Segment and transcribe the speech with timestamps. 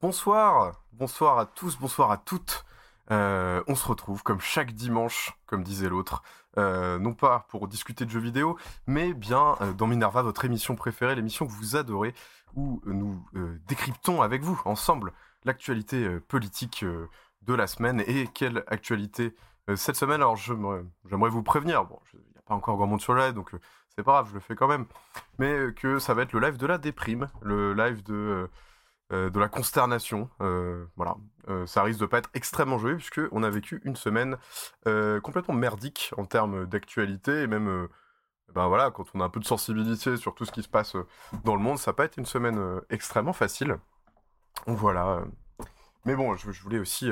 [0.00, 2.64] Bonsoir, bonsoir à tous, bonsoir à toutes.
[3.10, 6.22] Euh, on se retrouve comme chaque dimanche, comme disait l'autre,
[6.56, 8.56] euh, non pas pour discuter de jeux vidéo,
[8.86, 12.14] mais bien euh, dans Minerva, votre émission préférée, l'émission que vous adorez,
[12.54, 13.20] où nous
[13.66, 15.12] décryptons avec vous ensemble
[15.44, 16.84] l'actualité politique
[17.42, 19.34] de la semaine et quelle actualité
[19.74, 20.20] cette semaine?
[20.20, 23.50] Alors j'aimerais vous prévenir, bon, il n'y a pas encore grand monde sur le donc
[23.96, 24.86] c'est pas grave, je le fais quand même,
[25.40, 28.48] mais que ça va être le live de la déprime, le live de
[29.10, 30.28] euh, de la consternation.
[30.42, 31.16] Euh, voilà,
[31.48, 34.36] euh, ça risque de pas être extrêmement joyeux puisque on a vécu une semaine
[35.22, 37.88] complètement merdique en termes d'actualité et même,
[38.54, 40.94] ben voilà, quand on a un peu de sensibilité sur tout ce qui se passe
[41.44, 43.78] dans le monde, ça pas été une semaine extrêmement facile.
[44.66, 45.24] Voilà.
[46.04, 47.10] Mais bon, je, je voulais aussi,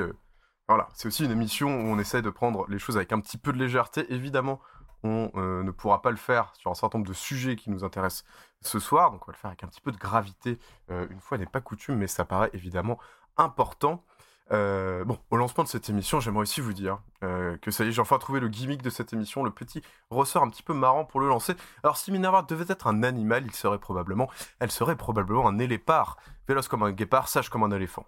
[0.67, 3.37] voilà, c'est aussi une émission où on essaie de prendre les choses avec un petit
[3.37, 4.11] peu de légèreté.
[4.13, 4.59] Évidemment,
[5.07, 8.25] on ne pourra pas le faire sur un certain nombre de sujets qui nous intéressent
[8.61, 9.11] ce soir.
[9.11, 10.59] Donc on va le faire avec un petit peu de gravité,
[10.91, 12.99] euh, une fois n'est pas coutume, mais ça paraît évidemment
[13.37, 14.03] important.
[14.51, 17.89] Euh, bon, au lancement de cette émission, j'aimerais aussi vous dire euh, que ça y
[17.89, 20.73] est, j'ai enfin trouvé le gimmick de cette émission, le petit ressort un petit peu
[20.73, 21.53] marrant pour le lancer.
[21.83, 24.29] Alors, si Minerva devait être un animal, il serait probablement,
[24.59, 26.17] elle serait probablement un élépard,
[26.47, 28.07] véloce comme un guépard, sage comme un éléphant.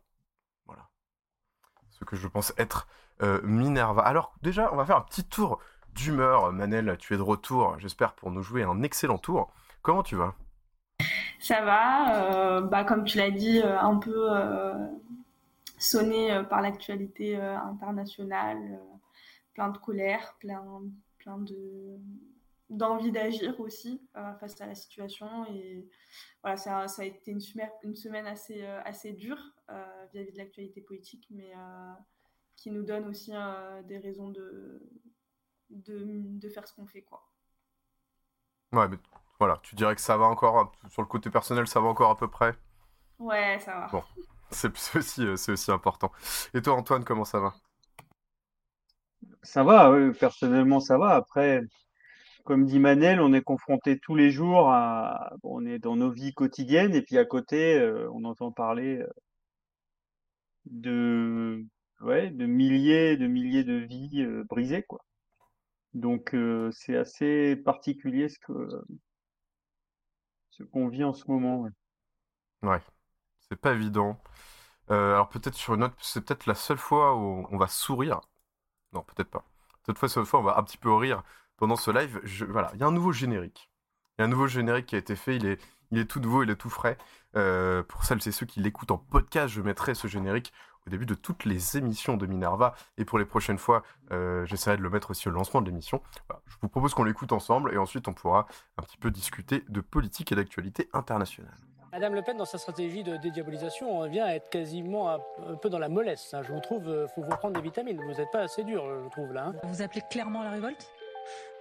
[0.66, 0.88] Voilà.
[1.90, 2.88] Ce que je pense être
[3.44, 4.02] Minerva.
[4.04, 5.60] Alors, déjà, on va faire un petit tour
[5.96, 6.52] d'humeur.
[6.52, 9.52] Manel, tu es de retour, j'espère, pour nous jouer un excellent tour.
[9.82, 10.36] Comment tu vas?
[11.40, 14.74] Ça va, euh, bah, comme tu l'as dit, euh, un peu euh,
[15.78, 18.80] sonné par l'actualité internationale,
[19.54, 20.82] plein de colère, plein,
[21.18, 21.98] plein de
[22.70, 24.00] d'envie d'agir aussi
[24.40, 25.88] face à la situation et
[26.44, 27.42] voilà ça, ça a été une,
[27.82, 29.40] une semaine assez assez dure
[30.14, 31.52] vis-à-vis de l'actualité politique mais
[32.56, 33.32] qui nous donne aussi
[33.88, 34.88] des raisons de,
[35.70, 36.04] de,
[36.40, 37.24] de faire ce qu'on fait quoi
[38.74, 38.98] ouais mais
[39.40, 42.18] voilà, tu dirais que ça va encore, sur le côté personnel, ça va encore à
[42.18, 42.56] peu près?
[43.18, 43.88] Ouais, ça va.
[43.92, 44.04] Bon,
[44.52, 46.12] c'est aussi, euh, aussi important.
[46.54, 47.54] Et toi, Antoine, comment ça va?
[49.44, 51.16] Ça va, oui, personnellement, ça va.
[51.16, 51.62] Après,
[52.46, 55.32] comme dit Manel, on est confronté tous les jours à.
[55.44, 59.08] on est dans nos vies quotidiennes, et puis à côté, euh, on entend parler euh,
[60.66, 61.66] de,
[62.02, 65.02] ouais, de milliers, de milliers de vies brisées, quoi.
[65.94, 66.36] Donc,
[66.72, 68.84] c'est assez particulier ce que
[70.66, 71.68] qu'on vit en ce moment.
[72.62, 72.82] Ouais,
[73.50, 74.20] c'est pas évident.
[74.92, 78.22] Euh, alors peut-être sur une autre, c'est peut-être la seule fois où on va sourire.
[78.94, 79.46] Non, peut-être pas.
[79.86, 81.24] Cette fois, cette fois, on va un petit peu rire
[81.58, 82.20] pendant ce live.
[82.50, 83.72] voilà, il y a un nouveau générique.
[84.18, 85.36] Il y a un nouveau générique qui a été fait.
[85.36, 85.62] Il est,
[85.92, 86.98] il est tout nouveau, il est tout frais.
[87.36, 90.54] Euh, pour celles et ceux qui l'écoutent en podcast, je mettrai ce générique
[90.90, 92.74] au début de toutes les émissions de Minerva.
[92.98, 96.02] Et pour les prochaines fois, euh, j'essaierai de le mettre aussi au lancement de l'émission.
[96.48, 99.82] je vous propose qu'on l'écoute ensemble et ensuite on pourra un petit peu discuter de
[99.82, 101.54] politique et d'actualité internationale.
[101.92, 105.70] Madame Le Pen, dans sa stratégie de dédiabolisation, on vient à être quasiment un peu
[105.70, 106.34] dans la mollesse.
[106.34, 106.42] Hein.
[106.44, 108.00] Je vous trouve, il euh, faut vous prendre des vitamines.
[108.02, 109.48] Vous n'êtes pas assez dur, je trouve, là.
[109.48, 109.56] Hein.
[109.64, 110.92] Vous appelez clairement la révolte?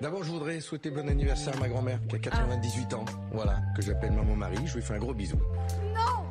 [0.00, 3.04] D'abord, je voudrais souhaiter bon anniversaire à ma grand-mère qui a 98 ans.
[3.32, 4.66] Voilà, que j'appelle maman Marie.
[4.66, 5.36] Je lui fais un gros bisou.
[5.94, 6.27] Non,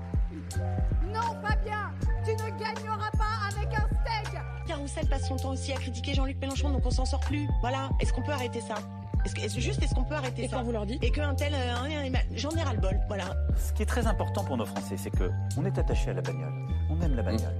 [5.06, 7.47] Passe son temps aussi à critiquer Jean-Luc Mélenchon, donc on s'en sort plus.
[7.62, 8.75] Voilà, est-ce qu'on peut arrêter ça?
[9.24, 10.58] Est-ce que, juste, est-ce qu'on peut arrêter et ça?
[10.58, 13.35] quand vous leur dites Et qu'un tel, euh, j'en ai ras le bol, voilà.
[13.58, 16.22] Ce qui est très important pour nos Français, c'est que on est attaché à la
[16.22, 16.53] bagnole,
[16.90, 17.53] on aime la bagnole,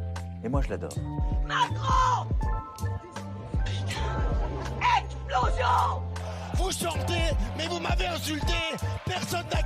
[0.44, 0.92] et moi je l'adore.
[1.46, 2.28] Macron!
[5.00, 6.02] Explosion!
[6.56, 8.54] Vous sortez, mais vous m'avez insulté.
[9.06, 9.62] Personne n'a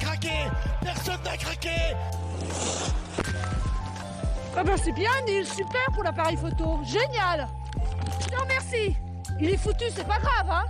[4.61, 7.47] Ah ben c'est bien, Neil, super pour l'appareil photo, génial
[8.31, 8.95] Non merci
[9.39, 10.65] Il est foutu, c'est pas grave, hein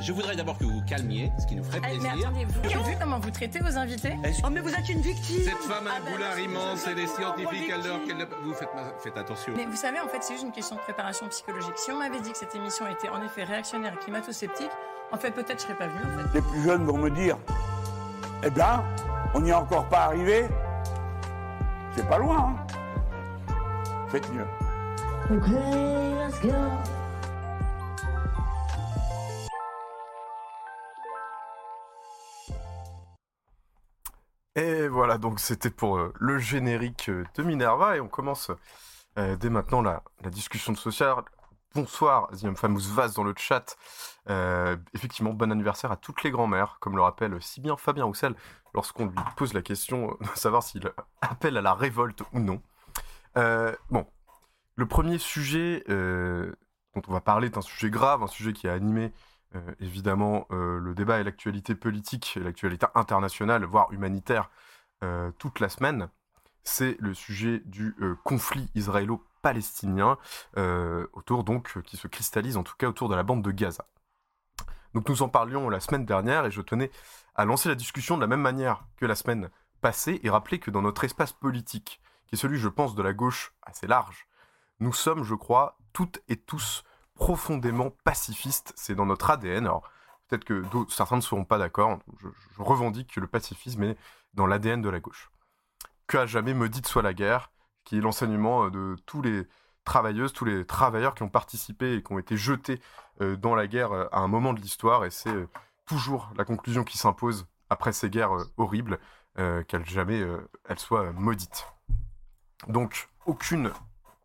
[0.00, 2.02] je voudrais d'abord que vous vous calmiez, ce qui nous ferait plaisir.
[2.02, 5.00] mais attendez, vous avez vu comment vous traitez vos invités Oh, mais vous êtes une
[5.00, 8.28] victime Cette femme a un ah, boulard immense, elle est scientifique, elle qu'elle...
[8.44, 8.68] Vous faites,
[9.02, 9.52] faites attention.
[9.56, 11.76] Mais vous savez, en fait, c'est juste une question de préparation psychologique.
[11.76, 14.70] Si on m'avait dit que cette émission était en effet réactionnaire et climato-sceptique,
[15.10, 16.00] en fait, peut-être je serais pas venu.
[16.04, 16.34] En fait.
[16.34, 17.38] Les plus jeunes vont me dire,
[18.44, 18.84] eh bien,
[19.32, 20.44] on n'y est encore pas arrivé.
[21.96, 22.83] C'est pas loin, hein
[24.14, 24.46] Faites mieux.
[25.28, 26.52] Okay, let's go.
[34.54, 38.52] Et voilà, donc c'était pour euh, le générique euh, de Minerva et on commence
[39.18, 41.16] euh, dès maintenant la, discussion de social.
[41.74, 43.76] Bonsoir, Ziam Famous Vaz dans le chat.
[44.94, 48.36] effectivement, bon anniversaire à toutes les grand-mères, comme le rappelle si bien Fabien Roussel
[48.74, 50.88] lorsqu'on lui pose la question de savoir s'il
[51.20, 52.62] appelle à la révolte ou non.
[53.34, 54.06] Bon,
[54.76, 58.72] le premier sujet dont on va parler est un sujet grave, un sujet qui a
[58.72, 59.12] animé
[59.56, 64.50] euh, évidemment euh, le débat et l'actualité politique, l'actualité internationale, voire humanitaire,
[65.04, 66.08] euh, toute la semaine.
[66.64, 67.94] c'est le sujet du
[68.24, 70.16] conflit israélo-palestinien,
[71.12, 73.86] autour donc qui se cristallise en tout cas autour de la bande de Gaza.
[74.94, 76.90] Donc nous en parlions la semaine dernière et je tenais
[77.34, 79.50] à lancer la discussion de la même manière que la semaine
[79.82, 83.12] passée et rappeler que dans notre espace politique, qui est celui, je pense, de la
[83.12, 84.26] gauche assez large,
[84.80, 86.84] nous sommes, je crois, toutes et tous
[87.14, 88.72] profondément pacifistes.
[88.76, 89.66] C'est dans notre ADN.
[89.66, 89.88] Alors,
[90.28, 91.98] peut-être que certains ne seront pas d'accord.
[92.20, 92.28] Je,
[92.58, 93.96] revendique que le pacifisme est
[94.34, 95.30] dans l'ADN de la gauche.
[96.06, 97.50] Que à jamais maudite soit la guerre,
[97.84, 99.46] qui est l'enseignement de tous les
[99.84, 102.80] travailleuses, tous les travailleurs qui ont participé et qui ont été jetés
[103.20, 105.04] euh, dans la guerre euh, à un moment de l'histoire.
[105.04, 105.48] Et c'est euh,
[105.86, 108.98] toujours la conclusion qui s'impose après ces guerres horribles,
[109.66, 110.22] qu'elles jamais
[110.68, 111.73] elles soient maudites.
[112.68, 113.70] Donc, aucune,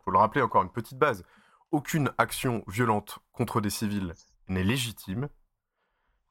[0.04, 1.24] faut le rappeler encore une petite base,
[1.72, 4.14] aucune action violente contre des civils
[4.48, 5.30] n'est légitime.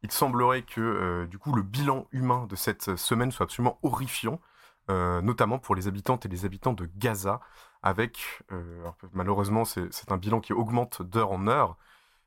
[0.02, 4.40] Il semblerait que, du coup, le bilan humain de cette semaine soit absolument horrifiant,
[4.88, 7.40] notamment pour les habitantes et les habitants de Gaza,
[7.82, 8.43] avec,
[9.12, 11.76] malheureusement, c'est un bilan qui augmente d'heure en heure,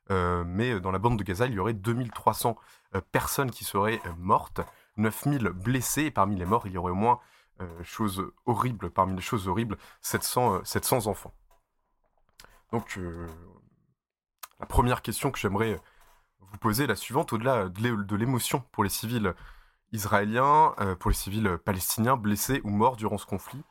[0.09, 2.57] mais dans la bande de Gaza, il y aurait 2300
[3.11, 4.61] personnes qui seraient mortes,
[4.97, 7.19] 9000 blessés, et parmi les morts, il y aurait au moins,
[7.83, 11.33] chose horrible, parmi les choses horribles, 700, 700 enfants.
[12.71, 12.99] Donc,
[14.59, 15.79] la première question que j'aimerais
[16.39, 19.33] vous poser est la suivante, au-delà de l'émotion pour les civils
[19.91, 23.63] israéliens, pour les civils palestiniens blessés ou morts durant ce conflit,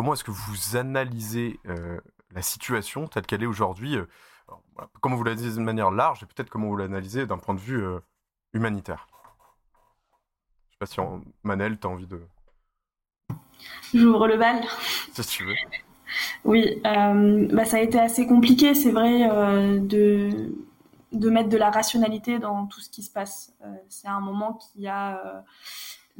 [0.00, 2.00] Comment est-ce que vous analysez euh,
[2.30, 4.06] la situation telle qu'elle est aujourd'hui euh,
[5.02, 7.84] Comment vous l'analysez de manière large et peut-être comment vous l'analysez d'un point de vue
[7.84, 8.00] euh,
[8.54, 9.08] humanitaire?
[10.70, 11.00] Je sais pas si
[11.42, 12.26] Manel, tu as envie de...
[13.94, 14.62] J'ouvre le bal.
[15.12, 15.54] Si tu veux.
[16.44, 19.28] Oui, bah, ça a été assez compliqué, c'est vrai,
[19.80, 20.52] de,
[21.12, 23.52] de mettre de la rationalité dans tout ce qui se passe.
[23.88, 25.44] c'est un moment qui a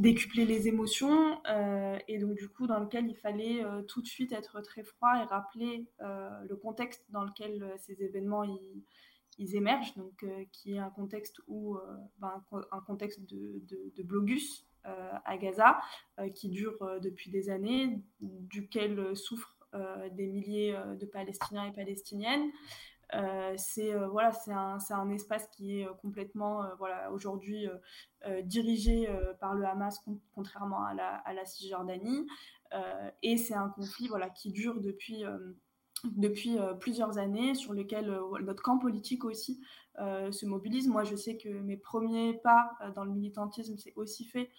[0.01, 4.07] décupler les émotions euh, et donc du coup dans lequel il fallait euh, tout de
[4.07, 8.83] suite être très froid et rappeler euh, le contexte dans lequel ces événements ils,
[9.55, 11.79] émergent donc qui est un contexte où
[12.19, 12.43] ben,
[12.73, 13.63] un contexte de,
[13.97, 15.81] de, blogus à Gaza
[16.35, 19.57] qui dure depuis des années duquel souffrent
[20.13, 22.51] des milliers de Palestiniens et Palestiniennes
[23.15, 27.69] euh, c'est euh, voilà, c'est un, un, espace qui est euh, complètement voilà, aujourd'hui
[28.45, 29.09] dirigé
[29.41, 30.01] par le Hamas,
[30.35, 32.27] contrairement à la, à la Cisjordanie.
[33.23, 35.25] et c'est un conflit voilà, qui dure depuis
[36.05, 39.61] depuis plusieurs années, sur lequel notre camp politique aussi
[39.99, 40.89] se mobilise.
[40.89, 44.51] Moi, je sais que mes premiers pas dans le militantisme, c'est aussi fait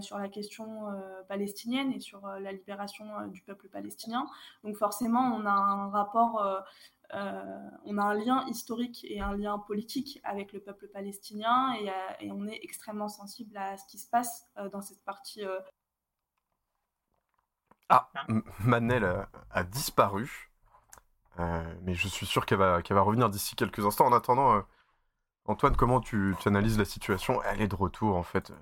[0.00, 0.86] sur la question
[1.28, 4.26] palestinienne et sur la libération du peuple palestinien.
[4.62, 6.64] Donc forcément, on a un rapport
[7.12, 11.90] euh, on a un lien historique et un lien politique avec le peuple palestinien et,
[11.90, 15.42] euh, on est extrêmement sensible à ce qui se passe euh, dans cette partie.
[17.88, 18.10] Ah,
[18.60, 19.04] Manel
[19.50, 20.50] a, disparu,
[21.38, 24.06] mais je suis sûr qu'elle va, va revenir d'ici quelques instants.
[24.06, 24.62] En attendant,
[25.46, 27.40] Antoine, comment tu, tu, analyses la situation?
[27.42, 28.52] Elle est de retour en fait.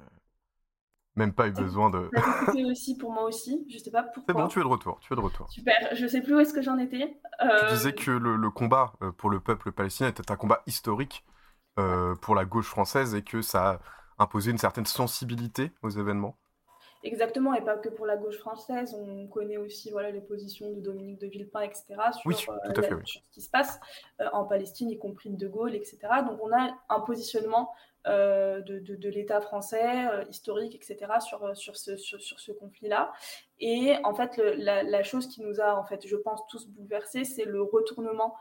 [1.15, 2.09] Même pas eu besoin de.
[2.47, 3.67] Ça aussi pour moi aussi.
[3.71, 4.25] Je sais pas pourquoi.
[4.27, 4.99] C'est bon, tu es de retour.
[5.01, 5.51] Tu es de retour.
[5.51, 5.75] Super.
[5.95, 7.21] Je sais plus où est-ce que j'en étais.
[7.43, 7.69] Euh...
[7.69, 11.25] Tu disais que le, combat euh, pour le peuple palestinien était un combat historique
[11.79, 13.79] euh, pour la gauche française et que ça a
[14.23, 16.39] imposé une certaine sensibilité aux événements.
[17.05, 18.95] Exactement, et pas que pour la gauche française.
[18.95, 22.83] On connaît aussi voilà, les positions de Dominique de Villepin, etc., sur, oui, tout à
[22.83, 23.81] fait, sur ce qui se passe
[24.33, 25.99] en Palestine, y compris de De Gaulle, etc.
[26.27, 27.73] Donc on a un positionnement
[28.09, 32.51] euh, de, de, l'État français, euh, historique, etc., sur, euh, sur ce, sur, sur ce
[32.51, 33.13] conflit-là.
[33.65, 37.45] Et en fait, la, chose qui nous a, en fait, je pense, tous bouleversés, c'est
[37.45, 38.35] le retournement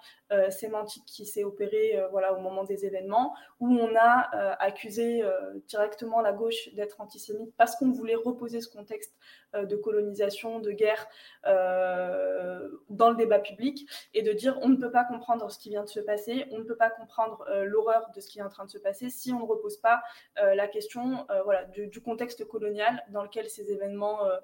[0.49, 5.23] sémantique qui s'est opéré voilà, au moment des événements, où on a accusé
[5.67, 9.15] directement la gauche d'être antisémite parce qu'on voulait reposer ce contexte
[9.53, 11.07] de colonisation, de guerre
[11.43, 15.83] dans le débat public, et de dire on ne peut pas comprendre ce qui vient
[15.83, 18.65] de se passer, on ne peut pas comprendre l'horreur de ce qui est en train
[18.65, 20.01] de se passer si on ne repose pas
[20.39, 24.37] euh, la question euh, voilà, du, contexte colonial dans lequel ces événements euh,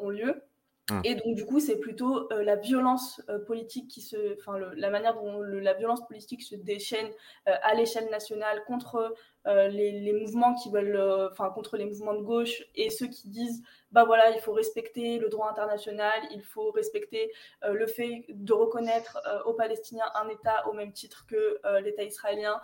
[0.00, 0.42] ont lieu.
[0.90, 1.00] Mmh.
[1.04, 4.36] Et donc, du coup, c'est plutôt la violence politique qui se.
[4.38, 7.08] Enfin, la manière dont la violence politique se déchaîne
[7.46, 9.14] à l'échelle nationale contre
[9.46, 11.28] les, mouvements qui veulent.
[11.32, 13.62] Enfin, contre les mouvements de gauche et ceux qui disent
[13.92, 17.32] bah voilà, il faut respecter le droit international, il faut respecter
[17.66, 22.60] le fait de reconnaître aux Palestiniens un État au même titre que l'État israélien.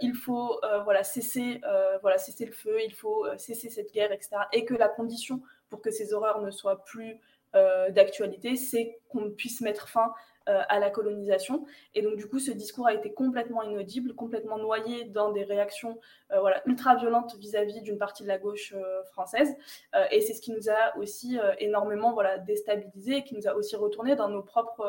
[0.00, 1.60] il faut voilà cesser
[2.02, 4.36] voilà cesser le feu, il faut cesser cette guerre, etc.
[4.52, 5.42] Et que la condition
[5.74, 7.16] pour que ces horreurs ne soient plus
[7.56, 10.14] euh, d'actualité, c'est qu'on puisse mettre fin
[10.46, 11.64] à la colonisation.
[11.94, 15.98] Et donc, du coup, ce discours a été complètement inaudible, complètement noyé dans des réactions
[16.30, 18.74] voilà, ultra violentes vis-à-vis d'une partie de la gauche
[19.12, 19.56] française.
[20.10, 23.76] et c'est ce qui nous a aussi énormément voilà, déstabilisé et qui nous a aussi
[23.76, 24.84] retourné dans nos propres.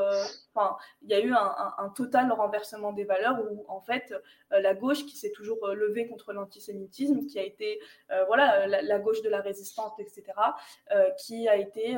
[0.54, 4.14] Enfin, il y a eu un, total renversement des valeurs où, en fait,
[4.52, 7.80] la gauche qui s'est toujours levée contre l'antisémitisme, qui a été
[8.28, 10.24] voilà, la, gauche de la résistance, etc.,
[11.18, 11.98] qui a été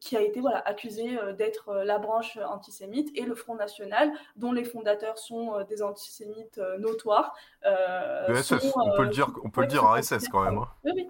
[0.00, 4.12] qui a été voilà, accusé euh, d'être euh, la branche antisémite, et le Front National,
[4.36, 7.34] dont les fondateurs sont euh, des antisémites notoires.
[7.64, 10.58] le SS, on peut le dire, on peut le dire à SS quand même.
[10.58, 10.68] Hein.
[10.84, 11.08] Oui, oui.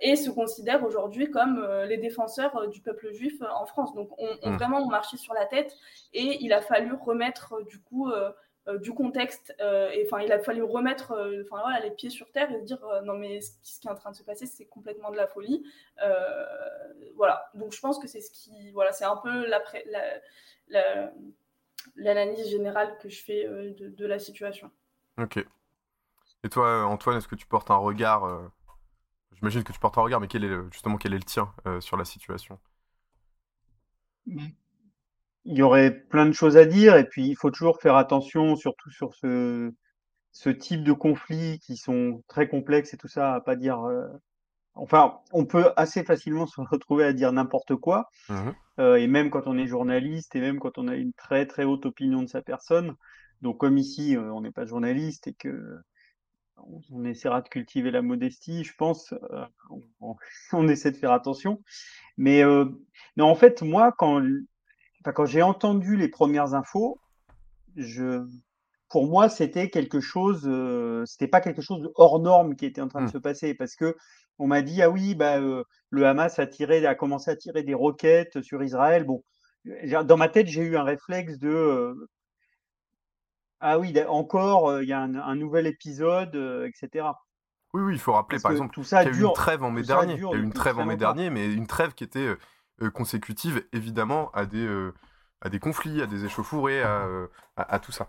[0.00, 3.94] et se considèrent aujourd'hui comme les défenseurs du peuple juif en France.
[3.94, 4.56] Donc on, on mmh.
[4.56, 5.76] vraiment on marchait sur la tête,
[6.12, 8.30] et il a fallu remettre du coup euh,
[8.78, 9.54] du contexte.
[9.60, 12.58] Euh, et enfin, il a fallu remettre euh, enfin, voilà, les pieds sur terre et
[12.60, 15.16] se dire non, mais ce qui, est en train de se passer, c'est complètement de
[15.16, 15.64] la folie.
[17.16, 17.50] voilà.
[17.54, 18.70] Donc, je pense que c'est ce qui.
[18.72, 19.46] Voilà, c'est un peu
[21.96, 24.70] l'analyse la, générale que je fais de, la situation.
[25.18, 25.44] Ok.
[26.42, 28.50] Et toi, Antoine, est-ce que tu portes un regard
[29.32, 31.96] J'imagine que tu portes un regard, mais quel est justement quel est le tien sur
[31.96, 32.58] la situation?
[35.44, 38.56] Il y aurait plein de choses à dire et puis il faut toujours faire attention,
[38.56, 39.72] surtout sur ce,
[40.32, 43.80] ce type de conflits qui sont très complexes et tout ça, à pas dire.
[43.84, 44.06] Euh,
[44.74, 49.28] enfin, on peut assez facilement se retrouver à dire n'importe quoi, mmh euh, et même
[49.28, 52.28] quand on est journaliste et même quand on a une très très haute opinion de
[52.28, 52.94] sa personne.
[53.42, 55.76] Donc, comme ici, euh, on n'est pas journaliste et que
[56.90, 59.12] on, essaiera de cultiver la modestie, je pense,
[60.00, 60.16] on,
[60.52, 61.62] on, essaie de faire attention.
[62.16, 62.42] Mais,
[63.16, 64.22] mais en fait, moi, quand
[65.04, 67.00] quand j'ai entendu les premières infos,
[67.76, 68.26] je,
[68.88, 72.80] pour moi, c'était quelque chose, euh, c'était pas quelque chose de hors norme qui était
[72.80, 73.12] en train de mmh.
[73.12, 73.96] se passer parce que
[74.38, 77.62] on m'a dit ah oui, bah euh, le Hamas a tiré, a commencé à tirer
[77.62, 79.04] des roquettes sur Israël.
[79.04, 79.22] Bon,
[80.04, 82.08] dans ma tête, j'ai eu un réflexe de euh,
[83.60, 86.34] ah oui, encore, il y a un, nouvel épisode,
[86.66, 87.06] etc.
[87.74, 89.82] Oui, oui, il faut rappeler par exemple qu'il y a eu une trêve en mai
[89.82, 90.14] dernier.
[90.14, 92.34] Il y a eu une trêve en mai dernier, mais une trêve qui était
[92.82, 94.94] euh, consécutives, évidemment, à des, euh,
[95.42, 98.08] à des conflits, à des échauffourées, euh, à, à, tout ça.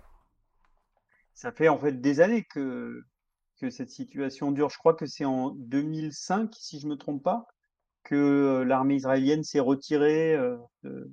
[1.33, 3.03] Ça fait en fait des années que,
[3.59, 4.69] que cette situation dure.
[4.69, 7.47] Je crois que c'est en 2005, si je ne me trompe pas,
[8.03, 10.37] que l'armée israélienne s'est retirée
[10.83, 11.11] de,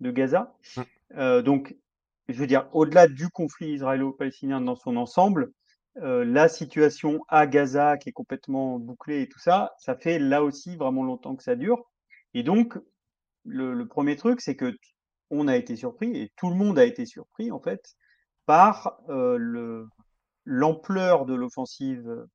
[0.00, 0.54] de, Gaza.
[0.76, 1.40] Mmh.
[1.42, 1.76] donc,
[2.28, 5.52] je veux dire, au-delà du conflit israélo-palestinien dans son ensemble,
[5.94, 10.76] la situation à Gaza qui est complètement bouclée et tout ça, ça fait là aussi
[10.76, 11.89] vraiment longtemps que ça dure.
[12.34, 12.78] Et donc,
[13.44, 14.76] le, premier truc, c'est que
[15.30, 17.94] on a été surpris, et tout le monde a été surpris, en fait,
[18.46, 19.86] par euh,
[20.44, 22.26] l'ampleur de l'offensive euh,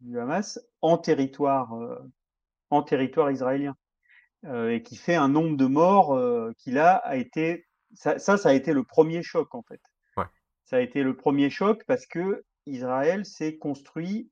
[0.00, 1.98] du Hamas en territoire, euh,
[2.70, 3.74] en territoire israélien,
[4.44, 6.16] et qui fait un nombre de morts
[6.58, 9.80] qui là a été, ça, ça, a été le premier choc, en fait.
[10.62, 14.30] Ça a été le premier choc parce que Israël s'est construit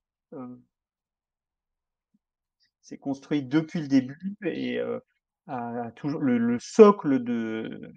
[2.86, 4.80] c'est construit depuis le début et
[5.96, 7.92] toujours le, socle de,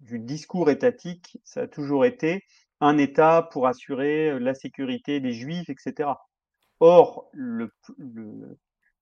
[0.00, 2.42] du discours étatique, ça a toujours été
[2.80, 6.10] un État pour assurer la sécurité des Juifs, etc.
[6.80, 7.72] Or, le,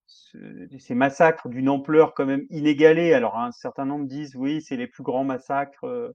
[0.07, 4.87] ces massacres d'une ampleur quand même inégalée, alors un certain nombre disent oui, c'est les
[4.87, 6.15] plus grands massacres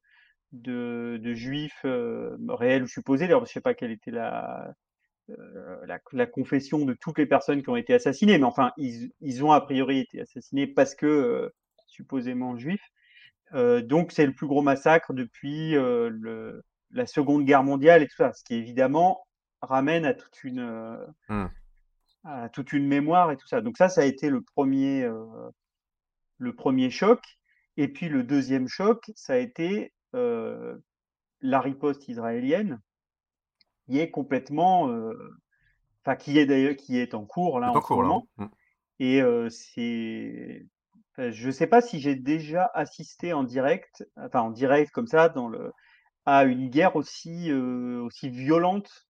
[0.51, 1.85] de, de Juifs
[2.49, 3.25] réels ou supposés.
[3.25, 4.75] D'ailleurs, je ne sais pas quelle était la,
[5.39, 9.51] euh, la, confession de toutes les personnes qui ont été assassinées, mais enfin, ils, ont
[9.51, 11.49] a priori été assassinés parce que euh,
[11.87, 12.85] supposément juifs.
[13.53, 18.15] Euh, donc, c'est le plus gros massacre depuis le, la Seconde Guerre mondiale et tout
[18.15, 19.25] ça, ce qui évidemment
[19.61, 20.97] ramène à toute une,
[21.29, 21.45] mmh.
[22.25, 23.61] à toute une mémoire et tout ça.
[23.61, 25.07] Donc ça, ça a été le premier,
[26.37, 27.21] le premier choc.
[27.77, 32.79] Et puis le deuxième choc, ça a été la riposte israélienne
[33.91, 35.13] qui est complètement, euh,
[36.03, 38.27] enfin qui est d'ailleurs qui est en cours là en, ce moment.
[38.37, 38.45] Mmh.
[38.99, 40.65] Et euh, c'est,
[41.17, 45.27] je ne sais pas si j'ai déjà assisté en direct, enfin en direct comme ça,
[45.27, 45.71] dans le,
[46.25, 49.07] à une guerre aussi euh, aussi violente.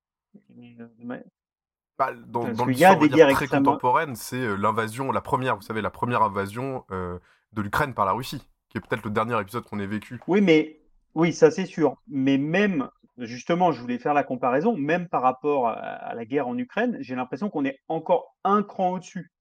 [2.00, 2.98] Bah, dans, dans l'histoire
[3.34, 8.14] très contemporaine, c'est l'invasion, la première, vous savez, la première invasion de l'Ukraine par la
[8.14, 10.22] Russie, qui est peut-être le dernier épisode qu'on ait vécu.
[10.28, 10.80] Oui, mais
[11.14, 11.98] oui, ça c'est sûr.
[12.08, 16.58] Mais même justement, je voulais faire la comparaison, même par rapport à, la guerre en
[16.58, 19.32] Ukraine, j'ai l'impression qu'on est encore un cran au-dessus.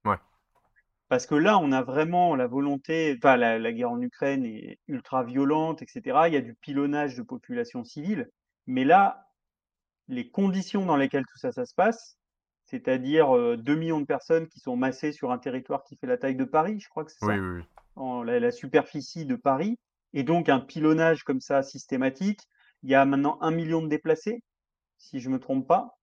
[1.08, 5.24] Parce que là, on a vraiment la volonté, enfin, la, guerre en Ukraine est ultra
[5.24, 6.20] violente, etc.
[6.28, 8.30] Il y a du pilonnage de populations civiles.
[8.68, 9.26] Mais là,
[10.06, 12.16] les conditions dans lesquelles tout ça, ça se passe,
[12.66, 16.16] c'est-à-dire 2 euh, millions de personnes qui sont massées sur un territoire qui fait la
[16.16, 17.62] taille de Paris, je crois que c'est ça, oui,
[17.96, 19.78] En, la, superficie de Paris,
[20.12, 22.40] et donc un pilonnage comme ça systématique.
[22.82, 24.42] Il y a maintenant un million de déplacés,
[24.98, 25.98] si je me trompe pas,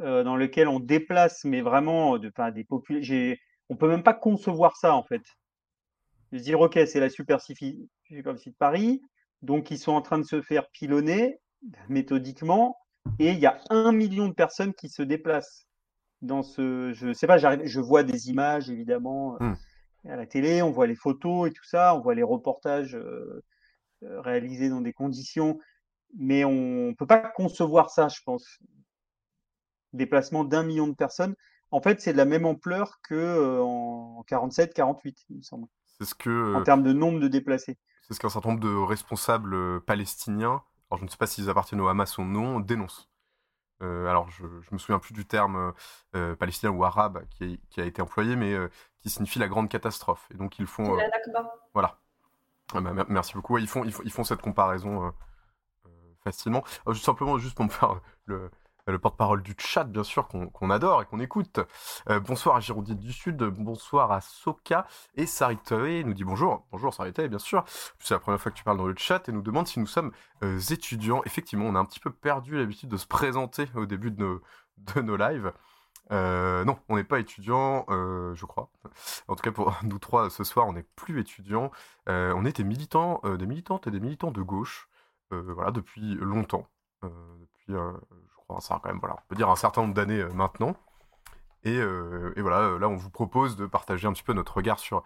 [0.00, 3.34] euh, dans lequel on déplace, mais vraiment de, enfin, des populations.
[3.68, 5.22] On peut même pas concevoir ça en fait.
[6.32, 9.00] Je dire, ok, c'est la superficie de Paris,
[9.42, 11.40] donc ils sont en train de se faire pilonner
[11.88, 12.76] méthodiquement,
[13.18, 15.66] et il y a un million de personnes qui se déplacent
[16.22, 16.92] dans ce.
[16.92, 19.54] Je sais pas, je vois des images évidemment mmh.
[20.08, 23.42] à la télé, on voit les photos et tout ça, on voit les reportages euh,
[24.02, 25.58] euh, réalisés dans des conditions,
[26.18, 28.58] mais on peut pas concevoir ça, je pense.
[29.92, 31.34] Déplacement d'un million de personnes.
[31.70, 35.66] En fait, c'est de la même ampleur que euh, en 47, 48, il me semble.
[35.98, 36.54] C'est ce que.
[36.54, 37.78] En termes de nombre de déplacés.
[38.02, 41.80] C'est ce qu'un certain nombre de responsables palestiniens alors je ne sais pas s'ils appartiennent
[41.80, 43.08] au Hamas ou non, dénoncent.
[43.82, 45.74] Euh, alors je, ne me souviens plus du terme
[46.14, 48.70] euh, palestinien ou arabe qui, a été employé, mais euh,
[49.00, 50.28] qui signifie la grande catastrophe.
[50.32, 50.96] Et donc ils font.
[51.74, 51.98] voilà.
[52.74, 53.58] Ah, bah, merci beaucoup.
[53.58, 55.12] ils, font, ils, font, cette comparaison
[56.32, 56.64] facilement.
[56.94, 58.50] simplement, juste pour me faire le,
[58.86, 61.60] le porte-parole du chat, bien sûr, qu'on adore et qu'on écoute.
[62.08, 66.66] Euh, bonsoir à Girondine du Sud, bonsoir à Soka et Saritae nous dit bonjour.
[66.70, 67.64] Bonjour Saritae, bien sûr.
[67.98, 69.86] C'est la première fois que tu parles dans le chat et nous demande si nous
[69.86, 71.22] sommes euh, étudiants.
[71.26, 74.42] Effectivement, on a un petit peu perdu l'habitude de se présenter au début de nos,
[74.94, 75.52] de nos lives.
[76.12, 78.70] Euh, non, on n'est pas étudiants, je crois.
[79.26, 81.70] En tout cas, pour nous trois ce soir, on n'est plus étudiants.
[82.06, 84.88] on des militants, des militantes et des militants de gauche,
[85.30, 86.66] voilà, depuis longtemps.
[87.02, 87.74] depuis,
[88.60, 90.76] ça quand même, voilà, on peut dire un certain nombre d'années euh, maintenant.
[91.64, 94.78] Et, euh, voilà, euh, là, on vous propose de partager un petit peu notre regard
[94.78, 95.02] sur,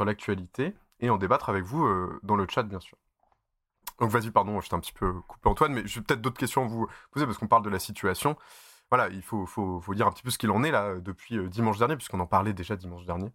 [0.00, 1.88] l'actualité et en débattre avec vous
[2.22, 2.96] dans le chat, bien sûr.
[4.00, 6.64] Donc vas-y, pardon, je t'ai un petit peu coupé Antoine, mais j'ai peut-être d'autres questions
[6.64, 8.36] à vous poser parce qu'on parle de la situation.
[8.90, 9.46] Voilà, il faut
[9.94, 12.52] dire un petit peu ce qu'il en est là depuis dimanche dernier, puisqu'on en parlait
[12.52, 13.30] déjà dimanche dernier.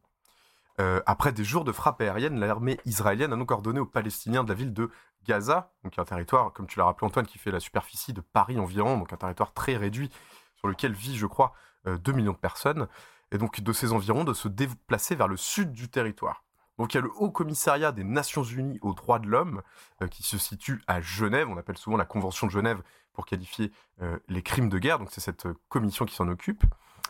[1.05, 4.55] Après des jours de frappe aérienne, l'armée israélienne a donc ordonné aux Palestiniens de la
[4.55, 4.89] ville de
[5.27, 8.59] Gaza, donc un territoire, comme tu l'as rappelé Antoine, qui fait la superficie de Paris
[8.59, 10.09] environ, donc un territoire très réduit
[10.55, 11.53] sur lequel vit, je crois,
[11.85, 12.87] 2 euh, millions de personnes,
[13.31, 16.43] et donc de ces environs de se déplacer vers le sud du territoire.
[16.77, 19.61] Donc il y a le Haut Commissariat des Nations Unies aux droits de l'homme,
[20.01, 22.81] euh, qui se situe à Genève, on appelle souvent la Convention de Genève
[23.13, 26.63] pour qualifier euh, les crimes de guerre, donc c'est cette commission qui s'en occupe,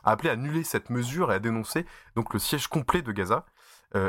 [0.04, 3.46] a appelé à annuler cette mesure et à dénoncer donc le siège complet de Gaza,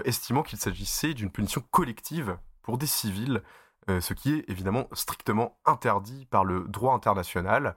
[0.05, 3.43] estimant qu'il s'agissait d'une punition collective pour des civils
[3.89, 7.77] euh, ce qui est évidemment strictement interdit par le droit international.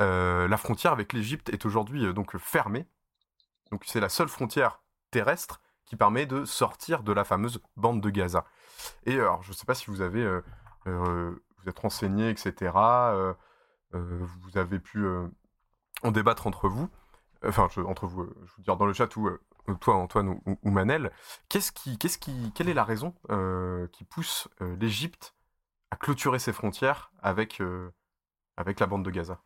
[0.00, 2.86] Euh, la frontière avec l'Égypte est aujourd'hui euh, donc fermée.
[3.70, 4.80] Donc c'est la seule frontière
[5.10, 8.44] terrestre qui permet de sortir de la fameuse bande de Gaza.
[9.06, 10.22] Et alors, je ne sais pas si vous avez,
[10.84, 12.72] vous êtes renseigné, etc.
[13.92, 15.06] vous avez pu
[16.02, 16.90] en débattre entre vous,
[17.42, 19.30] enfin entre vous, je veux dire dans le chat ou
[19.74, 21.10] toi Antoine ou, Manel.
[21.48, 23.14] Quelle est la raison
[23.92, 25.34] qui pousse l'Égypte
[25.90, 27.90] à clôturer ses frontières avec, euh,
[28.56, 29.42] la bande de Gaza?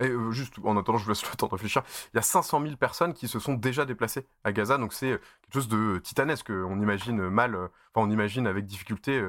[0.00, 1.82] Et euh, juste en attendant, je vous laisse le temps de réfléchir.
[2.12, 5.20] Il y a 500 000 personnes qui se sont déjà déplacées à Gaza, donc c'est
[5.42, 6.50] quelque chose de titanesque.
[6.50, 9.24] On imagine mal, euh, enfin on imagine avec difficulté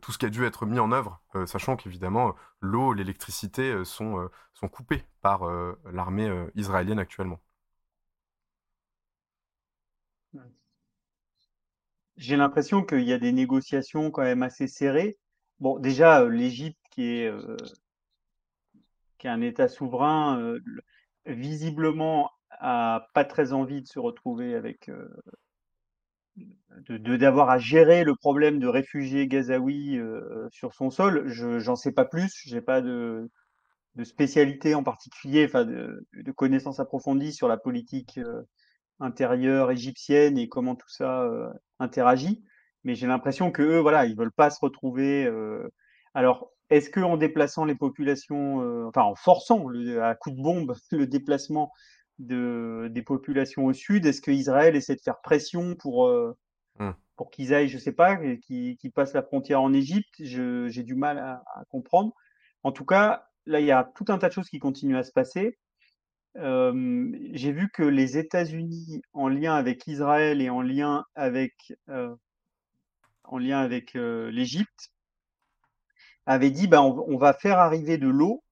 [0.00, 4.68] tout ce qui a dû être mis en œuvre, sachant qu'évidemment l'eau, l'électricité sont, sont
[4.68, 5.42] coupées par
[5.92, 7.40] l'armée israélienne actuellement.
[12.20, 15.16] J'ai l'impression qu'il y a des négociations quand même assez serrées.
[15.58, 17.56] Bon, déjà, euh, l'Égypte, qui est, euh,
[19.24, 20.60] un État souverain, euh,
[21.24, 24.90] visiblement a pas très envie de se retrouver avec,
[26.88, 29.98] de d'avoir à gérer le problème de réfugiés gazaouis
[30.50, 31.24] sur son sol.
[31.26, 33.30] Je j'en sais pas plus, j'ai pas de,
[33.96, 38.18] de spécialité en particulier, enfin de, de connaissances approfondies sur la politique
[39.00, 41.48] intérieure égyptienne et comment tout ça euh,
[41.78, 42.44] interagit.
[42.84, 45.26] Mais j'ai l'impression que eux, voilà, ils veulent pas se retrouver.
[45.26, 45.68] Euh,
[46.14, 50.40] alors, est-ce que en déplaçant les populations, euh, enfin en forçant le, à coup de
[50.40, 51.72] bombe le déplacement
[52.20, 56.08] de, des populations au sud, est-ce que Israël essaie de faire pression pour
[56.78, 56.90] mmh.
[57.16, 60.14] pour qu'ils aillent, je sais pas, qu'ils passent la frontière en Égypte?
[60.18, 62.12] J'ai du mal à, à comprendre.
[62.62, 65.02] En tout cas, là, il y a tout un tas de choses qui continuent à
[65.02, 65.58] se passer
[66.34, 71.54] j'ai vu que les États-Unis, en lien avec Israël et en lien avec,
[73.24, 74.92] en lien avec l'Égypte,
[76.26, 78.44] avaient dit ben, on, va faire arriver de l'eau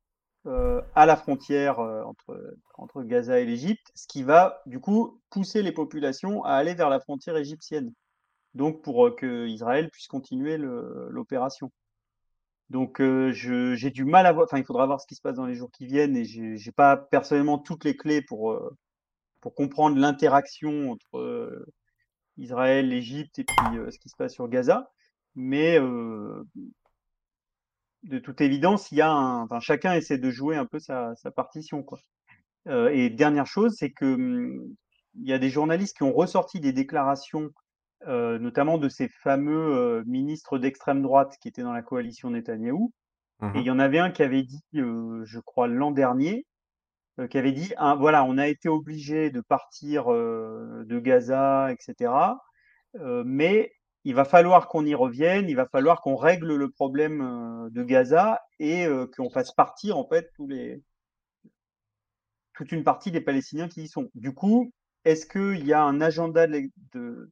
[0.94, 5.72] à la frontière entre, entre Gaza et l'Égypte, ce qui va du coup pousser les
[5.72, 7.92] populations à aller vers la frontière égyptienne.
[8.54, 11.70] Donc pour que Israël puisse continuer l'opération.
[12.70, 14.44] Donc euh, j'ai du mal à voir.
[14.44, 16.72] Enfin, il faudra voir ce qui se passe dans les jours qui viennent et j'ai
[16.72, 18.76] pas personnellement toutes les clés pour euh,
[19.40, 21.66] pour comprendre l'interaction entre euh,
[22.36, 23.56] Israël, l'Égypte et puis
[23.90, 24.90] ce qui se passe sur Gaza.
[25.34, 25.78] Mais
[28.04, 31.14] de toute évidence, il y a un, enfin, chacun essaie de jouer un peu sa,
[31.16, 31.82] sa partition.
[31.82, 31.98] Quoi.
[32.66, 34.74] et dernière chose, c'est que hum,
[35.14, 37.50] il y a des journalistes qui ont ressorti des déclarations,
[38.06, 42.92] notamment de ces fameux ministres d'extrême droite qui étaient dans la coalition Netanyahou.
[43.40, 46.46] Mmh Et il y en avait un qui avait dit, je crois l'an dernier,
[47.30, 52.12] qui avait dit, ah, voilà, on a été obligé de partir de Gaza, etc.
[53.24, 53.72] mais
[54.08, 58.40] il va falloir qu'on y revienne, il va falloir qu'on règle le problème de Gaza
[58.58, 60.82] et qu'on fasse partir en fait tous les,
[62.54, 64.08] toute une partie des Palestiniens qui y sont.
[64.14, 64.72] Du coup,
[65.04, 67.30] est-ce qu'il y a un agenda de, de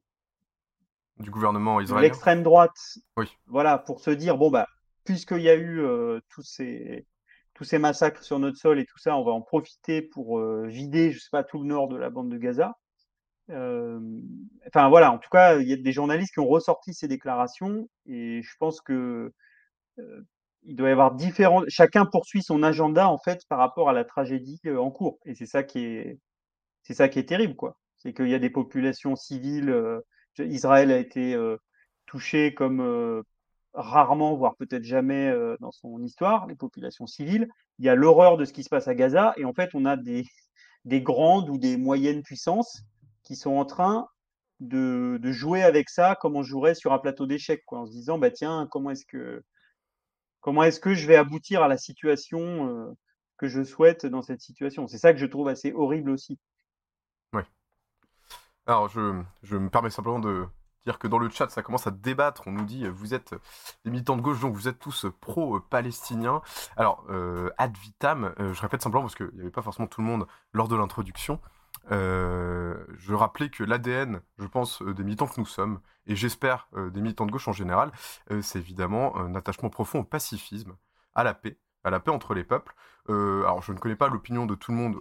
[1.17, 2.03] du gouvernement israélien?
[2.03, 3.25] l'extrême droite oui.
[3.47, 4.67] voilà, pour se dire, bon, bah,
[5.03, 5.83] puisqu'il y a eu
[6.29, 7.07] tous, ces,
[7.55, 11.11] tous ces massacres sur notre sol et tout ça, on va en profiter pour vider,
[11.11, 12.77] je sais pas, tout le nord de la bande de Gaza.
[13.49, 17.87] Enfin voilà, en tout cas, il y a des journalistes qui ont ressorti ces déclarations
[18.05, 19.33] et je pense que
[20.63, 21.63] il doit y avoir différents.
[21.67, 25.45] Chacun poursuit son agenda en fait par rapport à la tragédie en cours et c'est
[25.45, 26.19] ça qui est
[26.83, 27.77] c'est ça qui est terrible quoi.
[27.97, 29.73] C'est qu'il y a des populations civiles.
[30.39, 31.35] Israël a été
[32.05, 33.23] touché comme
[33.73, 37.47] rarement, voire peut-être jamais dans son histoire, les populations civiles.
[37.79, 39.85] Il y a l'horreur de ce qui se passe à Gaza et en fait on
[39.85, 40.25] a des
[40.85, 42.81] des grandes ou des moyennes puissances
[43.27, 44.07] qui sont en train
[44.61, 48.31] de, jouer avec ça comme on jouerait sur un plateau d'échecs, en se disant bah
[48.31, 49.43] tiens, comment est-ce que
[50.39, 52.93] comment est-ce que je vais aboutir à la situation euh,
[53.37, 54.87] que je souhaite dans cette situation?
[54.87, 56.39] C'est ça que je trouve assez horrible aussi.
[57.33, 57.41] Oui.
[58.65, 59.01] Alors je,
[59.57, 60.45] me permets simplement de
[60.85, 62.43] dire que dans le chat, ça commence à débattre.
[62.45, 63.35] On nous dit, vous êtes
[63.83, 66.41] des militants de gauche, donc vous êtes tous pro-palestiniens.
[66.77, 69.99] Alors, euh, ad vitam, euh, je répète simplement parce qu'il n'y avait pas forcément tout
[69.99, 71.41] le monde lors de l'introduction.
[71.91, 76.67] Euh, je rappelais que l'ADN, je pense, euh, des militants que nous sommes, et j'espère
[76.75, 77.91] euh, des militants de gauche en général,
[78.41, 80.75] c'est évidemment un attachement profond au pacifisme,
[81.15, 82.73] à la paix, à la paix entre les peuples.
[83.09, 84.95] alors, je ne connais pas l'opinion de tout le monde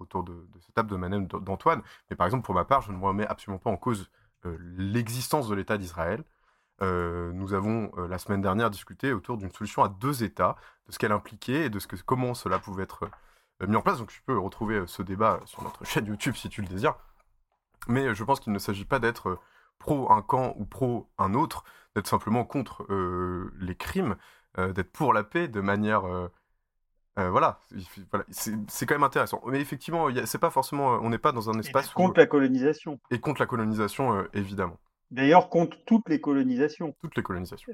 [0.00, 2.98] autour de, cette table de Manem d'Antoine, mais par exemple, pour ma part, je ne
[2.98, 4.10] me remets absolument pas en cause
[4.44, 6.24] l'existence de l'État d'Israël.
[6.80, 10.56] nous avons la semaine dernière discuté autour d'une solution à deux États,
[10.86, 13.10] de ce qu'elle impliquait et de ce que, comment cela pouvait être
[13.66, 13.98] mis en place.
[13.98, 16.96] Donc tu peux retrouver euh, ce débat sur notre chaîne YouTube si tu le désires.
[17.88, 19.38] Mais euh, je pense qu'il ne s'agit pas d'être
[19.78, 22.86] pro un camp ou pro un autre, d'être simplement contre
[23.58, 24.16] les crimes,
[24.56, 26.04] d'être pour la paix de manière...
[27.16, 27.58] voilà,
[28.30, 29.42] c'est quand même intéressant.
[29.46, 33.00] Mais effectivement, c'est pas forcément, on n'est pas dans un espace contre la colonisation.
[33.10, 34.78] Et contre la colonisation, évidemment.
[35.10, 36.94] D'ailleurs, contre toutes les colonisations.
[37.00, 37.72] Toutes les colonisations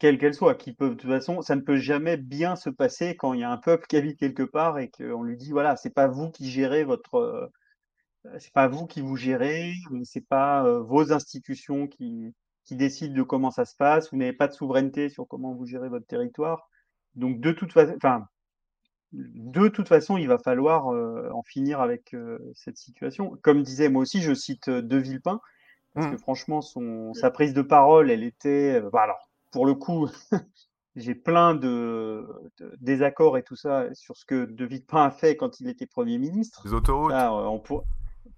[0.00, 3.14] quelles qu'elles soient, qui peuvent, de toute façon, ça ne peut jamais bien se passer
[3.16, 5.76] quand il y a un peuple qui habite quelque part et qu'on lui dit, voilà,
[5.76, 7.46] c'est pas vous qui gérez votre, euh,
[8.38, 12.34] c'est pas vous qui vous gérez, c'est pas euh, vos institutions qui,
[12.64, 15.66] qui décident de comment ça se passe, vous n'avez pas de souveraineté sur comment vous
[15.66, 16.70] gérez votre territoire.
[17.14, 18.26] Donc, de toute façon, enfin,
[19.12, 22.16] de toute façon, il va falloir euh, en finir avec
[22.54, 23.36] cette situation.
[23.42, 25.40] Comme disait moi aussi, je cite De Villepin,
[25.92, 26.10] parce mmh.
[26.12, 30.08] que franchement, son, sa prise de parole, elle était, bah, alors, pour le coup,
[30.96, 32.26] j'ai plein de,
[32.80, 36.18] désaccords et tout ça sur ce que De Villepin a fait quand il était Premier
[36.18, 36.62] ministre.
[36.64, 37.12] Les autoroutes.
[37.12, 37.80] Euh,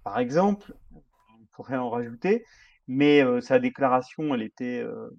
[0.03, 2.45] par exemple, on pourrait en rajouter,
[2.87, 5.09] mais euh, sa déclaration, elle était, euh,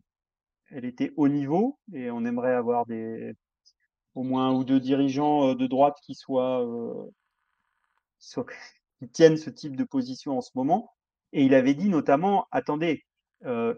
[0.71, 3.35] elle était haut niveau et on aimerait avoir des,
[4.15, 6.65] au moins un ou deux dirigeants de droite qui soient,
[8.99, 10.93] qui tiennent ce type de position en ce moment.
[11.33, 13.05] Et il avait dit notamment, attendez,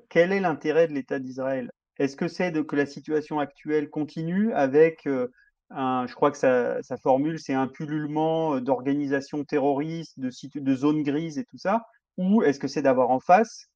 [0.09, 1.71] quel est l'intérêt de l'État d'Israël?
[1.99, 5.29] Est-ce que c'est que la situation actuelle continue avec euh,
[5.71, 11.03] un, je crois que sa, formule, c'est un pullulement euh, d'organisations terroristes, de, de zones
[11.03, 11.87] grises et tout ça,
[12.19, 13.69] ou est-ce que c'est d'avoir en face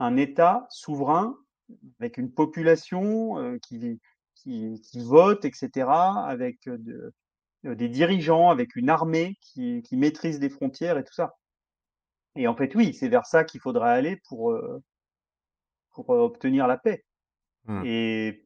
[0.00, 1.36] un État souverain
[2.00, 4.00] avec une population euh, qui,
[4.34, 5.88] qui, vote, etc.,
[6.26, 6.68] avec
[7.62, 11.34] des dirigeants, avec une armée qui, qui, maîtrise des frontières et tout ça?
[12.36, 14.56] Et en fait, oui, c'est vers ça qu'il faudra aller pour,
[15.90, 17.04] pour obtenir la paix.
[17.66, 17.82] Mmh.
[17.84, 18.44] Et,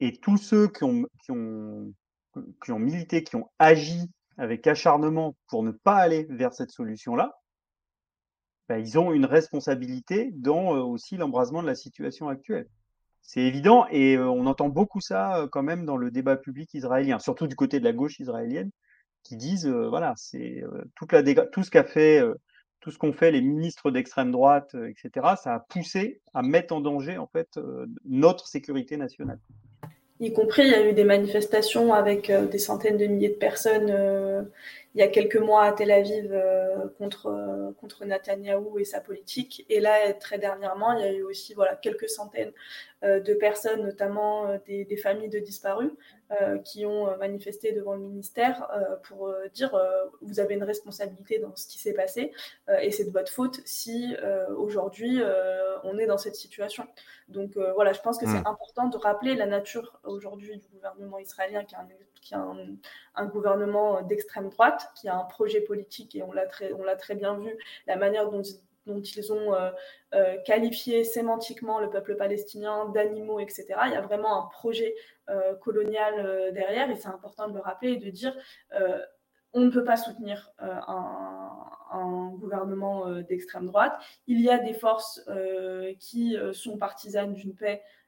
[0.00, 1.92] et tous ceux qui ont, qui, ont,
[2.62, 7.34] qui ont milité, qui ont agi avec acharnement pour ne pas aller vers cette solution-là,
[8.68, 12.68] bah, ils ont une responsabilité dans aussi l'embrasement de la situation actuelle.
[13.22, 17.46] C'est évident et on entend beaucoup ça quand même dans le débat public israélien, surtout
[17.46, 18.70] du côté de la gauche israélienne,
[19.22, 22.22] qui disent voilà, c'est toute la tout ce qu'a fait
[22.80, 26.74] tout ce qu'ont fait les ministres d'extrême droite, euh, etc., ça a poussé à mettre
[26.74, 29.38] en danger en fait euh, notre sécurité nationale.
[30.18, 33.34] Y compris, il y a eu des manifestations avec euh, des centaines de milliers de
[33.34, 33.90] personnes
[34.94, 36.34] il y a quelques mois à Tel Aviv
[36.98, 39.64] contre, contre Netanyahou et sa politique.
[39.68, 42.52] Et là, très dernièrement, il y a eu aussi voilà, quelques centaines
[43.02, 45.92] de personnes, notamment des, des, familles de disparus,
[46.64, 48.68] qui ont manifesté devant le ministère
[49.04, 49.76] pour dire
[50.22, 52.32] vous avez une responsabilité dans ce qui s'est passé
[52.82, 54.16] et c'est de votre faute si
[54.56, 55.20] aujourd'hui
[55.84, 56.86] on est dans cette situation.
[57.28, 58.46] Donc voilà, je pense que c'est mm.
[58.46, 61.88] important de rappeler la nature aujourd'hui du gouvernement israélien qui a un,
[62.20, 62.46] qui a
[63.14, 67.56] un, gouvernement d'extrême droite, qui a un projet politique et on l'a très, bien vu,
[67.86, 68.42] la manière dont,
[68.86, 69.70] ils ont euh,
[70.14, 73.66] euh, qualifié sémantiquement le peuple palestinien d'animaux, etc.
[73.86, 74.94] Il y a vraiment un projet
[75.28, 78.34] euh, colonial derrière et c'est important de le rappeler et de dire
[79.52, 83.92] on ne peut pas soutenir un, gouvernement d'extrême droite.
[84.26, 85.20] Il y a des forces
[85.98, 87.99] qui sont partisanes d'une paix euh,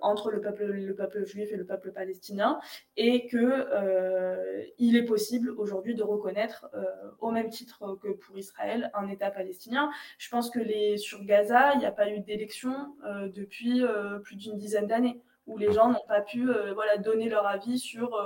[0.00, 2.60] entre le peuple, le peuple juif et le peuple palestinien,
[2.96, 6.84] et que euh, il est possible aujourd'hui de reconnaître, euh,
[7.20, 9.90] au même titre que pour Israël, un État palestinien.
[10.18, 12.94] Je pense que les, sur Gaza, il n'y a pas eu d'élection
[13.34, 13.82] depuis
[14.22, 18.18] plus d'une dizaine d'années, où les gens n'ont pas pu voilà, donner leur avis sur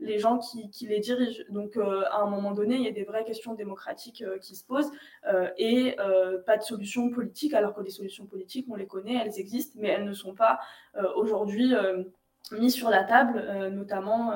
[0.00, 1.42] les gens qui, les dirigent.
[1.50, 4.54] Donc, euh, à un moment donné, il y a des vraies questions démocratiques euh, qui
[4.54, 4.90] se posent
[5.26, 5.96] euh, et
[6.46, 9.88] pas de solutions politiques, alors que les solutions politiques, on les connaît, elles existent, mais
[9.88, 10.60] elles ne sont pas
[11.16, 11.74] aujourd'hui
[12.52, 14.32] mises sur la table, notamment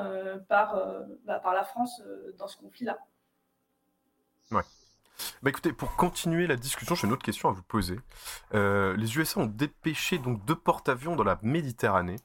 [0.47, 0.81] par,
[1.25, 2.01] bah, par la France
[2.37, 2.99] dans ce conflit-là.
[4.51, 4.61] Ouais.
[5.41, 7.97] Bah écoutez, pour continuer la discussion, j'ai une autre question à vous poser.
[8.53, 12.17] les USA ont dépêché donc deux porte-avions dans la Méditerranée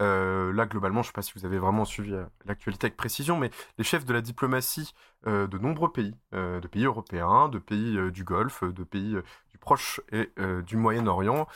[0.00, 2.96] euh, là, globalement, je ne sais pas si vous avez vraiment suivi euh, l'actualité avec
[2.96, 4.94] précision, mais les chefs de la diplomatie
[5.26, 9.16] euh, de nombreux pays, de pays européens, de pays du Golfe, de pays
[9.50, 10.30] du Proche et
[10.64, 11.46] du Moyen-Orient,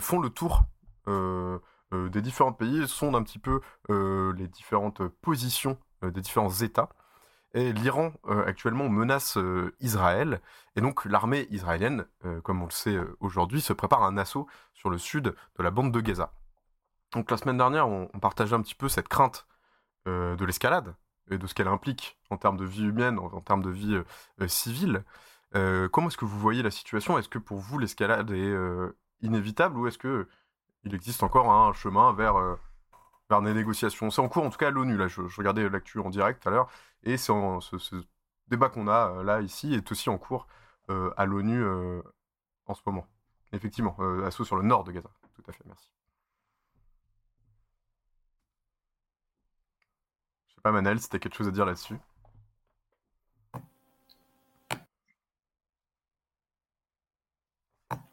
[0.00, 0.64] font le tour
[1.06, 6.88] des différents pays, sondent un petit peu les différentes positions des différents États.
[7.54, 8.12] Et l'Iran,
[8.46, 9.38] actuellement, menace
[9.80, 10.40] Israël.
[10.76, 12.06] Et donc, l'armée israélienne,
[12.42, 15.70] comme on le sait aujourd'hui, se prépare à un assaut sur le sud de la
[15.70, 16.32] bande de Gaza.
[17.12, 19.46] Donc la semaine dernière, on, partageait un petit peu cette crainte
[20.08, 20.94] euh, de l'escalade
[21.30, 24.04] et de ce qu'elle implique en termes de vie humaine, en, termes de vie euh,
[24.40, 25.04] euh, civile.
[25.92, 27.18] comment est-ce que vous voyez la situation?
[27.18, 28.54] Est-ce que pour vous l'escalade est
[29.20, 30.26] inévitable ou est-ce que
[30.84, 32.34] il existe encore un chemin vers
[33.30, 34.10] vers des négociations?
[34.10, 34.96] C'est en cours, en tout cas à l'ONU.
[34.96, 36.70] Là, je, regardais l'actu en direct tout à l'heure
[37.02, 37.96] et c'est ce, ce,
[38.48, 40.46] débat qu'on a là ici est aussi en cours
[40.88, 41.64] à l'ONU
[42.66, 43.06] en ce moment.
[43.52, 45.10] Effectivement, assaut sur le nord de Gaza.
[45.34, 45.90] Tout à fait, merci.
[50.62, 51.96] Pas, Manel, si tu quelque chose à dire là-dessus.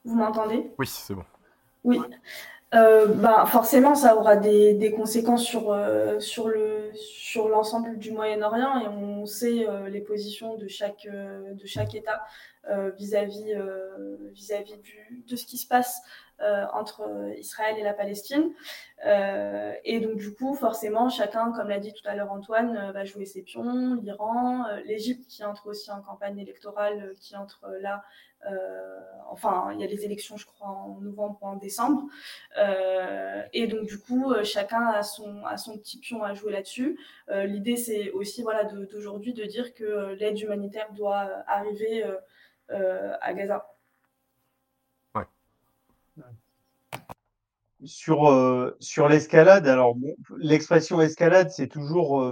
[0.03, 0.71] Vous m'entendez?
[0.77, 1.25] Oui, c'est bon.
[1.83, 1.99] Oui.
[2.75, 8.81] Euh, bah, forcément, ça aura des, conséquences sur, euh, sur, le, sur l'ensemble du Moyen-Orient
[8.81, 12.23] et on sait euh, les positions de chaque, de chaque État
[12.97, 13.55] vis-à-vis,
[14.33, 14.75] vis-à-vis
[15.27, 16.01] de ce qui se passe
[16.73, 18.52] entre Israël et la Palestine.
[19.06, 23.25] et donc, du coup, forcément, chacun, comme l'a dit tout à l'heure Antoine, va jouer
[23.25, 23.95] ses pions.
[23.95, 28.04] L'Iran, l'Égypte qui entre aussi en campagne électorale, qui entre là
[28.45, 28.99] euh,
[29.30, 32.04] enfin, il y a les élections, je crois, en novembre ou en décembre.
[32.58, 36.52] Euh, et donc, du coup, euh, chacun a son, a son petit pion à jouer
[36.52, 36.99] là-dessus.
[37.30, 42.04] L'idée, c'est aussi voilà, d'aujourd'hui de, dire que l'aide humanitaire doit arriver
[42.69, 43.67] à Gaza.
[45.15, 45.23] Ouais.
[47.85, 49.95] Sur, sur l'escalade, alors
[50.37, 52.29] l'expression escalade, c'est toujours,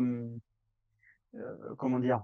[1.78, 2.22] comment dire,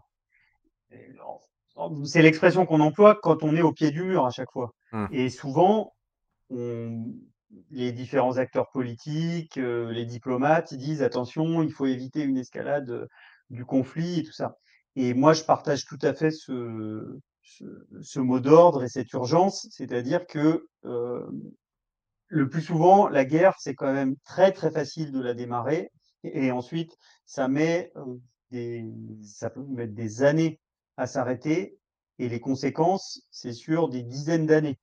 [2.03, 4.73] c'est l'expression qu'on emploie quand on est au pied du mur à chaque fois.
[4.91, 5.05] Mmh.
[5.11, 5.93] Et souvent,
[7.71, 13.07] les différents acteurs politiques, euh, les diplomates, disent attention, il faut éviter une escalade euh,
[13.49, 14.57] du conflit et tout ça.
[14.95, 20.25] Et moi, je partage tout à fait ce, ce, mot d'ordre et cette urgence, c'est-à-dire
[20.27, 21.25] que euh,
[22.33, 25.91] le plus souvent, la guerre, c'est quand même très très facile de la démarrer,
[26.23, 27.93] et, ensuite, ça met
[28.49, 28.85] des,
[29.21, 30.59] ça peut mettre des années
[30.97, 31.77] à s'arrêter
[32.17, 34.79] et les conséquences, c'est sur des dizaines d'années.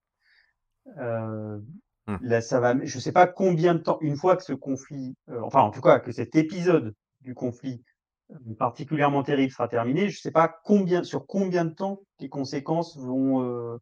[0.98, 1.58] Euh,
[2.06, 2.16] mmh.
[2.22, 2.74] Là, ça va.
[2.84, 5.70] Je ne sais pas combien de temps, une fois que ce conflit, euh, enfin en
[5.70, 7.82] tout cas que cet épisode du conflit
[8.30, 12.28] euh, particulièrement terrible sera terminé, je ne sais pas combien, sur combien de temps les
[12.28, 13.78] conséquences vont,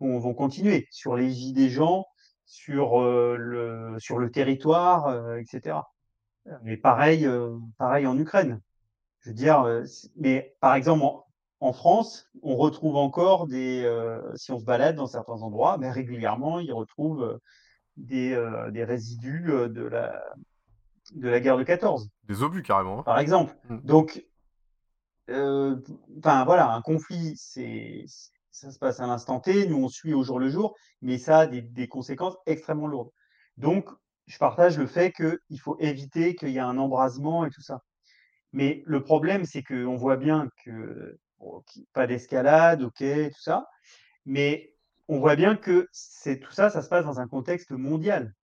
[0.00, 2.06] vont, continuer sur les vies des gens,
[2.46, 5.78] sur le sur le territoire, etc.
[6.62, 7.28] Mais pareil,
[7.76, 8.60] pareil en Ukraine.
[9.20, 9.82] Je veux dire,
[10.16, 11.26] mais par exemple,
[11.60, 15.90] en France, on retrouve encore des, euh, si on se balade dans certains endroits, mais
[15.90, 17.38] régulièrement, ils retrouvent euh,
[17.96, 20.22] des, euh, des résidus de la,
[21.14, 22.10] de la guerre de 14.
[22.24, 23.00] Des obus carrément.
[23.00, 23.02] Hein.
[23.04, 23.56] Par exemple.
[23.68, 23.78] Mm.
[23.84, 24.24] Donc,
[25.30, 25.76] euh,
[26.18, 28.04] enfin voilà, un conflit, c'est
[28.56, 31.40] ça se passe à l'instant T, nous on suit au jour le jour, mais ça
[31.40, 33.10] a des, des conséquences extrêmement lourdes.
[33.56, 33.88] Donc,
[34.26, 37.82] je partage le fait qu'il faut éviter qu'il y ait un embrasement et tout ça.
[38.52, 43.68] Mais le problème, c'est qu'on voit bien que bon, pas d'escalade, ok, tout ça,
[44.24, 44.74] mais
[45.08, 48.34] on voit bien que c'est tout ça, ça se passe dans un contexte mondial.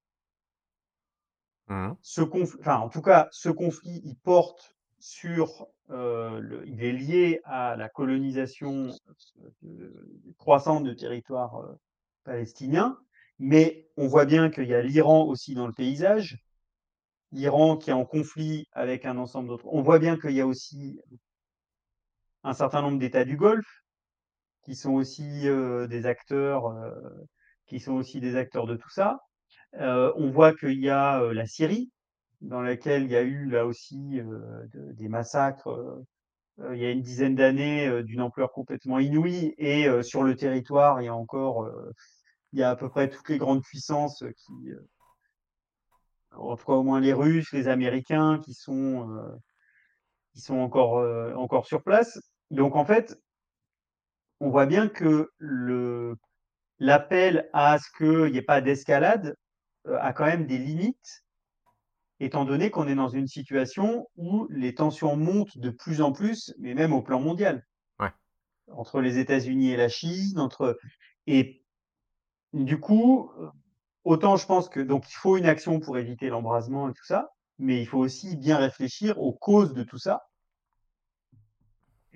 [2.02, 7.41] Ce conflit, enfin, en tout cas, ce conflit, il porte sur, euh, il est lié
[7.43, 8.89] à la colonisation
[9.65, 11.74] euh, croissante de territoires euh,
[12.24, 12.98] palestiniens,
[13.39, 16.38] mais on voit bien qu'il y a l'Iran aussi dans le paysage,
[17.32, 19.67] l'Iran qui est en conflit avec un ensemble d'autres.
[19.67, 21.00] On voit bien qu'il y a aussi
[22.43, 23.84] un certain nombre d'États du Golfe
[24.63, 26.91] qui sont aussi euh, des acteurs, euh,
[27.65, 29.19] qui sont aussi des acteurs de tout ça.
[29.76, 31.91] Euh, on voit qu'il y a euh, la Syrie,
[32.43, 36.06] dans laquelle il y a eu là aussi euh, de- des massacres euh,
[36.60, 41.01] euh, il y a une dizaine d'années d'une ampleur complètement inouïe, et sur le territoire,
[41.01, 41.67] il y a encore,
[42.51, 44.71] il y a à peu près toutes les grandes puissances qui,
[46.32, 49.10] en tout cas au moins les Russes, les Américains, qui sont,
[50.34, 51.03] qui sont encore,
[51.39, 52.19] encore sur place.
[52.51, 53.19] Donc en fait,
[54.39, 56.15] on voit bien que le,
[56.77, 59.36] l'appel à ce qu'il n'y ait pas d'escalade
[59.88, 61.22] a quand même des limites,
[62.23, 66.53] étant donné qu'on est dans une situation où les tensions montent de plus en plus,
[66.59, 67.65] mais même au plan mondial.
[67.99, 68.12] Ouais.
[68.71, 70.77] Entre les États-Unis et la Chine, entre
[71.27, 71.63] et
[72.53, 73.49] du coup, euh,
[74.03, 77.31] autant je pense que donc il faut une action pour éviter l'embrasement et tout ça,
[77.59, 80.23] mais il faut aussi bien réfléchir aux causes de tout ça,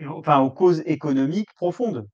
[0.07, 2.07] enfin aux causes économiques profondes.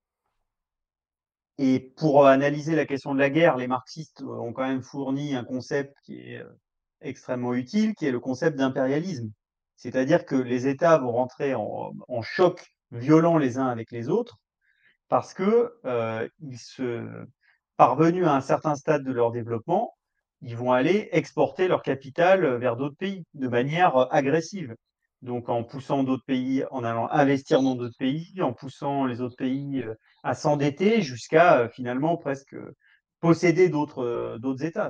[1.59, 5.43] Et pour analyser la question de la guerre, les marxistes ont quand même fourni un
[5.43, 6.49] concept qui est euh,
[7.03, 9.31] extrêmement utile, qui est le concept d'impérialisme.
[9.75, 14.37] C'est-à-dire que les États vont rentrer en, choc violent les uns avec les autres
[15.09, 17.25] parce que euh, se,
[17.77, 19.93] parvenus à un certain stade de leur développement,
[20.41, 24.75] ils vont aller exporter leur capital euh, vers d'autres pays de manière euh, agressive.
[25.21, 29.37] Donc en poussant d'autres pays, en allant investir dans d'autres pays, en poussant les autres
[29.37, 29.85] pays
[30.23, 32.55] à s'endetter jusqu'à finalement presque
[33.21, 34.89] posséder d'autres États.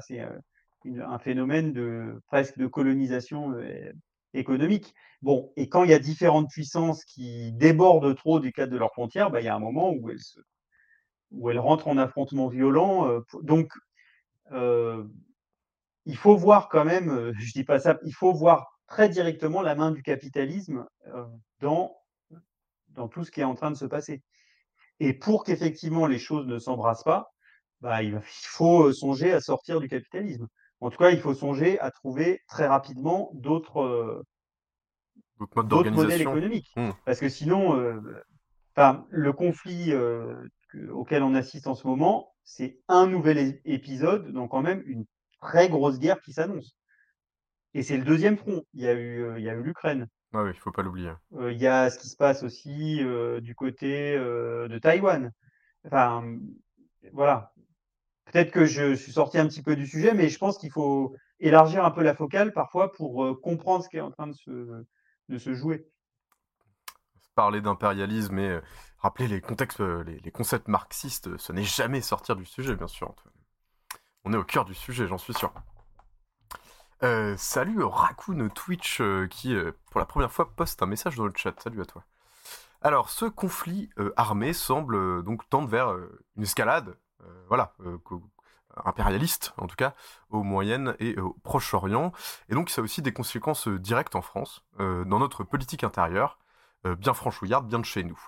[0.85, 3.91] Un phénomène de presque de colonisation euh,
[4.33, 4.93] économique.
[5.21, 8.91] Bon, et quand il y a différentes puissances qui débordent trop du cadre de leurs
[8.91, 10.19] frontières, bah, il y a un moment où elles
[11.31, 13.09] où elles rentrent en affrontement violent.
[13.09, 13.71] euh, donc,
[14.51, 15.03] euh,
[16.05, 19.75] il faut voir quand même, je dis pas ça, il faut voir très directement la
[19.75, 20.85] main du capitalisme
[21.59, 21.95] dans,
[22.89, 24.21] dans tout ce qui est en train de se passer.
[24.99, 27.33] Et pour qu'effectivement les choses ne s'embrassent pas,
[27.83, 30.47] bah, il, faut songer à sortir du capitalisme.
[30.83, 34.21] En tout cas, il faut songer à trouver très rapidement d'autres euh,
[35.65, 36.71] D'autres modèles économiques.
[36.75, 36.91] Hmm.
[37.05, 37.99] Parce que sinon, euh,
[38.75, 40.35] enfin, le conflit euh,
[40.69, 45.05] que- auquel on assiste en ce moment, c'est un nouvel épisode, donc quand même une
[45.39, 46.75] très grosse guerre qui s'annonce.
[47.73, 48.63] Et c'est le deuxième front.
[48.73, 50.07] Il y a eu, euh, il y a eu l'Ukraine.
[50.33, 51.11] Ouais, ouais, il faut pas l'oublier.
[51.39, 52.99] Il y a ce qui se passe aussi
[53.41, 55.31] du côté de Taïwan.
[55.85, 56.23] Enfin,
[57.13, 57.52] voilà.
[58.33, 61.15] Peut-être que je suis sorti un petit peu du sujet, mais je pense qu'il faut
[61.39, 64.33] élargir un peu la focale parfois pour euh, comprendre ce qui est en train de
[64.33, 64.83] se,
[65.29, 65.87] de se jouer.
[67.35, 68.61] Parler d'impérialisme et euh,
[68.97, 73.13] rappeler les contextes, euh, les, concepts marxistes, ce n'est jamais sortir du sujet, bien sûr.
[74.25, 75.53] On est au cœur du sujet, j'en suis sûr.
[77.37, 79.53] Salut Raccoon Twitch qui,
[79.91, 81.53] pour la première fois, poste un message dans le chat.
[81.59, 82.05] Salut à toi.
[82.81, 85.93] Alors, ce conflit armé semble donc tendre vers
[86.37, 86.95] une escalade,
[87.47, 87.97] voilà, euh,
[88.85, 89.93] impérialiste en tout cas,
[90.29, 92.11] au Moyen et au Proche-Orient.
[92.49, 95.83] Et donc, ça a aussi des conséquences euh, directes en France, euh, dans notre politique
[95.83, 96.39] intérieure,
[96.85, 98.19] euh, bien franchouillarde, bien de chez nous.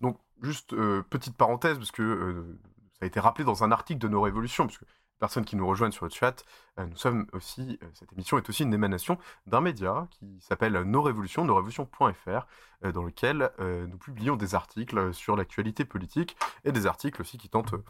[0.00, 2.60] Donc, juste euh, petite parenthèse, parce que euh,
[2.92, 4.84] ça a été rappelé dans un article de Nos Révolutions, parce que
[5.20, 6.44] personnes qui nous rejoignent sur le chat,
[6.78, 10.72] euh, nous sommes aussi, euh, cette émission est aussi une émanation d'un média qui s'appelle
[10.82, 12.46] Nos Révolutions, nosrévolutions.fr,
[12.84, 17.38] euh, dans lequel euh, nous publions des articles sur l'actualité politique et des articles aussi
[17.38, 17.84] qui tentent euh,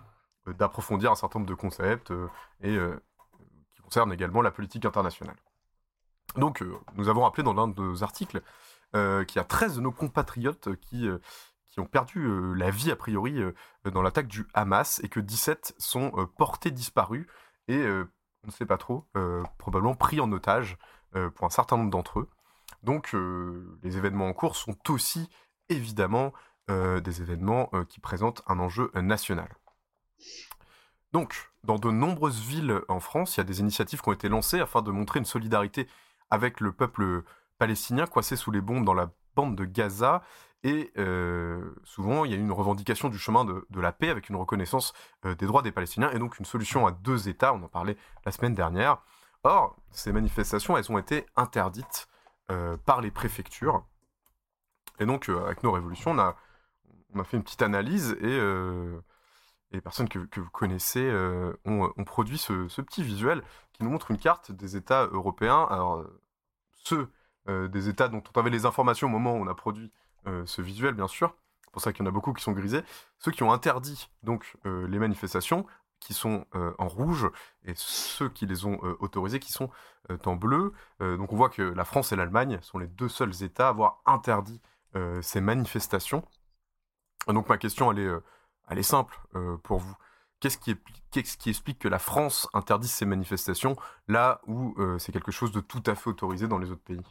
[0.52, 2.28] d'approfondir un certain nombre de concepts euh,
[2.60, 3.00] et euh,
[3.74, 5.36] qui concernent également la politique internationale.
[6.36, 8.42] Donc, euh, nous avons rappelé dans l'un de nos articles
[8.94, 11.18] euh, qu'il y a 13 de nos compatriotes qui, euh,
[11.66, 13.52] qui ont perdu euh, la vie, a priori, euh,
[13.90, 17.26] dans l'attaque du Hamas, et que 17 sont euh, portés disparus,
[17.68, 18.04] et euh,
[18.44, 20.76] on ne sait pas trop, euh, probablement pris en otage
[21.16, 22.28] euh, pour un certain nombre d'entre eux.
[22.82, 25.28] Donc, euh, les événements en cours sont aussi,
[25.68, 26.32] évidemment,
[26.70, 29.48] euh, des événements euh, qui présentent un enjeu euh, national.
[31.12, 34.28] Donc, dans de nombreuses villes en France, il y a des initiatives qui ont été
[34.28, 35.88] lancées afin de montrer une solidarité
[36.30, 37.22] avec le peuple
[37.58, 40.22] palestinien coincé sous les bombes dans la bande de Gaza
[40.64, 40.92] Et
[41.84, 45.46] souvent, il y a une revendication du chemin de, la paix avec une reconnaissance des
[45.46, 47.54] droits des Palestiniens et donc une solution à deux États.
[47.54, 48.98] On en parlait la semaine dernière.
[49.44, 52.08] Or, ces manifestations, elles ont été interdites
[52.84, 53.84] par les préfectures.
[54.98, 58.40] Et donc, avec nos révolutions, on a fait une petite analyse et
[59.74, 61.10] les personnes que, vous connaissez
[61.64, 65.66] ont, produit ce, petit visuel qui nous montre une carte des États européens.
[65.70, 66.04] Alors,
[66.72, 67.08] ceux
[67.46, 69.92] des États dont on avait les informations au moment où on a produit
[70.26, 71.34] euh, ce visuel, bien sûr.
[71.64, 72.82] C'est pour ça qu'il y en a beaucoup qui sont grisés.
[73.18, 75.66] Ceux qui ont interdit donc euh, les manifestations,
[76.00, 77.28] qui sont euh, en rouge,
[77.64, 79.70] et ceux qui les ont autorisés, qui sont
[80.26, 80.74] en bleu.
[81.00, 84.02] donc on voit que la France et l'Allemagne sont les deux seuls États à avoir
[84.04, 84.60] interdit
[85.22, 86.22] ces manifestations.
[87.26, 88.10] donc ma question, elle est,
[88.70, 89.18] elle est simple
[89.62, 89.94] pour vous.
[90.40, 90.76] Qu'est-ce qui,
[91.48, 93.76] explique que la France interdise ces manifestations
[94.08, 97.02] là où c'est quelque chose de tout à fait autorisé dans les autres pays?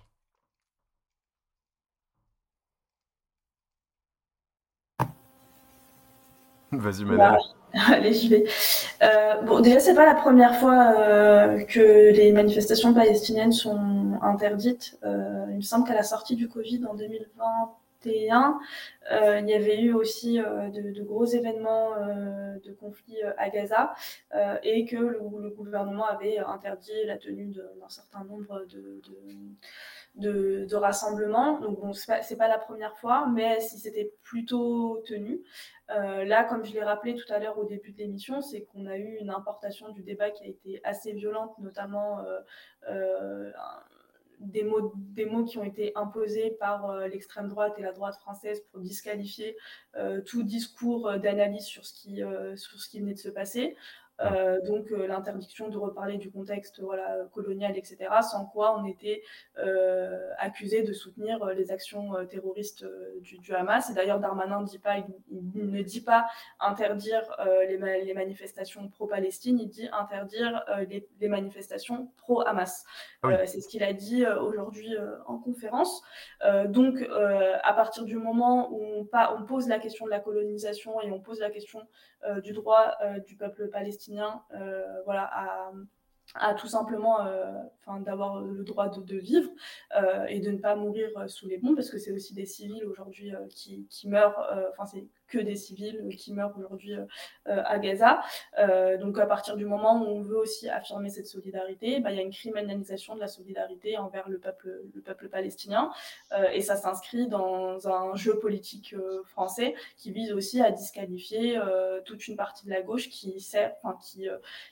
[6.78, 7.38] Vas-y, Manel.
[7.74, 8.46] Allez, j'y vais.
[9.02, 14.98] Euh, bon, déjà, c'est pas la première fois euh, que les manifestations palestiniennes sont interdites.
[15.04, 16.94] Euh, il me semble qu'à la sortie du Covid en
[18.04, 18.60] 2021,
[19.40, 21.92] il y avait eu aussi de, gros événements
[22.64, 23.94] de conflits à Gaza
[24.64, 28.66] et que le, gouvernement avait interdit la tenue d'un certain nombre
[30.16, 31.60] de, rassemblements.
[31.60, 35.42] Donc bon, c'est pas, la première fois, mais si c'était plutôt tenu.
[35.90, 38.86] Euh, là, comme je l'ai rappelé tout à l'heure au début de l'émission, c'est qu'on
[38.86, 42.40] a eu une importation du débat qui a été assez violente, notamment euh,
[42.90, 43.52] euh,
[44.44, 49.58] des, mots, qui ont été imposés par l'extrême droite et la droite française pour disqualifier
[50.26, 53.76] tout discours d'analyse sur, ce sur ce qui venait de se passer.
[54.24, 59.22] Euh, donc euh, l'interdiction de reparler du contexte voilà, colonial, etc., sans quoi on était
[59.58, 62.86] euh, accusé de soutenir les actions terroristes
[63.22, 63.90] du, du, Hamas.
[63.90, 66.28] Et d'ailleurs, Darmanin dit pas, il, ne dit pas
[66.60, 67.36] interdire
[67.68, 72.86] les, les, manifestations pro-Palestine, il dit interdire les, les, manifestations pro-Hamas.
[73.24, 74.96] Ah c'est ce qu'il a dit aujourd'hui
[75.28, 76.04] en conférence.
[76.68, 77.04] donc,
[77.64, 81.20] à partir du moment où on, on, pose la question de la colonisation et on
[81.20, 81.82] pose la question
[82.44, 82.96] du droit
[83.28, 85.30] du peuple palestinien, euh, voilà,
[86.36, 87.52] à, tout simplement euh,
[88.00, 89.50] d'avoir le droit de, vivre
[89.96, 92.86] euh, et de ne pas mourir sous les bombes parce que c'est aussi des civils
[92.86, 94.50] aujourd'hui qui, qui, meurent
[95.28, 97.06] que des civils qui meurent aujourd'hui euh,
[97.66, 98.22] à Gaza.
[98.60, 102.18] Euh, donc à partir du moment où on veut aussi affirmer cette solidarité, bah, il
[102.18, 105.92] y a une criminalisation de la solidarité envers le peuple, le peuple palestinien.
[106.32, 108.96] Euh, et ça s'inscrit dans un jeu politique
[109.26, 111.60] français qui vise aussi à disqualifier
[112.06, 113.36] toute une partie de la gauche qui,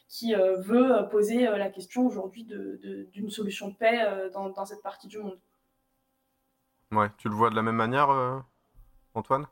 [0.08, 5.18] qui, veut poser la question aujourd'hui d'une solution de paix dans, dans, cette partie du
[5.20, 5.40] monde.
[6.92, 8.44] Ouais, tu le vois de la même manière,
[9.14, 9.48] Antoine?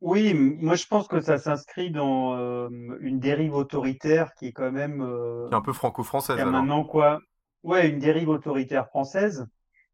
[0.00, 2.68] Oui, moi je pense que ça s'inscrit dans
[3.00, 4.98] une dérive autoritaire qui est quand même
[5.48, 6.52] Qui est un peu franco-française alors.
[6.52, 7.20] maintenant quoi,
[7.62, 9.46] ouais, une dérive autoritaire française,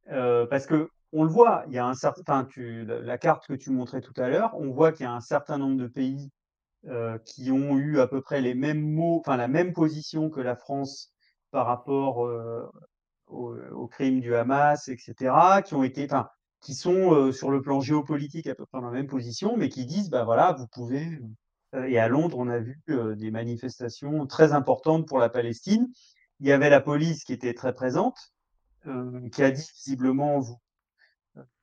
[0.08, 3.52] parce que on le voit, il y a un certain, enfin, tu, la, carte que
[3.52, 6.30] tu montrais tout à l'heure, on voit qu'il y a un certain nombre de pays
[7.24, 10.56] qui ont eu à peu près les mêmes mots, enfin la même position que la
[10.56, 11.12] France
[11.52, 12.18] par rapport
[13.26, 15.34] au, au crime du Hamas, etc.,
[15.64, 16.28] qui ont été, enfin,
[16.62, 19.68] qui sont euh, sur le plan géopolitique à peu près dans la même position, mais
[19.68, 21.20] qui disent, bah voilà, vous pouvez.
[21.86, 22.82] Et à Londres, on a vu
[23.16, 25.88] des manifestations très importantes pour la Palestine.
[26.40, 28.18] Il y avait la police qui était très présente,
[29.32, 30.42] qui a dit visiblement,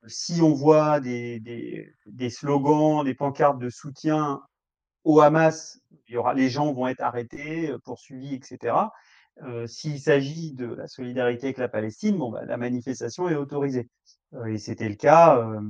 [0.08, 4.42] si on voit des, des, des, slogans, des pancartes de soutien
[5.04, 8.76] au Hamas, il y aura, les gens vont être arrêtés, poursuivis, etc.
[9.68, 13.90] S'il s'agit de la solidarité avec la Palestine, bon, bah, la manifestation est autorisée.
[14.34, 15.62] Euh, et c'était le cas euh,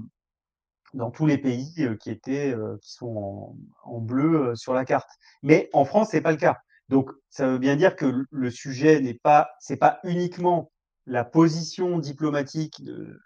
[0.93, 5.09] dans tous les pays qui étaient, qui sont en, bleu sur la carte.
[5.43, 6.57] Mais en France, c'est pas le cas.
[6.87, 10.71] Donc, ça veut bien dire que le sujet n'est pas, c'est pas uniquement
[11.05, 13.19] la position diplomatique de,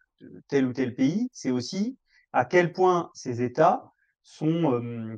[0.50, 1.98] tel ou tel pays, c'est aussi
[2.34, 3.92] à quel point ces États
[4.24, 5.18] sont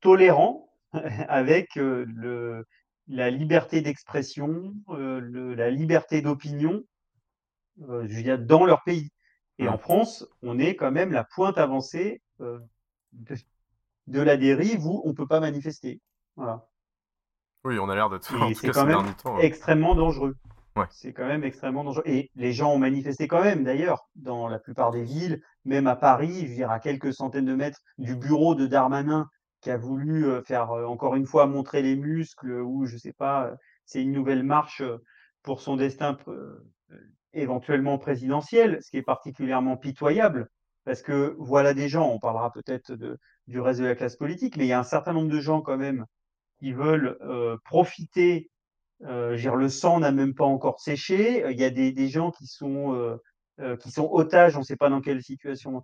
[0.00, 0.72] tolérants
[1.28, 2.66] avec le,
[3.08, 6.82] la liberté d'expression, la liberté d'opinion,
[7.78, 9.10] je veux dire, dans leur pays.
[9.58, 12.58] Et en France, on est quand même la pointe avancée euh,
[13.12, 16.00] de, la dérive où on ne peut pas manifester.
[16.36, 16.66] Voilà.
[17.64, 18.24] Oui, on a l'air d'être
[18.54, 20.36] c'est quand même extrêmement dangereux.
[20.76, 20.86] Ouais.
[20.90, 22.02] C'est quand même extrêmement dangereux.
[22.04, 25.94] Et les gens ont manifesté quand même, d'ailleurs, dans la plupart des villes, même à
[25.94, 29.28] Paris, je veux dire, à quelques centaines de mètres du bureau de Darmanin,
[29.64, 33.50] qui a voulu faire, encore une fois, montrer les muscles, ou je sais pas,
[33.86, 34.82] c'est une nouvelle marche
[35.42, 36.18] pour son destin
[37.32, 40.50] éventuellement présidentielle, ce qui est particulièrement pitoyable,
[40.84, 42.92] parce que voilà des gens, on parlera peut-être
[43.46, 45.62] du reste de la classe politique, mais il y a un certain nombre de gens
[45.62, 46.04] quand même
[46.58, 47.18] qui veulent
[47.64, 48.50] profiter.
[49.02, 51.42] Euh, dire, le sang n'a même pas encore séché.
[51.50, 53.18] Il y a des, des gens qui sont,
[53.80, 55.82] qui sont otages, on ne sait pas dans quelle situation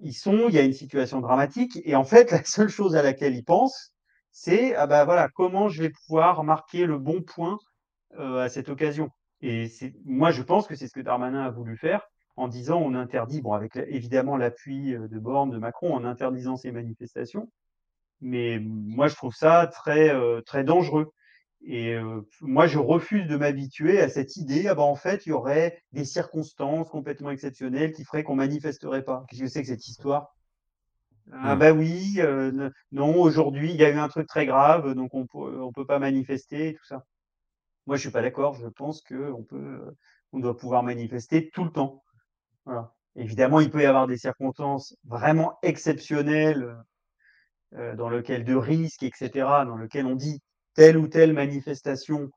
[0.00, 0.48] ils sont.
[0.48, 1.80] Il y a une situation dramatique.
[1.84, 3.92] Et en fait, la seule chose à laquelle ils pensent,
[4.32, 7.58] c'est ah bah voilà, comment je vais pouvoir marquer le bon point
[8.18, 9.10] euh, à cette occasion?
[9.42, 12.02] Et c'est, moi, je pense que c'est ce que Darmanin a voulu faire
[12.36, 16.72] en disant on interdit, bon, avec évidemment l'appui de Borne, de Macron, en interdisant ces
[16.72, 17.50] manifestations.
[18.20, 21.12] Mais moi, je trouve ça très, euh, très dangereux.
[21.62, 24.66] Et euh, moi, je refuse de m'habituer à cette idée.
[24.66, 29.04] Ah ben, en fait, il y aurait des circonstances complètement exceptionnelles qui feraient qu'on manifesterait
[29.04, 29.24] pas.
[29.28, 30.34] Qu'est-ce que c'est que cette histoire?
[31.32, 35.14] Ah ben oui, euh, non, aujourd'hui, il y a eu un truc très grave, donc
[35.14, 37.04] on peut, on peut pas manifester et tout ça.
[37.86, 38.54] Moi, je suis pas d'accord.
[38.54, 39.94] Je pense que on peut,
[40.32, 42.02] on doit pouvoir manifester tout le temps.
[42.64, 42.92] Voilà.
[43.16, 46.76] Évidemment, il peut y avoir des circonstances vraiment exceptionnelles
[47.74, 49.30] euh, dans lequel de risques, etc.,
[49.66, 50.40] dans lequel on dit
[50.74, 52.30] telle ou telle manifestation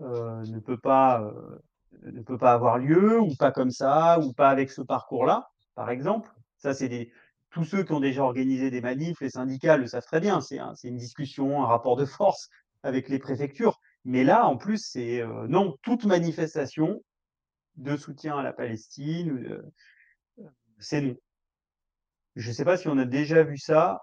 [0.00, 1.58] euh, ne peut pas euh,
[2.02, 5.90] ne peut pas avoir lieu ou pas comme ça ou pas avec ce parcours-là, par
[5.90, 6.30] exemple.
[6.58, 7.12] Ça, c'est des
[7.50, 10.40] tous ceux qui ont déjà organisé des manifs, les syndicats le savent très bien.
[10.40, 12.50] C'est un, une discussion, un rapport de force
[12.82, 13.80] avec les préfectures.
[14.04, 17.02] Mais là, en plus, c'est euh, non toute manifestation
[17.76, 19.62] de soutien à la Palestine,
[20.38, 20.46] euh,
[20.78, 21.14] c'est non.
[22.34, 24.02] Je ne sais pas si on a déjà vu ça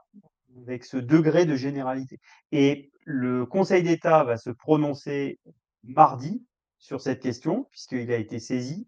[0.64, 2.20] avec ce degré de généralité.
[2.52, 5.40] Et le Conseil d'État va se prononcer
[5.84, 6.46] mardi
[6.78, 8.88] sur cette question, puisqu'il a été saisi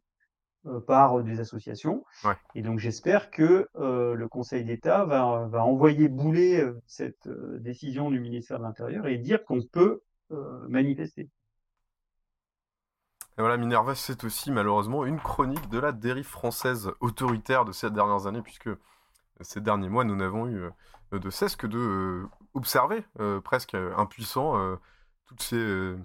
[0.66, 2.04] euh, par des associations.
[2.24, 2.36] Ouais.
[2.56, 7.60] Et donc j'espère que euh, le Conseil d'État va, va envoyer bouler euh, cette euh,
[7.60, 10.02] décision du ministère de l'Intérieur et dire qu'on peut
[10.32, 11.30] euh, manifester.
[13.38, 17.92] Et voilà, Minerva, c'est aussi malheureusement une chronique de la dérive française autoritaire de ces
[17.92, 18.70] dernières années, puisque
[19.42, 20.70] ces derniers mois, nous n'avons eu
[21.14, 24.78] euh, de cesse que de euh, observer, euh, presque impuissant,
[25.26, 25.96] toutes, ces,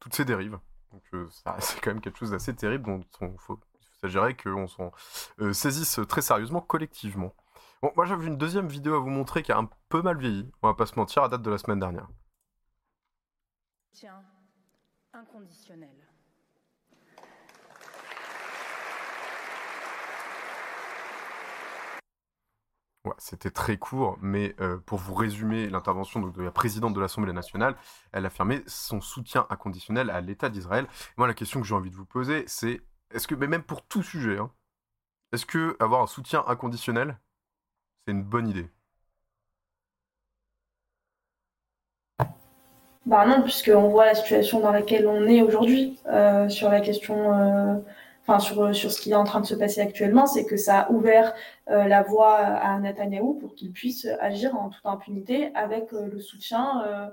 [0.00, 0.58] toutes ces dérives.
[0.92, 1.02] Donc
[1.58, 3.60] c'est quand même quelque chose d'assez terrible dont il faut,
[4.00, 4.92] s'agirait qu'on s'en
[5.52, 7.34] saisisse très sérieusement collectivement.
[7.82, 10.50] Bon, moi j'avais une deuxième vidéo à vous montrer qui a un peu mal vieilli,
[10.62, 12.08] on va pas se mentir, à date de la semaine dernière.
[13.92, 14.22] Tiens,
[15.12, 16.09] inconditionnel.
[23.16, 27.76] C'était très court, mais euh, pour vous résumer l'intervention de la présidente de l'Assemblée nationale,
[28.12, 30.86] elle affirmait son soutien inconditionnel à l'État d'Israël.
[31.16, 33.86] Moi, la question que j'ai envie de vous poser, c'est est-ce que, mais même pour
[33.86, 34.50] tout sujet, hein,
[35.32, 37.18] est-ce que avoir un soutien inconditionnel,
[38.06, 38.68] c'est une bonne idée?
[43.06, 47.32] Bah non, puisqu'on voit la situation dans laquelle on est aujourd'hui euh, sur la question,
[47.34, 47.76] euh,
[48.30, 50.90] enfin sur, ce qui est en train de se passer actuellement, c'est que ça a
[50.90, 51.34] ouvert
[51.68, 56.20] euh, la voie à Netanyahou pour qu'il puisse agir en toute impunité avec euh, le
[56.20, 57.06] soutien euh,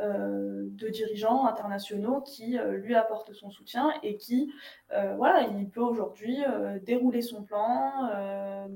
[0.00, 4.52] euh, de dirigeants internationaux qui euh, lui apportent son soutien et qui,
[4.92, 7.92] euh, voilà, il peut aujourd'hui euh, dérouler son plan.
[8.14, 8.66] euh,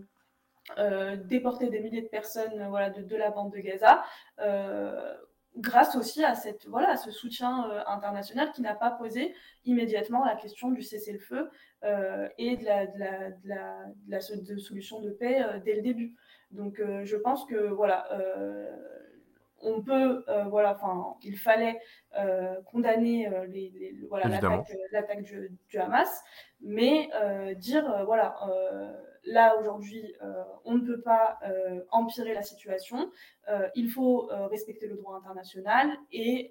[0.77, 4.05] euh, déporter des milliers de personnes euh, voilà, de, la bande de Gaza,
[4.41, 5.15] euh,
[5.59, 9.35] grâce aussi à, cette, voilà, à ce soutien euh, international qui n'a pas posé
[9.65, 11.51] immédiatement la question du cessez-le-feu
[11.85, 15.59] euh, et de la, de, la, de, la, de la de solution de paix euh,
[15.65, 16.15] dès le début.
[16.51, 18.09] Donc je pense que voilà,
[19.61, 21.79] on peut, voilà, enfin, il fallait
[22.65, 26.23] condamner les, les, voilà, l'attaque, l'attaque du, du Hamas,
[26.63, 27.11] mais
[27.57, 28.35] dire, voilà,
[29.29, 33.11] là aujourd'hui, euh, on ne peut pas euh, empirer la situation,
[33.49, 36.51] euh, il faut respecter le droit international et,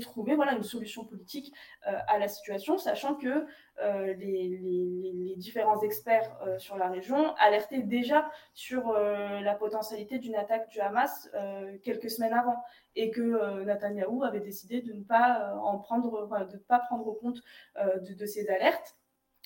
[0.00, 1.52] trouver voilà, une solution politique
[1.82, 3.46] à la situation, sachant que
[3.82, 11.30] les, différents experts sur la région alertaient déjà sur la potentialité d'une attaque du Hamas
[11.82, 12.62] quelques semaines avant
[12.94, 17.40] et que Netanyahou avait décidé de ne pas en prendre, de pas prendre compte
[17.76, 18.99] de ces alertes.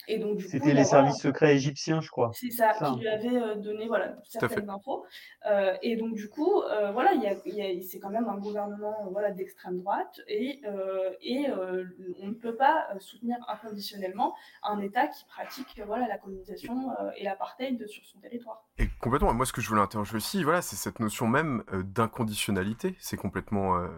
[0.09, 2.31] Et donc, du coup, C'était les a, voilà, services secrets égyptiens, je crois.
[2.35, 5.05] c'est ça, Ça, qui lui avait euh, donné voilà, certaines infos.
[5.47, 8.11] Euh, et donc, du coup, euh, voilà, il y a, il y a- c'est quand
[8.11, 11.85] même un gouvernement voilà, d'extrême droite et, euh, et euh,
[12.23, 17.25] on ne peut pas soutenir inconditionnellement un État qui pratique voilà, la colonisation euh, et
[17.25, 18.65] l'apartheid sur son territoire.
[18.79, 22.95] Et complètement, moi ce que je voulais interroger aussi, voilà, c'est cette notion même d'inconditionnalité.
[22.99, 23.77] C'est complètement.
[23.77, 23.89] euh,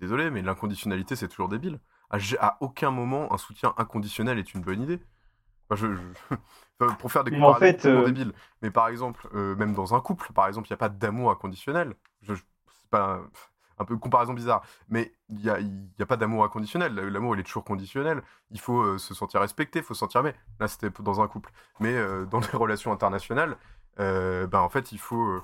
[0.00, 1.78] désolé, mais l'inconditionnalité c'est toujours débile.
[2.38, 5.00] À aucun moment un soutien inconditionnel est une bonne idée.
[5.70, 6.36] Enfin, je, je-
[6.80, 8.32] enfin, pour faire des en comparaisons fait, euh, débiles.
[8.62, 11.30] Mais par exemple, euh, même dans un couple, par exemple, il n'y a pas d'amour
[11.30, 11.94] inconditionnel.
[12.22, 13.20] Je, c'est pas,
[13.78, 14.62] un peu comparaison bizarre.
[14.88, 16.94] Mais il n'y a, y a pas d'amour inconditionnel.
[16.94, 18.22] L'amour, il est toujours conditionnel.
[18.50, 20.32] Il faut euh, se sentir respecté, il faut se sentir aimé.
[20.60, 21.50] Là, c'était dans un couple.
[21.80, 21.94] Mais
[22.30, 23.56] dans les relations internationales,
[23.98, 25.42] ben, en fait, il faut.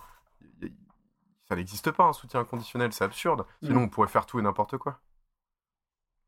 [1.49, 3.45] ça n'existe pas un soutien inconditionnel, c'est absurde.
[3.61, 3.85] Sinon, Mm.
[3.85, 5.03] on pourrait faire tout et n'importe quoi.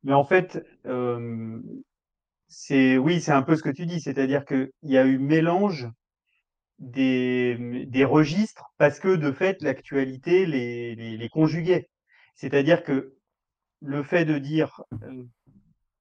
[0.04, 1.60] Mais en fait, euh,
[2.52, 5.88] c'est oui, c'est un peu ce que tu dis, c'est-à-dire qu'il y a eu mélange
[6.78, 11.88] des, des registres parce que de fait, l'actualité les, les.
[12.34, 13.14] C'est-à-dire que
[13.80, 15.24] le fait de dire euh,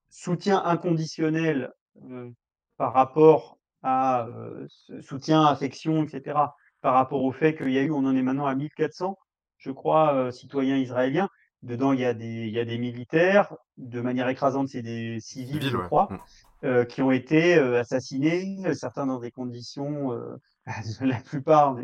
[0.10, 1.72] soutien inconditionnel
[2.04, 2.30] euh,
[2.78, 4.68] par rapport à euh,
[5.02, 6.38] soutien, affection, etc.,
[6.82, 9.18] par rapport au fait qu'il y a eu, on en est maintenant à 1400,
[9.58, 11.30] je crois, citoyens israéliens.
[11.64, 15.20] Dedans, il y a des, il y a des militaires, de manière écrasante, c'est des
[15.20, 16.18] civils, Civil, je crois, Mm.
[16.66, 20.38] euh, qui ont été euh, assassinés, certains dans des conditions, euh,
[21.01, 21.78] la plupart,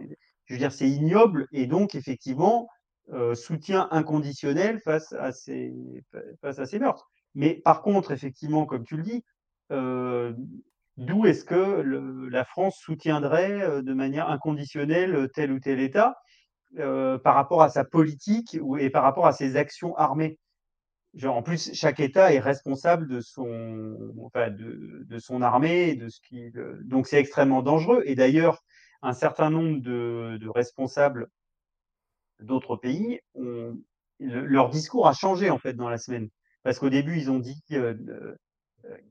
[0.46, 2.68] je veux dire, c'est ignoble, et donc effectivement,
[3.14, 5.74] euh, soutien inconditionnel face à ces,
[6.42, 7.08] face à ces meurtres.
[7.36, 9.24] Mais par contre, effectivement, comme tu le dis,
[9.72, 10.34] euh,
[10.98, 16.16] d'où est-ce que le- la France soutiendrait euh, de manière inconditionnelle tel ou tel État?
[16.80, 20.38] Euh, par rapport à sa politique et par rapport à ses actions armées?
[21.16, 26.10] Genre, en plus, chaque État est responsable de son, enfin, de, de son armée, de
[26.10, 26.52] ce qui,
[26.84, 28.04] donc c'est extrêmement dangereux.
[28.06, 28.64] Et d'ailleurs,
[29.02, 31.28] un certain nombre de, de responsables
[32.40, 33.78] d'autres pays, ont,
[34.20, 36.30] le- leur discours a changé en fait dans la semaine.
[36.64, 38.36] Parce qu'au début, ils ont dit euh, euh,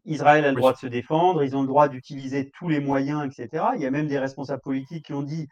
[0.05, 3.25] Israël a le droit de se défendre, ils ont le droit d'utiliser tous les moyens,
[3.27, 3.75] etc.
[3.77, 5.49] Il y a même des responsables politiques qui ont dit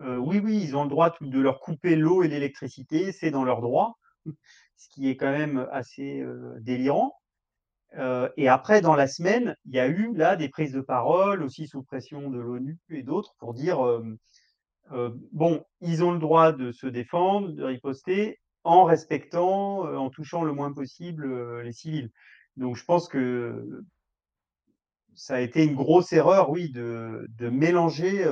[0.00, 3.44] euh, oui, oui, ils ont le droit de leur couper l'eau et l'électricité, c'est dans
[3.44, 3.98] leur droit,
[4.76, 7.14] ce qui est quand même assez euh, délirant.
[7.96, 11.42] Euh, et après, dans la semaine, il y a eu là des prises de parole,
[11.42, 13.78] aussi sous pression de l'ONU et d'autres, pour dire
[15.32, 20.52] bon, ils ont le droit de se défendre, de riposter, en respectant, en touchant le
[20.52, 22.10] moins possible les civils.
[22.56, 23.84] Donc, je pense que
[25.14, 28.24] ça a été une grosse erreur, oui, de, mélanger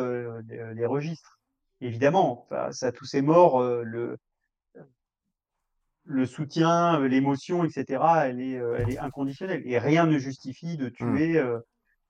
[0.49, 1.36] les registres.
[1.81, 4.17] Évidemment, face à tous ces morts, euh, le,
[6.07, 9.63] le soutien, euh, l'émotion, etc., elle est, euh, elle est inconditionnelle.
[9.67, 11.59] Et rien ne justifie de tuer euh,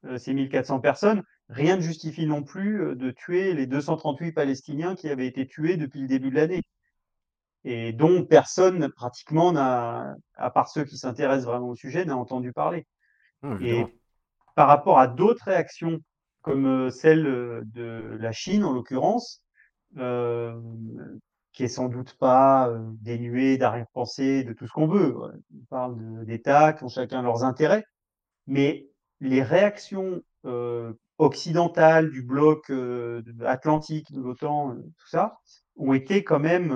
[0.05, 1.23] euh, ces 1400 personnes.
[1.49, 6.01] Rien ne justifie non plus de tuer les 238 Palestiniens qui avaient été tués depuis
[6.01, 6.62] le début de l'année.
[7.64, 12.53] Et dont personne, pratiquement, n'a, à part ceux qui s'intéressent vraiment au sujet, n'a entendu
[12.53, 12.87] parler.
[13.43, 13.85] Hum, Et
[14.55, 16.01] par rapport à d'autres réactions,
[16.43, 17.25] comme celle
[17.64, 19.45] de la Chine en l'occurrence,
[19.99, 20.61] euh,
[21.53, 25.16] qui est sans doute pas euh, dénuée d'arrière-pensée, de tout ce qu'on veut.
[25.16, 27.84] On parle d'États qui ont chacun leurs intérêts,
[28.47, 28.89] mais
[29.20, 35.41] les réactions euh, occidentales du bloc euh, atlantique, de l'OTAN, euh, tout ça,
[35.76, 36.72] ont été quand même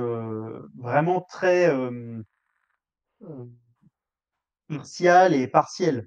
[0.77, 1.73] vraiment très
[4.69, 6.07] partiales et partielles.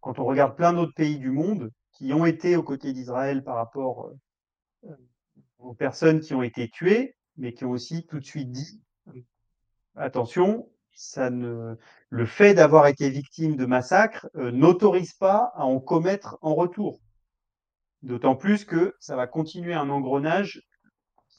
[0.00, 3.56] Quand on regarde plein d'autres pays du monde qui ont été aux côtés d'Israël par
[3.56, 4.12] rapport
[5.66, 9.20] aux personnes qui ont été tuées, mais qui ont aussi tout de suite dit euh,
[9.96, 11.76] attention, ça ne,
[12.08, 17.00] le fait d'avoir été victime de massacres euh, n'autorise pas à en commettre en retour.
[18.02, 20.62] D'autant plus que ça va continuer un engrenage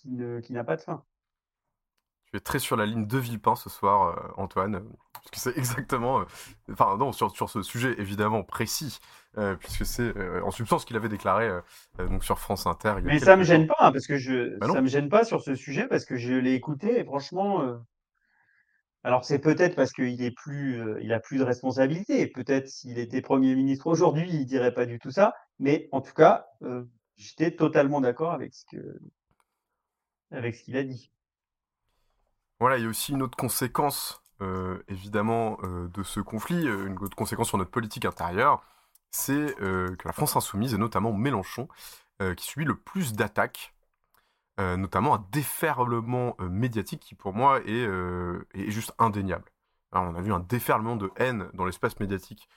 [0.04, 1.04] qui n'a pas de fin.
[2.32, 4.84] Tu es très sur la ligne de Villepin ce soir, euh, Antoine,
[5.18, 6.26] euh, puisque c'est exactement, euh,
[6.72, 9.00] enfin non, sur, sur ce sujet évidemment précis,
[9.38, 11.50] euh, puisque c'est euh, en substance qu'il avait déclaré
[11.98, 12.96] donc sur France Inter.
[13.00, 14.74] Il y a Mais ça me gêne pas, hein, parce que je, Bah non.
[14.74, 17.80] ça me gêne pas sur ce sujet, parce que je l'ai écouté et franchement,
[19.08, 22.28] alors c'est peut-être parce qu'il est plus, euh, il a plus de responsabilité.
[22.28, 25.34] Peut-être s'il était Premier ministre aujourd'hui, il dirait pas du tout ça.
[25.60, 26.84] Mais en tout cas, euh,
[27.16, 29.00] j'étais totalement d'accord avec ce que,
[30.30, 31.10] avec ce qu'il a dit.
[32.60, 36.88] Voilà, il y a aussi une autre conséquence, euh, évidemment, euh, de ce conflit, euh,
[36.88, 38.64] une autre conséquence sur notre politique intérieure,
[39.10, 41.70] c'est que la France insoumise, et notamment Mélenchon,
[42.36, 43.74] qui subit le plus d'attaques,
[44.60, 47.90] notamment un déferlement médiatique qui, pour moi, est,
[48.70, 49.46] juste indéniable.
[49.94, 52.50] Alors, on a vu un déferlement de haine dans l'espace médiatique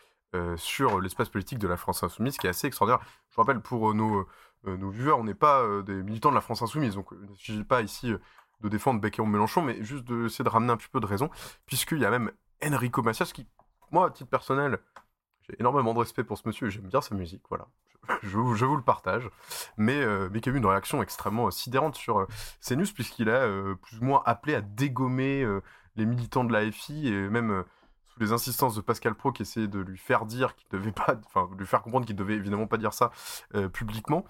[0.56, 3.06] sur l'espace politique de la France insoumise, qui est assez extraordinaire.
[3.30, 4.26] Je rappelle, pour nos,
[4.64, 7.64] nos viewers, on n'est pas des militants de la France insoumise, donc il ne s'agit
[7.64, 8.12] pas ici...
[8.60, 11.30] de défendre Becquet ou Mélenchon, mais juste d'essayer de ramener un petit peu de raison,
[11.66, 12.30] puisqu'il y a même
[12.64, 13.46] Enrico Macias qui,
[13.90, 14.78] moi, à titre personnel,
[15.42, 17.66] j'ai énormément de respect pour ce monsieur, j'aime bien sa musique, voilà.
[18.22, 19.28] Je, vous, le partage,
[19.76, 22.26] mais, euh, mais qui a eu une réaction extrêmement sidérante sur euh,
[22.60, 25.60] CNews, puisqu'il a euh, plus ou moins appelé à dégommer euh,
[25.96, 27.64] les militants de la FI, et même
[28.06, 31.14] sous les insistances de Pascal Pro, qui essayait de lui faire dire qu'il devait pas,
[31.26, 33.10] enfin, de lui faire comprendre qu'il devait évidemment pas dire ça
[33.72, 34.24] publiquement.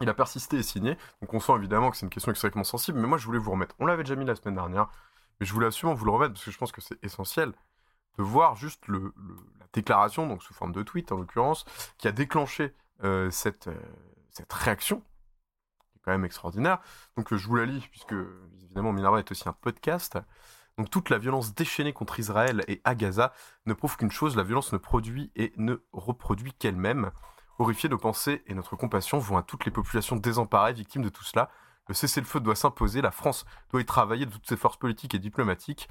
[0.00, 0.96] Il a persisté et signé.
[1.20, 3.50] Donc on sent évidemment que c'est une question extrêmement sensible, mais moi je voulais vous
[3.50, 3.74] remettre.
[3.78, 4.88] On l'avait déjà mis la semaine dernière,
[5.38, 7.52] Mais je voulais absolument vous le remettre parce que je pense que c'est essentiel
[8.18, 11.64] de voir juste la déclaration, donc sous forme de tweet en l'occurrence,
[11.98, 12.74] qui a déclenché
[13.04, 13.74] euh, cette, euh,
[14.30, 15.00] cette réaction,
[15.90, 16.78] qui est quand même extraordinaire.
[17.16, 18.14] Donc je vous la lis, puisque
[18.62, 20.18] évidemment Minerva est aussi un podcast.
[20.78, 23.32] Donc toute la violence déchaînée contre Israël et à Gaza
[23.66, 27.10] ne prouve qu'une chose, la violence ne produit et ne reproduit qu'elle-même.
[27.58, 31.24] Horrifiés, nos pensées et notre compassion vont à toutes les populations désemparées, victimes de tout
[31.24, 31.50] cela.
[31.88, 35.18] Le cessez-le-feu doit s'imposer, la France doit y travailler de toutes ses forces politiques et
[35.18, 35.88] diplomatiques.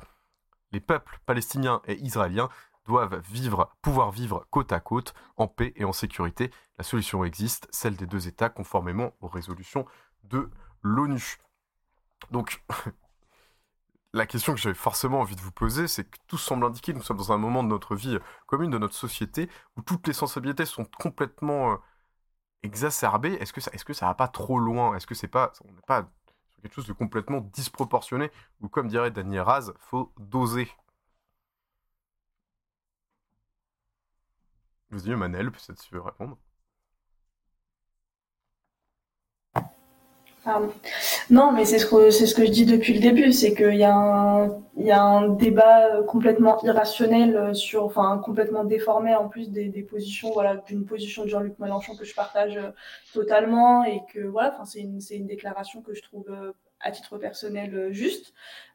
[0.72, 2.49] Les peuples palestiniens et israéliens
[2.86, 6.51] doivent vivre, pouvoir vivre côte à côte, en paix et en sécurité.
[6.78, 9.86] La solution existe, celle des deux États, conformément aux résolutions
[10.24, 10.49] de
[10.82, 11.38] l'ONU.
[12.32, 12.64] Donc,
[14.14, 16.97] la question que j'avais forcément envie de vous poser, c'est que tout semble indiquer que
[16.97, 20.14] nous sommes dans un moment de notre vie commune, de notre société, où toutes les
[20.14, 21.78] sensibilités sont complètement euh,
[22.64, 23.34] exacerbées.
[23.36, 24.95] Est-ce que ça, est-ce que ça va pas trop loin?
[24.95, 26.09] Est-ce que c'est pas, on n'est pas
[26.49, 28.32] sur quelque chose de complètement disproportionné?
[28.62, 30.70] Ou comme dirait Daniel Raz, faut doser.
[34.91, 36.38] Vas-y, Manel, peut-être tu veux répondre.
[41.29, 43.75] Non, mais c'est ce que c'est ce que je dis depuis le début, c'est qu'il
[43.75, 49.27] y a un il y a un débat complètement irrationnel sur, enfin complètement déformé en
[49.27, 52.71] plus des, des positions, voilà, d'une position de Jean-Luc Mélenchon que je partage euh,
[53.13, 56.91] totalement et que voilà, enfin c'est une c'est une déclaration que je trouve euh, à
[56.91, 58.33] titre personnel euh, juste.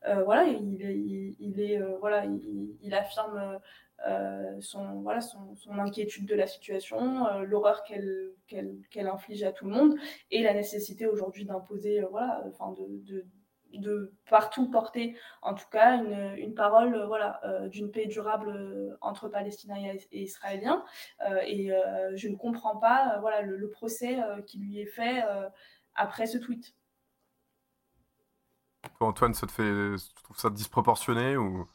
[0.08, 2.24] Euh, voilà, il, il, il est euh, voilà,
[2.82, 3.58] il, affirme euh,
[4.60, 9.66] son, voilà, son, inquiétude de la situation, euh, l'horreur qu'elle qu'elle qu'elle inflige à tout
[9.66, 9.98] le monde,
[10.30, 13.26] et la nécessité aujourd'hui d'imposer, euh, voilà, enfin de, de,
[13.74, 19.94] de, partout porter, en tout cas, une, une parole, voilà, d'une paix durable entre Palestiniens
[20.12, 20.84] et, Israéliens.
[21.46, 21.70] et
[22.14, 25.22] je ne comprends pas, voilà, le, procès qui lui est fait
[25.94, 26.74] après ce tweet.
[29.00, 31.68] Antoine, ça te fait, tu trouves ça disproportionné ou,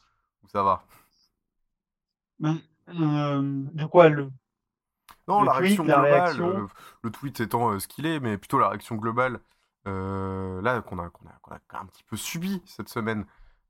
[0.48, 0.84] ça va?
[0.86, 1.01] euh,
[2.42, 4.30] de quoi le
[5.28, 6.66] Non, le la tweet, réaction la globale, réaction euh,
[7.02, 9.40] le tweet étant euh, ce qu'il est, mais plutôt la réaction globale,
[9.86, 13.26] euh, là, qu'on a, qu'on a, qu'on a un petit peu subi cette semaine,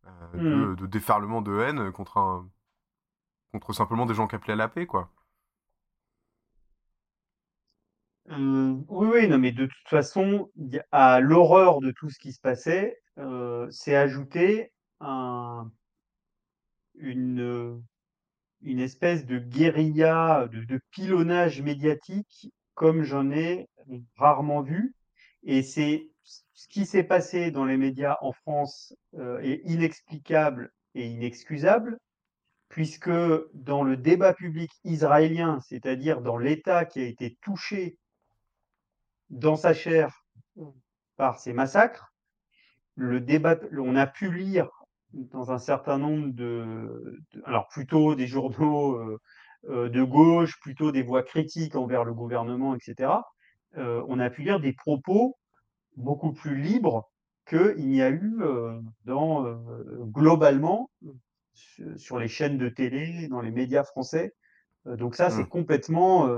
[0.07, 0.71] euh, Mmh.
[0.75, 2.49] de, de déferlement de haine contre un,
[3.53, 5.11] contre simplement des gens qui appelaient à la paix, quoi.
[8.31, 10.51] Euh, oui, oui, non, mais de toute façon,
[10.93, 15.71] à l'horreur de tout ce qui se passait, euh, s'est ajouté un,
[16.95, 17.79] une, euh,
[18.63, 23.69] une espèce de guérilla, de, de pilonnage médiatique comme j'en ai
[24.17, 24.95] rarement vu.
[25.43, 31.07] Et c'est ce qui s'est passé dans les médias en France euh, est inexplicable et
[31.07, 31.99] inexcusable,
[32.69, 33.11] puisque
[33.55, 37.99] dans le débat public israélien, c'est-à-dire dans l'État qui a été touché
[39.31, 40.25] dans sa chair
[41.17, 42.13] par ces massacres,
[42.95, 44.71] le débat, on a pu lire
[45.15, 49.19] dans un certain nombre de, de- alors plutôt des journaux euh,
[49.69, 53.25] euh, de gauche, plutôt des voix critiques envers le gouvernement, etc.
[53.77, 55.37] euh, on a pu lire des propos
[55.97, 57.11] beaucoup plus libres
[57.49, 59.45] qu'il n'y a eu euh, dans
[60.07, 60.91] globalement
[61.97, 64.35] sur les chaînes de télé, dans les médias français.
[64.87, 65.49] Donc ça, c'est Mm.
[65.49, 66.29] complètement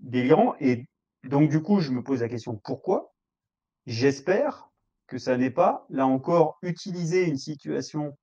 [0.00, 0.54] délirant.
[0.60, 0.86] Et
[1.24, 3.14] donc du coup, je me pose la question pourquoi?
[3.86, 4.70] J'espère
[5.06, 8.16] que ça n'est pas, là encore, utiliser une situation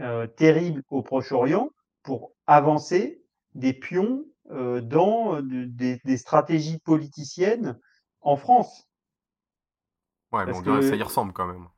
[0.00, 1.70] euh, terrible au Proche-Orient
[2.02, 3.22] pour avancer
[3.54, 7.78] des pions euh, dans euh, de- des, des stratégies politiciennes
[8.20, 8.88] en France.
[10.32, 11.68] Ouais, mais on dirait que ça y ressemble quand même.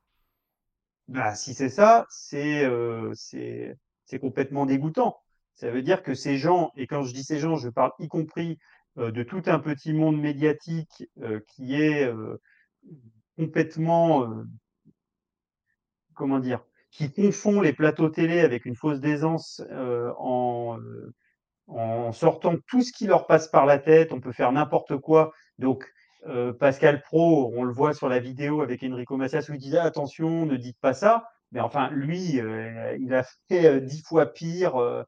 [1.08, 5.16] bah, si c'est ça, c'est euh, c'est c'est complètement dégoûtant.
[5.54, 8.08] Ça veut dire que ces gens, et quand je dis ces gens, je parle y
[8.08, 8.58] compris
[8.98, 12.40] euh, de tout un petit monde médiatique euh, qui est euh,
[13.36, 14.44] complètement, euh,
[16.14, 21.12] comment dire, qui confond les plateaux télé avec une fausse d'aisance euh, en, euh,
[21.66, 24.12] en sortant tout ce qui leur passe par la tête.
[24.12, 25.32] On peut faire n'importe quoi.
[25.58, 25.92] Donc,
[26.26, 29.78] euh, Pascal Pro, on le voit sur la vidéo avec Enrico Macias où il disait
[29.78, 31.28] attention, ne dites pas ça.
[31.52, 35.04] Mais enfin, lui, euh, il a fait dix fois pire.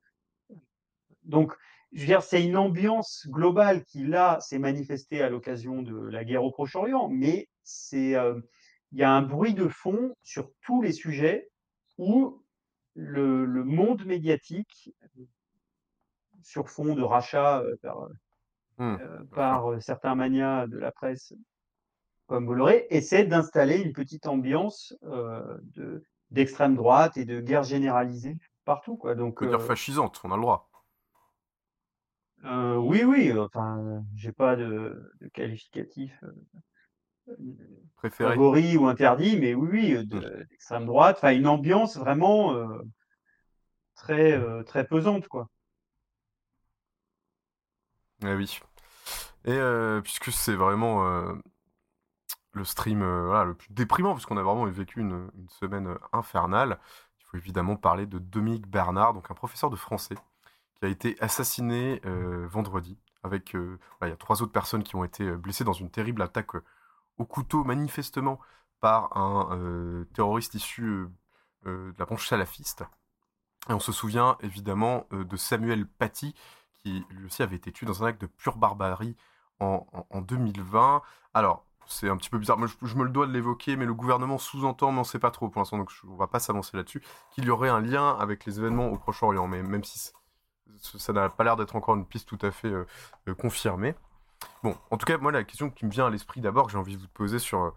[1.25, 1.53] donc,
[1.93, 6.25] je veux dire, c'est une ambiance globale qui, là, s'est manifestée à l'occasion de la
[6.25, 8.41] guerre au Proche-Orient, mais c'est, euh,
[8.93, 11.49] il y a un bruit de fond sur tous les sujets
[11.99, 12.43] où
[12.95, 14.95] le, le monde médiatique,
[16.43, 18.09] sur fond de rachat euh, par,
[18.81, 21.35] euh, par euh, certains manias de la presse
[22.27, 28.97] comme Bolloré, essaie d'installer une petite ambiance de d'extrême droite et de guerre généralisée partout,
[28.97, 29.13] quoi.
[29.13, 30.69] On Donc, peut dire fascisante, on a le droit.
[32.45, 36.13] Euh, oui, oui, enfin, j'ai pas de, de qualificatif.
[36.23, 36.33] euh.
[37.97, 38.35] Préféré.
[38.35, 40.47] favori ou interdit, mais oui, oui, euh, de- Mmh.
[40.51, 41.17] d'extrême droite.
[41.19, 42.67] Enfin, une ambiance vraiment euh,
[43.97, 45.49] très, euh, très pesante, quoi.
[48.23, 48.61] Eh oui.
[49.47, 51.35] Et euh, puisque c'est vraiment euh,
[52.53, 55.89] le stream euh, voilà, le plus déprimant, parce qu'on a vraiment vécu une, une semaine
[55.89, 56.79] euh, infernale,
[57.21, 60.17] il faut évidemment parler de Dominique Bernard, donc un professeur de français,
[60.81, 64.97] qui a été assassiné euh, vendredi, avec euh, il y a trois autres personnes qui
[64.97, 66.53] ont été euh, blessées dans une terrible attaque
[67.19, 68.41] au couteau, manifestement
[68.81, 71.07] par un terroriste issu
[71.65, 72.85] de la branche salafiste.
[73.69, 76.35] Et on se souvient évidemment de Samuel Paty,
[76.83, 79.17] qui lui aussi avait été tué dans un acte de pure barbarie
[79.61, 81.03] en, en- en 2020.
[81.35, 83.95] Alors, c'est un petit peu bizarre, moi je, me le dois de l'évoquer, mais le
[83.95, 86.41] gouvernement sous-entend, mais on ne sait pas trop pour l'instant, donc je- on va pas
[86.41, 87.03] s'avancer là-dessus,
[87.33, 89.99] qu'il y aurait un lien avec les événements au Proche-Orient, mais même si
[90.81, 92.87] ça n'a pas l'air d'être encore une piste tout à fait euh,
[93.29, 93.95] euh, confirmée.
[94.63, 96.79] Bon, en tout cas, moi, la question qui me vient à l'esprit d'abord, que j'ai
[96.79, 97.71] envie de vous poser sur, euh,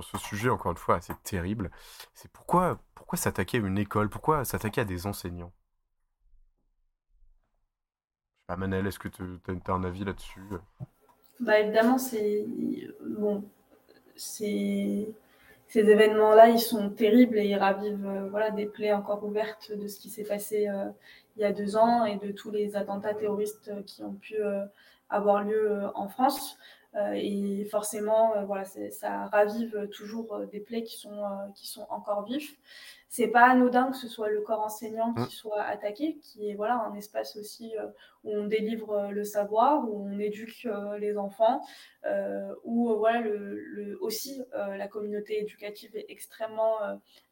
[0.00, 1.70] ce sujet, encore une fois, assez terrible,
[2.14, 4.08] c'est pourquoi, pourquoi s'attaquer à une école?
[4.08, 5.52] Pourquoi s'attaquer à des enseignants?
[8.48, 10.42] Je Manel, est-ce que tu as, un avis là-dessus?
[11.40, 12.44] Bah évidemment, c'est
[14.16, 15.14] ces
[15.74, 20.10] événements-là, ils sont terribles et ils ravivent voilà des plaies encore ouvertes de ce qui
[20.10, 20.68] s'est passé
[21.36, 24.64] il y a deux ans et de tous les attentats terroristes qui ont pu euh,
[25.08, 26.56] avoir lieu euh, en France.
[26.94, 31.22] Euh, et forcément, voilà, ça ravive toujours des plaies qui sont
[31.54, 32.50] qui sont encore vives.
[33.08, 36.82] C'est pas anodin que ce soit le corps enseignant qui soit attaqué, qui est voilà
[36.84, 37.72] un espace aussi
[38.24, 40.68] où on délivre le savoir, où on éduque
[40.98, 41.62] les enfants,
[42.64, 46.76] où voilà le, le- aussi la communauté éducative est extrêmement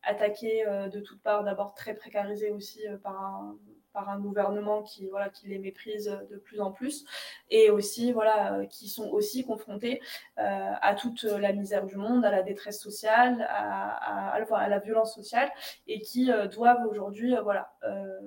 [0.03, 3.57] attaquée de toutes parts, d'abord très précarisée aussi par un
[3.93, 7.05] par un gouvernement qui voilà qui les méprise de plus en plus
[7.51, 10.01] et aussi voilà euh, qui sont aussi confrontés
[10.39, 14.79] euh, à toute la misère du monde, à la détresse sociale, à, à, à la
[14.79, 15.51] violence sociale
[15.87, 18.21] et qui euh, doivent aujourd'hui euh, voilà euh,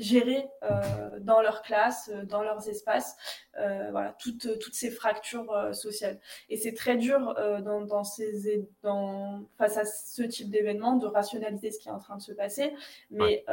[0.00, 3.16] gérer euh, dans leur classe, euh, dans leurs espaces,
[3.58, 6.18] euh, voilà, toutes, toutes ces fractures euh, sociales.
[6.48, 11.06] Et c'est très dur euh, dans, dans ces, dans, face à ce type d'événement de
[11.06, 12.72] rationaliser ce qui est en train de se passer,
[13.10, 13.52] mais euh,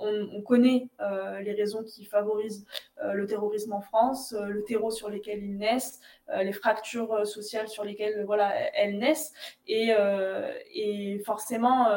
[0.00, 2.64] on, on connaît euh, les raisons qui favorisent
[3.02, 7.26] euh, le terrorisme en France, euh, le terreau sur lesquels ils naissent, euh, les fractures
[7.26, 9.32] sociales sur lesquelles voilà, elles naissent,
[9.66, 11.88] et, euh, et forcément...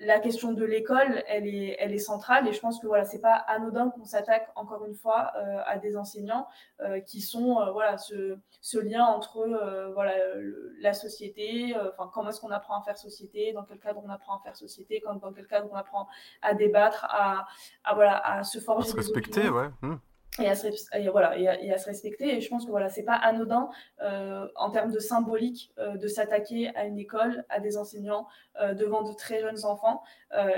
[0.00, 3.20] la question de l'école, elle est, elle est centrale et je pense que voilà, c'est
[3.20, 6.46] pas anodin qu'on s'attaque encore une fois euh, à des enseignants
[6.80, 11.90] euh, qui sont euh, voilà ce, ce lien entre euh, voilà le- la société, euh,
[11.96, 14.54] enfin comment est-ce qu'on apprend à faire société, dans quel cadre on apprend à faire
[14.56, 16.06] société, quand, dans quel cadre on apprend
[16.42, 17.46] à débattre, à,
[17.82, 19.68] à voilà à se À forger se respecter, opinions ouais.
[19.82, 19.96] hmm.
[20.40, 22.36] Et à se, res- et voilà, et à, et à se respecter.
[22.36, 23.68] Et je pense que voilà, c'est pas anodin
[24.02, 28.26] euh, en termes de symbolique euh, de s'attaquer à une école, à des enseignants
[28.60, 30.02] euh, devant de très jeunes enfants.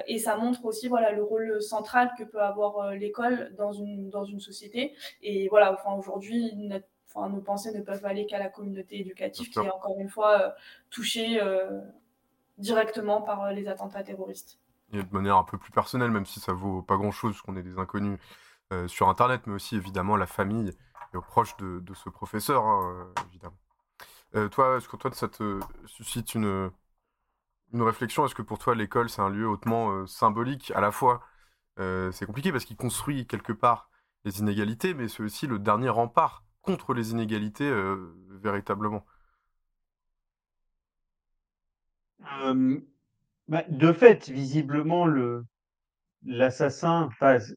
[0.06, 4.24] Et ça montre aussi voilà le rôle central que peut avoir l'école dans une dans
[4.24, 4.94] une société.
[5.22, 6.54] Et voilà, enfin aujourd'hui.
[6.56, 10.08] notre- Enfin, nos pensées ne peuvent aller qu'à la communauté éducative qui est encore une
[10.08, 10.54] fois
[10.90, 11.40] touchée
[12.58, 14.58] directement par les attentats terroristes.
[14.92, 17.62] Et de manière un peu plus personnelle, même si ça vaut pas grand-chose, qu'on est
[17.62, 18.18] des inconnus
[18.72, 20.72] euh, sur Internet, mais aussi évidemment la famille
[21.12, 23.58] et aux proches de, ce professeur, hein, euh, évidemment.
[24.36, 26.70] Euh, toi, est-ce que toi, ça te suscite une,
[27.74, 28.24] réflexion?
[28.24, 31.20] Est-ce que pour toi, l'école, c'est un lieu hautement symbolique À la fois,
[31.78, 33.90] c'est compliqué parce qu'il construit quelque part
[34.24, 37.72] les inégalités, mais c'est aussi le dernier rempart contre les inégalités,
[38.28, 39.04] véritablement.
[43.48, 45.44] Bah, de fait, visiblement, le
[46.24, 47.08] l'assassin,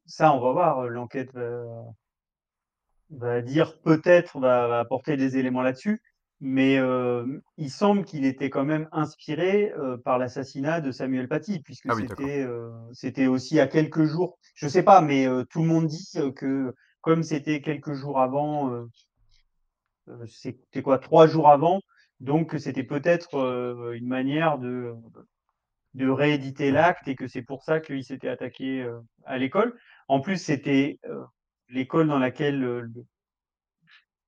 [0.06, 1.64] ça, on va voir, euh, l'enquête va,
[3.10, 6.02] va dire peut-être, va, va apporter des éléments là-dessus,
[6.40, 7.26] mais euh,
[7.58, 11.96] il semble qu'il était quand même inspiré euh, par l'assassinat de Samuel Paty, puisque Ah
[11.96, 15.68] oui, c'était euh, c'était aussi à quelques jours, je sais pas, mais euh, tout le
[15.68, 18.88] monde dit que comme c'était quelques jours avant,
[20.26, 21.82] c'était quoi, trois jours avant,
[22.20, 24.94] donc c'était peut-être euh, une manière de
[25.94, 29.78] de rééditer l'acte et que c'est pour ça qu'il s'était attaqué euh, à l'école.
[30.08, 31.24] En plus, c'était euh,
[31.70, 32.88] l'école dans laquelle euh,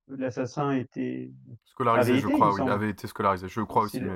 [0.07, 1.31] l'assassin était
[1.65, 4.09] Scolarisé, je crois, oui, avait été scolarisé, je crois aussi, le-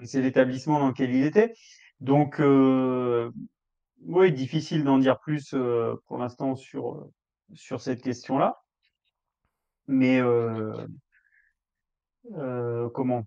[0.00, 0.06] mais...
[0.06, 1.54] C'est l'établissement dans lequel il était.
[2.00, 3.30] Donc, euh,
[4.02, 7.08] oui, difficile d'en dire plus euh, pour l'instant sur
[7.54, 8.58] sur cette question-là.
[9.86, 10.86] Mais euh,
[12.36, 13.24] euh, comment?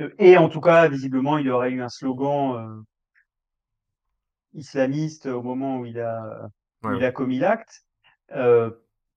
[0.00, 2.82] Euh, Et en tout cas, visiblement, il aurait eu un slogan euh,
[4.54, 6.48] islamiste au moment où il a,
[6.82, 7.84] où il a commis l'acte.
[8.32, 8.70] Euh,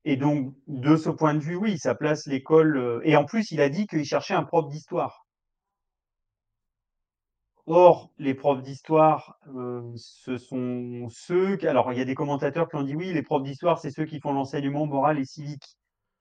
[0.05, 2.77] Et donc, de ce point de vue, oui, ça place l'école.
[2.77, 5.25] euh, Et en plus, il a dit qu'il cherchait un prof d'histoire.
[7.67, 11.55] Or, les profs d'histoire, euh, ce sont ceux.
[11.57, 13.91] qui- Alors, il y a des commentateurs qui ont dit oui, les profs d'histoire, c'est
[13.91, 15.77] ceux qui font l'enseignement moral et civique.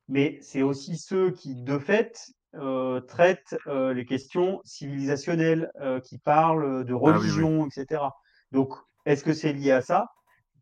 [0.09, 2.19] Mais c'est aussi ceux qui, de fait,
[2.55, 7.49] euh, traitent euh, les questions civilisationnelles, euh, qui parlent de Ah oui, oui.
[7.49, 8.17] religion, etc.
[8.53, 8.75] Donc,
[9.07, 10.09] est-ce que c'est lié à ça?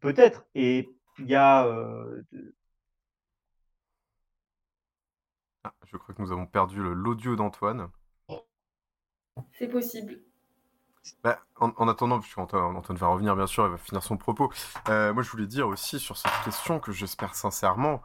[0.01, 0.47] Peut-être.
[0.55, 1.66] Et il y a.
[1.66, 2.22] euh,
[5.64, 7.91] Ah, je crois que nous avons perdu le- l'audio d'Antoine.
[9.59, 10.20] C'est possible.
[11.22, 14.16] Bah, en, en attendant, puisque Antoine, Antoine va revenir bien sûr, il va finir son
[14.16, 14.51] propos.
[14.89, 18.03] euh, moi, je voulais dire aussi sur cette question que j'espère sincèrement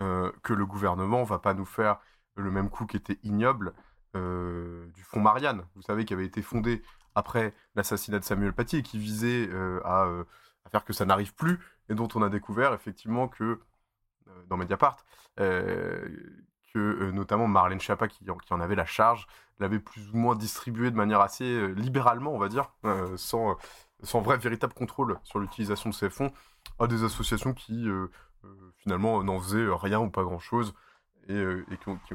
[0.00, 1.98] euh, que le gouvernement va pas nous faire
[2.36, 3.72] le même coup qui était ignoble
[4.14, 5.64] du fonds Marianne.
[5.74, 6.82] Vous savez, qui avait été fondé
[7.14, 9.48] après l'assassinat de Samuel Paty et qui visait
[9.84, 10.06] à,
[10.70, 11.58] faire que ça n'arrive plus
[11.88, 13.60] et dont on a découvert effectivement que
[14.48, 15.04] dans Mediapart
[15.36, 19.26] que notamment Marlène Schiappa qui, en- qui en avait la charge
[19.58, 23.56] l'avait plus ou moins distribué de manière assez libéralement, on va dire, euh, sans,
[24.02, 26.32] sans vrai véritable contrôle sur l'utilisation de ces fonds,
[26.78, 27.88] à des associations qui
[28.78, 30.74] finalement n'en faisaient rien ou pas grand-chose
[31.28, 31.64] et, euh,
[32.06, 32.14] qui,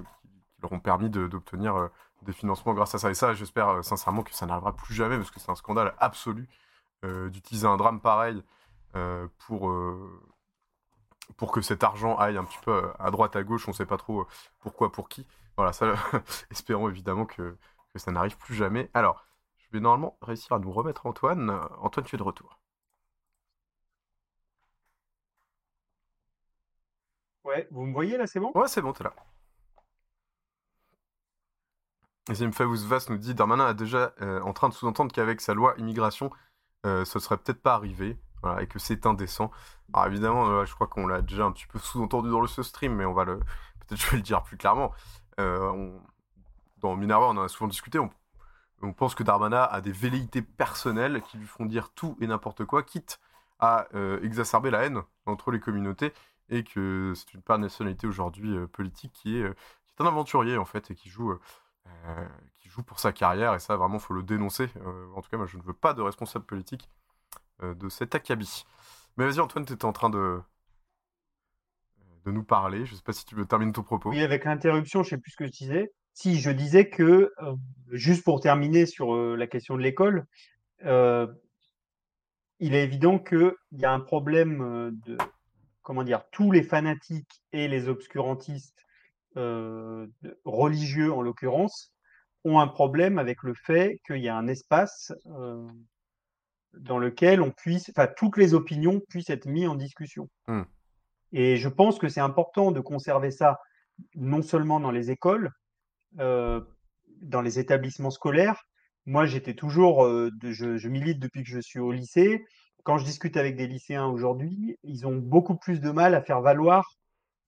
[0.62, 1.88] leur ont permis d'obtenir euh,
[2.24, 3.10] des financements grâce à ça.
[3.10, 5.94] Et ça, j'espère euh, sincèrement que ça n'arrivera plus jamais parce que c'est un scandale
[6.00, 6.48] absolu
[7.32, 8.44] d'utiliser un drame pareil
[9.38, 9.72] pour,
[11.38, 13.98] pour que cet argent aille un petit peu à droite, à gauche, on sait pas
[13.98, 14.28] trop
[14.60, 15.26] pourquoi, pour qui.
[15.56, 15.94] Voilà, ça,
[16.52, 17.56] espérons évidemment que,
[17.96, 18.90] ça n'arrive plus jamais.
[18.96, 19.26] Alors,
[19.60, 21.52] je vais normalement réussir à nous remettre Antoine.
[21.80, 22.60] Antoine, tu es de retour.
[27.48, 28.52] Ouais, vous me voyez là, c'est bon?
[28.56, 29.14] Ouais, c'est bon, t'es là.
[32.34, 35.74] Zim Vas nous dit Darmanin a déjà euh, en train de sous-entendre qu'avec sa loi
[35.78, 36.30] immigration,
[36.86, 38.18] euh, ce serait peut-être pas arrivé,
[38.60, 39.50] et que c'est indécent.
[39.94, 42.64] Alors évidemment, euh, je crois qu'on l'a déjà un petit peu sous-entendu dans le ce
[42.64, 43.40] stream, mais on va le,
[43.80, 44.92] peut-être je vais le dire plus clairement.
[45.40, 45.90] Euh,
[46.80, 47.98] Dans Minerva, on en a souvent discuté.
[47.98, 48.10] On,
[48.82, 52.66] on pense que Darmanin a des velléités personnelles qui lui font dire tout et n'importe
[52.66, 53.20] quoi, quitte
[53.60, 53.88] à
[54.22, 56.14] exacerber la haine entre les communautés,
[56.50, 59.54] et que c'est une part de nationalité aujourd'hui euh, politique qui est, euh,
[60.00, 61.40] un aventurier en fait et qui joue, euh,
[61.88, 62.28] euh,
[62.58, 63.56] qui joue pour sa carrière.
[63.56, 64.70] Et ça, vraiment, faut le dénoncer.
[64.86, 66.90] Euh, en tout cas, moi, je ne veux pas de responsable politique
[67.64, 68.66] euh, de cet acabit.
[69.18, 70.40] Mais vas-y, Antoine, tu étais en train de
[72.28, 72.86] de nous parler.
[72.86, 74.10] Je sais pas si tu veux terminer ton propos.
[74.10, 75.94] Oui, avec l'interruption, je sais plus ce que je disais.
[76.14, 77.56] Si, je disais que, euh,
[77.92, 80.26] juste pour terminer sur euh, la question de l'école,
[80.84, 81.28] euh,
[82.60, 85.18] il est évident qu'il y a un problème euh, de,
[85.88, 88.78] comment dire, tous les fanatiques et les obscurantistes
[89.38, 90.06] euh,
[90.44, 91.94] religieux, en l'occurrence,
[92.44, 95.66] ont un problème avec le fait qu'il y a un espace euh,
[96.74, 100.30] dans lequel on puisse, enfin, toutes les opinions puissent être mises en discussion.
[100.50, 100.64] Hmm.
[101.32, 103.58] Et je pense que c'est important de conserver ça
[104.14, 105.52] non seulement dans les écoles,
[106.20, 106.60] euh,
[107.22, 108.62] dans les établissements scolaires.
[109.06, 112.44] Moi, j'étais toujours, euh, de- je, je milite depuis que je suis au lycée.
[112.88, 116.40] Quand je discute avec des lycéens aujourd'hui, ils ont beaucoup plus de mal à faire
[116.40, 116.96] valoir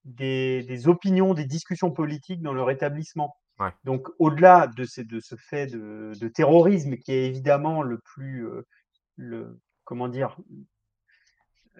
[0.03, 3.37] des, des opinions, des discussions politiques dans leur établissement.
[3.57, 3.71] Ouais.
[3.85, 8.67] Donc, au-delà de, ce fait de, de terrorisme qui est évidemment le plus, euh,
[9.15, 10.35] le, comment dire,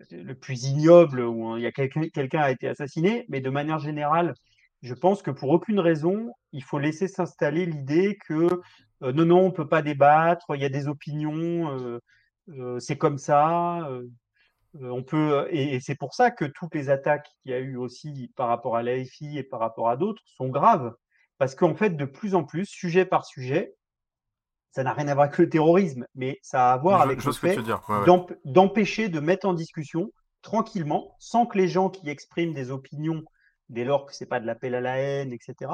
[0.09, 4.35] le plus ignoble où il y a quelqu'un a été assassiné, mais de manière générale,
[4.83, 8.61] je pense que pour aucune raison, il faut laisser s'installer l'idée que
[9.03, 11.99] euh, non, non, on peut pas débattre, il y a des opinions, euh,
[12.79, 13.87] c'est comme ça.
[13.89, 14.07] euh,
[14.81, 17.59] euh, on peut, et, et c'est pour ça que toutes les attaques qu'il y a
[17.59, 20.93] eu aussi par rapport à l'AFI et par rapport à d'autres sont graves.
[21.39, 23.73] Parce qu'en fait, de plus en plus, sujet par sujet,
[24.71, 27.19] ça n'a rien à voir avec le terrorisme, mais ça a à voir Je- avec
[27.21, 27.63] je le fait ouais,
[28.05, 28.37] ouais.
[28.45, 30.11] d'empêcher de mettre en discussion
[30.43, 33.23] tranquillement, sans que les gens qui expriment des opinions,
[33.69, 35.71] dès lors que c'est pas de l'appel à la haine, etc.,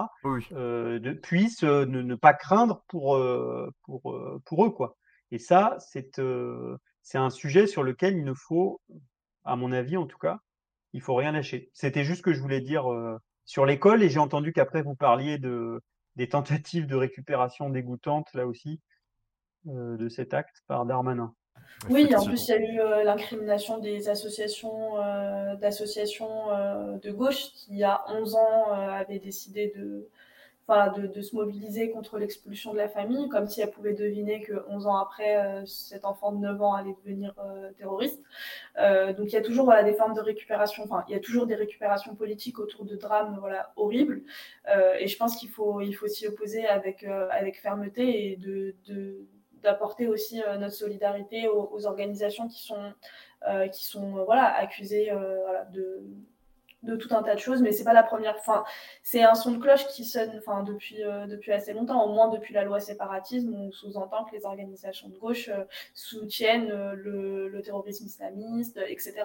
[0.54, 4.70] euh, de, puissent euh, ne, ne pas craindre pour, euh, pour, euh, pour eux.
[4.72, 4.96] Quoi.
[5.32, 6.78] Et ça, c'est euh,
[7.14, 8.82] un sujet sur lequel il ne faut,
[9.44, 10.40] à mon avis en tout cas,
[10.94, 11.70] il faut rien lâcher.
[11.74, 14.96] C'était juste ce que je voulais dire euh, sur l'école, et j'ai entendu qu'après vous
[14.96, 15.82] parliez de,
[16.16, 18.82] des tentatives de récupération dégoûtantes, là aussi,
[19.68, 21.34] euh, de cet acte par Darmanin.
[21.90, 27.12] Oui, en plus, il y a eu euh, l'incrimination des associations, euh, d'associations euh, de
[27.12, 30.10] gauche qui, il y a 11 ans, euh, avaient décidé de,
[30.68, 34.88] de, se mobiliser contre l'expulsion de la famille, comme si elles pouvaient deviner que 11
[34.88, 38.20] ans après, euh, cet enfant de 9 ans allait devenir euh, terroriste.
[38.80, 41.46] Euh, donc, il y a toujours des formes de récupération, enfin, il y a toujours
[41.46, 44.24] des récupérations politiques autour de drames voilà, horribles.
[45.00, 48.76] Et je pense qu'il faut, il faut s'y opposer avec, avec fermeté et de,
[49.62, 52.94] d'apporter aussi notre solidarité aux, organisations qui sont,
[53.72, 55.12] qui sont voilà, accusées
[55.72, 56.04] de,
[56.86, 58.36] de tout un tas de choses, mais c'est pas la première.
[58.38, 58.64] Enfin,
[59.04, 62.30] c'est un son de cloche qui sonne, enfin, depuis euh, depuis assez longtemps, au moins
[62.30, 65.64] depuis la loi séparatisme, on sous-entend que les organisations de gauche euh,
[65.94, 69.24] soutiennent euh, le, le, terrorisme islamiste, etc.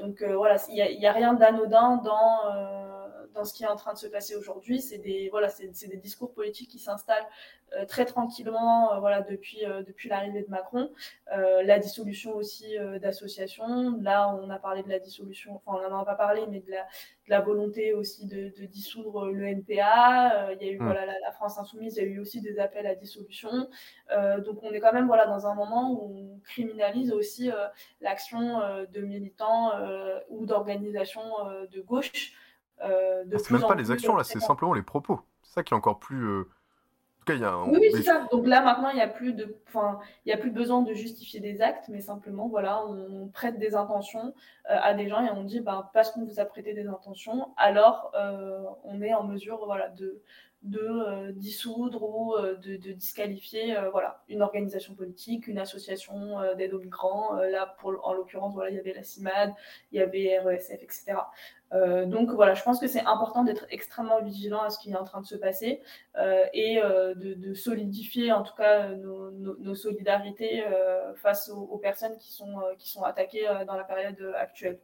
[0.00, 2.99] donc voilà, il y, a rien d'anodin dans
[3.34, 4.80] dans ce qui est en train de se passer aujourd'hui.
[4.80, 7.26] C'est des voilà, c'est des discours politiques qui s'installent
[7.86, 10.90] très tranquillement, voilà, depuis depuis l'arrivée de Macron.
[11.28, 13.96] la dissolution aussi d'associations.
[14.00, 16.70] Là, on a parlé de la dissolution, enfin, on n'en a pas parlé, mais de
[17.28, 20.48] la, volonté aussi de, dissoudre le NPA.
[20.48, 20.84] Euh, il y a eu mm.
[20.84, 23.68] voilà, la, France Insoumise, il y a eu aussi des appels à dissolution.
[24.12, 27.68] Euh, donc on est quand même voilà, dans un moment où on criminalise aussi euh,
[28.00, 28.60] l'action
[28.92, 29.72] de militants
[30.28, 31.22] ou d'organisations
[31.70, 32.32] de gauche.
[32.84, 35.20] De c'est même pas les actions, là, c'est simplement les propos.
[35.42, 36.44] C'est ça qui est encore plus
[37.66, 38.26] oui, c'est ça.
[38.30, 39.56] Donc là, maintenant, il n'y a, plus de...
[39.68, 43.58] enfin, il y a plus besoin de justifier des actes, mais simplement, voilà, on prête
[43.58, 44.34] des intentions
[44.70, 47.48] euh, à des gens et on dit, bah, parce qu'on vous a prêté des intentions,
[47.56, 50.20] alors euh, on est en mesure voilà, de,
[50.62, 57.34] de euh, dissoudre ou de, disqualifier voilà, une organisation politique, une association d'aide aux migrants.
[57.34, 59.52] là, pour, en l'occurrence, voilà, il y avait la CIMAD,
[59.92, 61.14] il y avait RESF, etc.
[61.72, 64.96] Euh, donc voilà, je pense que c'est important d'être extrêmement vigilant à ce qui est
[64.96, 65.80] en train de se passer
[66.16, 70.64] euh, et euh, de, solidifier en tout cas nos, solidarités
[71.16, 74.80] face aux, personnes qui sont, qui sont attaquées dans la période actuelle.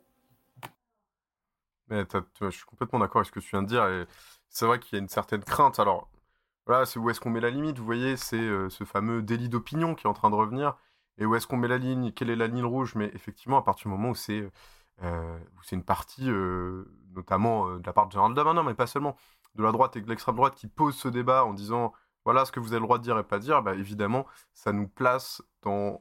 [1.88, 2.02] Mais
[2.40, 4.04] je suis complètement d'accord avec ce que tu viens de dire et
[4.48, 5.78] c'est vrai qu'il y a une certaine crainte.
[5.78, 6.08] Alors
[6.66, 9.94] voilà, c'est où est-ce qu'on met la limite Vous voyez, c'est ce fameux délit d'opinion
[9.94, 10.76] qui est en train de revenir.
[11.18, 12.94] Et où est-ce qu'on met la ligne Quelle est la ligne rouge?
[12.94, 14.50] Mais effectivement, à partir du moment où c'est
[15.66, 16.84] c'est une partie, euh,
[17.14, 19.16] notamment euh, de la part de Gérald Darmanin, mais pas seulement,
[19.56, 21.92] de la droite et de l'extrême droite qui pose ce débat en disant
[22.24, 24.72] voilà ce que vous avez le droit de dire et pas dire, bah, évidemment, ça
[24.72, 26.00] nous place dans,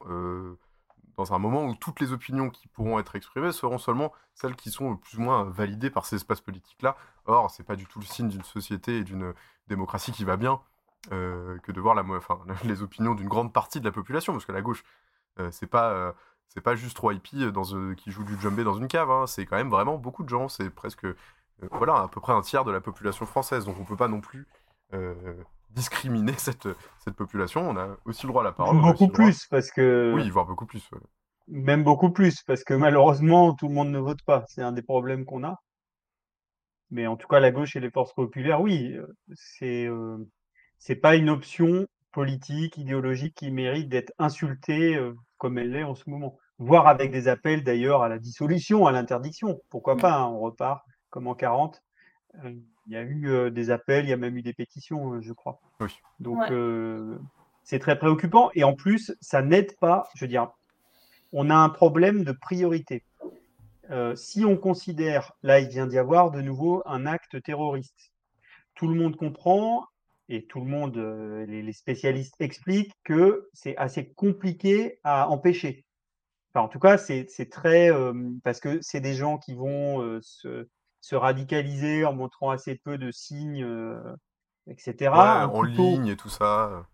[1.17, 4.71] dans un moment où toutes les opinions qui pourront être exprimées seront seulement celles qui
[4.71, 6.97] sont plus ou moins validées par ces espaces politiques-là.
[7.25, 9.35] Or, c'est pas du tout le signe d'une société et d'une
[9.67, 10.59] démocratie qui va bien
[11.11, 11.95] que de voir
[12.63, 14.83] les opinions d'une grande partie de la population, parce que la gauche,
[15.51, 16.15] c'est pas
[16.49, 17.63] c'est pas juste trois hippies dans,
[17.95, 19.27] qui jouent du djembé dans une cave, hein.
[19.27, 21.05] c'est quand même vraiment beaucoup de gens, c'est presque
[21.63, 24.07] euh, voilà, à peu près un tiers de la population française, donc on peut pas
[24.07, 24.47] non plus
[24.93, 25.13] euh,
[25.71, 26.67] discriminer cette,
[26.99, 28.79] cette population, on a aussi le droit à la parole.
[28.81, 30.13] Beaucoup plus, parce que...
[30.15, 30.89] Oui, voire beaucoup plus.
[31.47, 34.81] Même beaucoup plus, parce que malheureusement, tout le monde ne vote pas, c'est un des
[34.81, 35.61] problèmes qu'on a.
[36.91, 39.89] Mais en tout cas, la gauche et les forces populaires, oui, euh, c'est
[40.77, 44.99] c'est pas une option politique, idéologique qui mérite d'être insultée
[45.37, 46.37] comme elle l'est en ce moment.
[46.57, 49.61] Voire avec des appels d'ailleurs à la dissolution, à l'interdiction.
[49.69, 51.81] Pourquoi pas, hein, on repart comme en 40.
[52.43, 52.53] Euh,
[52.87, 55.21] il y a eu euh, des appels, il y a même eu des pétitions, euh,
[55.21, 55.59] je crois.
[56.19, 56.41] Donc
[57.63, 58.51] c'est très préoccupant.
[58.53, 60.51] Et en plus, ça n'aide pas, je veux dire,
[61.33, 63.03] on a un problème de priorité.
[64.15, 68.11] si on considère, là il vient d'y avoir de nouveau un acte terroriste,
[68.75, 69.87] tout le monde comprend
[70.29, 75.85] et tout le monde, euh, les, spécialistes expliquent que c'est assez compliqué à empêcher.
[76.53, 78.13] Enfin, en tout cas, c'est très euh,
[78.43, 80.67] parce que c'est des gens qui vont euh, se,
[81.01, 83.67] se, radicaliser en montrant assez peu de signes,
[84.67, 85.11] etc.
[85.13, 86.87] en ligne et tout ça.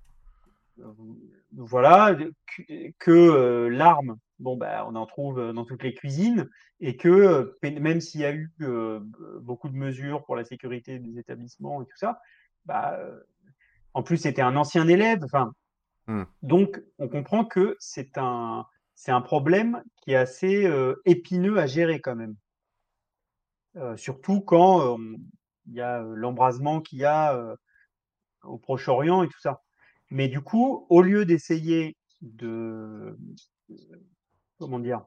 [1.53, 7.55] Voilà, que, que l'arme, bon, bah, on en trouve dans toutes les cuisines, et que
[7.61, 8.51] même s'il y a eu
[9.41, 12.19] beaucoup de mesures pour la sécurité des établissements et tout ça,
[12.65, 12.99] bah,
[13.93, 15.23] en plus, c'était un ancien élève.
[15.23, 15.53] Enfin,
[16.07, 16.23] hmm.
[16.41, 21.67] Donc, on comprend que c'est un, c'est un problème qui est assez euh, épineux à
[21.67, 22.35] gérer quand même.
[23.77, 24.97] Euh, surtout quand
[25.67, 27.55] il y a l'embrasement qu'il y a
[28.43, 29.61] au Proche-Orient et tout ça.
[30.09, 33.17] Mais du coup, au lieu d'essayer de,
[34.59, 35.05] comment dire,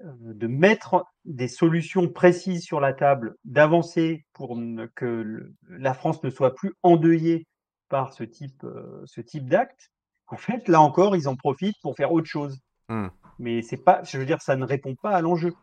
[0.00, 4.58] de mettre des solutions précises sur la table, d'avancer pour
[4.94, 7.46] que la France ne soit plus endeuillée
[7.88, 8.66] par ce type,
[9.06, 9.90] ce type d'acte,
[10.28, 12.58] en fait, là encore, ils en profitent pour faire autre chose.
[12.88, 13.08] Mmh.
[13.38, 15.54] Mais c'est pas, je veux dire, ça ne répond pas à l'enjeu.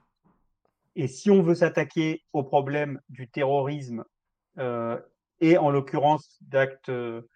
[0.95, 4.03] Et si on veut s'attaquer au problème du terrorisme
[5.39, 7.27] et en l'occurrence d'actes de,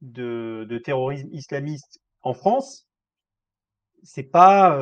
[0.00, 2.88] de, terrorisme islamiste en France,
[4.02, 4.78] c'est pas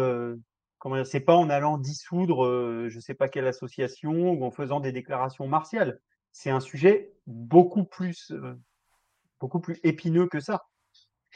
[0.80, 4.80] comment c'est pas en allant dissoudre je je sais pas quelle association ou en faisant
[4.80, 6.00] des déclarations martiales.
[6.32, 8.32] C'est un sujet beaucoup plus
[9.40, 10.66] beaucoup plus épineux que ça.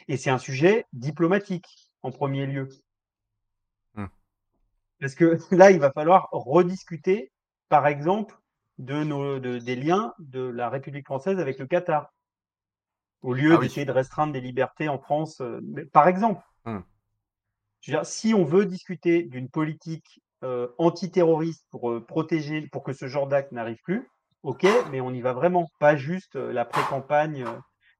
[0.09, 2.69] Et c'est un sujet diplomatique en premier lieu.
[3.95, 4.07] Mmh.
[5.01, 7.33] Parce que là, il va falloir rediscuter,
[7.69, 8.39] par exemple,
[8.79, 12.13] de nos, des liens de la République française avec le Qatar,
[13.23, 15.61] au lieu ah d'essayer de restreindre des libertés en France, euh,
[15.93, 16.43] par exemple.
[16.65, 16.81] Mmh.
[18.05, 23.27] Si on veut discuter d'une politique euh, antiterroriste pour euh, protéger, pour que ce genre
[23.27, 24.09] d'acte n'arrive plus,
[24.43, 27.59] ok, mais on y va vraiment, pas juste euh, la pré-campagne euh,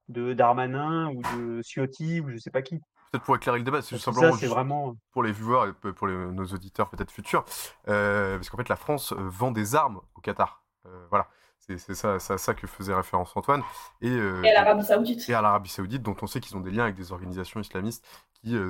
[0.09, 2.79] de Darmanin ou de Ciotti ou je sais pas qui.
[3.11, 4.95] Peut-être pour éclairer le débat, c'est simplement ça, vraiment.
[5.11, 7.45] pour les viewers et pour les- nos auditeurs peut-être futurs,
[7.85, 10.63] parce qu'en fait la France vend des armes au Qatar.
[11.09, 11.27] Voilà,
[11.67, 13.63] c'est ça, ça, ça que faisait référence Antoine.
[14.01, 15.27] Et, euh, Et à l'Arabie Saoudite.
[15.29, 18.05] Et à l'Arabie Saoudite, dont on sait qu'ils ont des liens avec des organisations islamistes
[18.33, 18.69] qui, euh,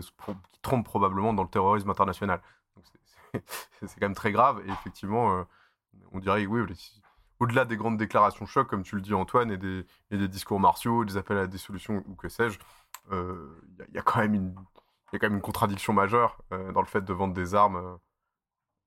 [0.51, 2.41] qui trompent probablement dans le terrorisme international.
[3.33, 4.61] C'est- quand même très grave.
[4.65, 5.43] Et effectivement, euh,
[6.11, 6.61] on dirait, oui,
[7.39, 10.59] au-delà des grandes déclarations choc, comme tu le dis Antoine, et des, et des discours
[10.59, 12.59] martiaux, des appels à des solutions ou que sais-je,
[13.11, 13.15] il
[13.77, 14.55] y, a- il y a quand même une,
[15.11, 17.99] il y a quand même une contradiction majeure dans le fait de vendre des armes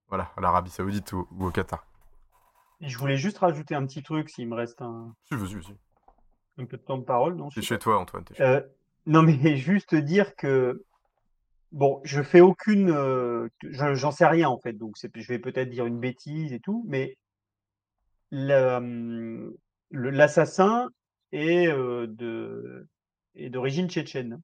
[0.09, 1.85] voilà, à l'Arabie Saoudite ou, ou au Qatar.
[2.81, 5.77] Et je voulais juste rajouter un petit truc s'il me reste un, Si, vas-y, vas-y.
[6.59, 7.37] un peu de temps de parole.
[7.37, 8.25] Non, T'es chez toi, Antoine.
[8.25, 8.61] t'es chez Euh,
[9.07, 10.85] non, mais juste dire que
[11.73, 15.39] bon, je fais aucune, euh, je- j'en sais rien en fait, donc c'est, je vais
[15.39, 17.17] peut-être dire une bêtise et tout, mais
[18.31, 19.53] la- hum,
[19.91, 20.89] le- l'assassin
[21.33, 22.87] est euh, de
[23.35, 24.41] est d'origine tchétchène.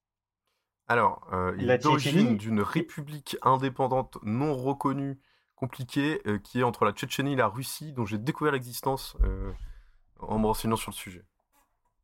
[0.87, 5.19] Alors, euh, il La est d'origine Tchétchénie, d'une république indépendante non reconnue,
[5.55, 9.51] compliquée, euh, qui est entre la Tchétchénie et la Russie, dont j'ai découvert l'existence euh,
[10.19, 11.23] en me renseignant sur le sujet.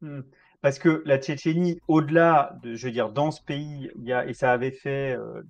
[0.02, 0.22] Hmm.
[0.61, 4.26] Parce que la Tchétchénie, au-delà de, je veux dire, dans ce pays, il y a,
[4.26, 5.41] et ça avait fait euh,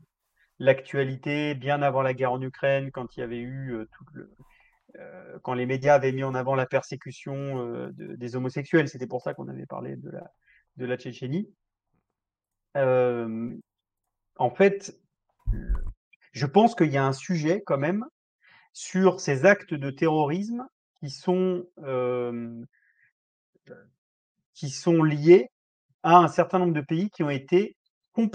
[0.60, 4.34] l'actualité bien avant la guerre en Ukraine, quand il y avait eu tout le,
[5.42, 9.34] quand les médias avaient mis en avant la persécution de- des homosexuels, c'était pour ça
[9.34, 10.32] qu'on avait parlé de la,
[10.76, 11.50] de la Tchétchénie.
[12.76, 15.00] En fait,
[16.32, 18.06] je pense qu'il y a un sujet quand même
[18.74, 20.66] sur ces actes de terrorisme
[21.00, 22.64] qui sont, euh,
[24.54, 25.50] qui sont liés
[26.04, 27.76] à un certain nombre de pays qui ont été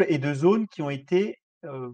[0.08, 1.90] et de zones qui ont été euh,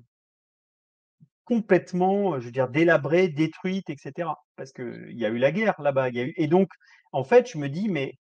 [1.44, 4.28] complètement, je veux dire, délabrées, détruites, etc.
[4.56, 6.08] Parce qu'il y a eu la guerre là-bas.
[6.12, 6.68] Et donc,
[7.12, 8.14] en fait, je me dis, mais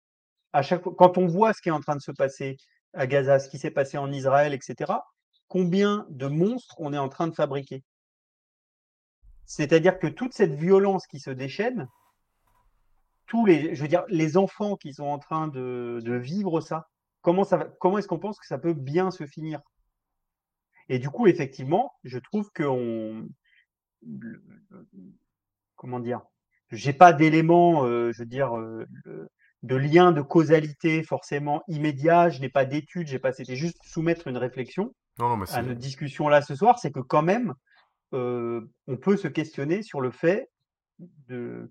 [0.53, 2.57] à chaque fois, quand on voit ce qui est en train de se passer
[2.93, 4.93] à Gaza, ce qui s'est passé en Israël, etc.,
[5.51, 7.83] combien de monstres on est en train de fabriquer
[9.45, 11.89] C'est-à-dire que toute cette violence qui se déchaîne,
[13.27, 16.87] tous les, enfants qui sont en train de, vivre ça,
[17.19, 19.59] comment ça comment est-ce qu'on pense que ça peut bien se finir?
[20.87, 23.27] Et du coup, effectivement, je trouve que on,
[25.75, 26.21] comment dire,
[26.71, 28.87] j'ai pas d'éléments, euh, je veux dire, euh,
[29.63, 32.29] de lien de causalité forcément immédiat.
[32.29, 33.33] Je n'ai pas d'études, j'ai pas.
[33.33, 36.91] C'était juste soumettre une réflexion Non, non, mais à notre discussion là ce soir, c'est
[36.91, 37.53] que quand même,
[38.13, 40.49] euh, on peut se questionner sur le fait
[41.27, 41.69] de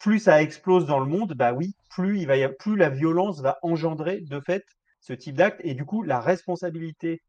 [0.00, 2.88] plus ça explose dans le monde, bah oui, plus il va y a- plus la
[2.88, 4.64] violence va engendrer de fait
[5.00, 7.22] ce type d'acte et du coup la responsabilité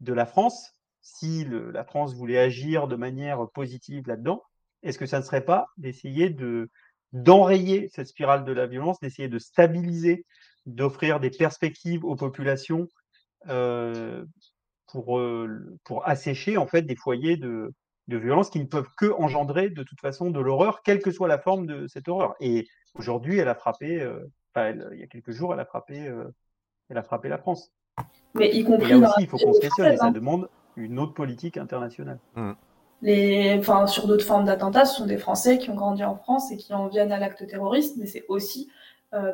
[0.00, 0.72] de la France,
[1.02, 4.42] si le- la France voulait agir de manière positive là-dedans,
[4.82, 6.68] est-ce que ça ne serait pas d'essayer de
[7.12, 10.26] d'enrayer cette spirale de la violence, d'essayer de stabiliser,
[10.66, 12.88] d'offrir des perspectives aux populations
[13.48, 14.24] euh,
[14.92, 15.20] pour,
[15.84, 17.72] pour assécher en fait des foyers de,
[18.08, 21.28] de violence qui ne peuvent que engendrer de toute façon de l'horreur, quelle que soit
[21.28, 22.34] la forme de cette horreur.
[22.40, 24.20] Et aujourd'hui, elle a frappé, euh,
[24.54, 26.24] enfin, elle- il y a quelques jours, elle a frappé, euh,
[26.88, 27.72] elle a frappé la France.
[28.34, 30.98] Mais y Et compris là aussi, il faut qu'on se questionne et ça demande une
[30.98, 32.18] autre politique internationale.
[33.02, 36.50] Les, enfin, sur d'autres formes d'attentats, ce sont des Français qui ont grandi en France
[36.52, 38.75] et qui en viennent à l'acte terroriste, mais c'est aussi euh,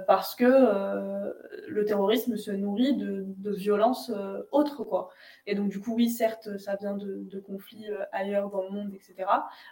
[0.06, 1.32] parce que euh,
[1.68, 5.10] le terrorisme se nourrit de, violences euh, autres, quoi.
[5.46, 8.94] Et donc, du coup, oui, certes, ça vient de, conflits euh, ailleurs dans le monde,
[8.94, 9.14] etc.,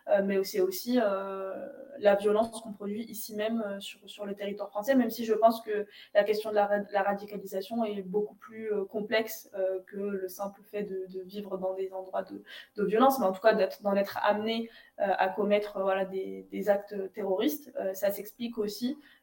[0.08, 1.54] euh, mais c'est aussi euh,
[1.98, 5.34] la violence qu'on produit ici même euh, sur, sur le territoire français, même si je
[5.34, 9.80] pense que la question de la, ra- la radicalisation est beaucoup plus euh, complexe euh,
[9.86, 12.42] que le simple fait de, vivre dans des endroits de,
[12.84, 14.70] violence, mais en tout cas d'en être amené
[15.00, 19.19] euh, à commettre euh, voilà, des, actes terroristes, euh, ça s'explique aussi euh,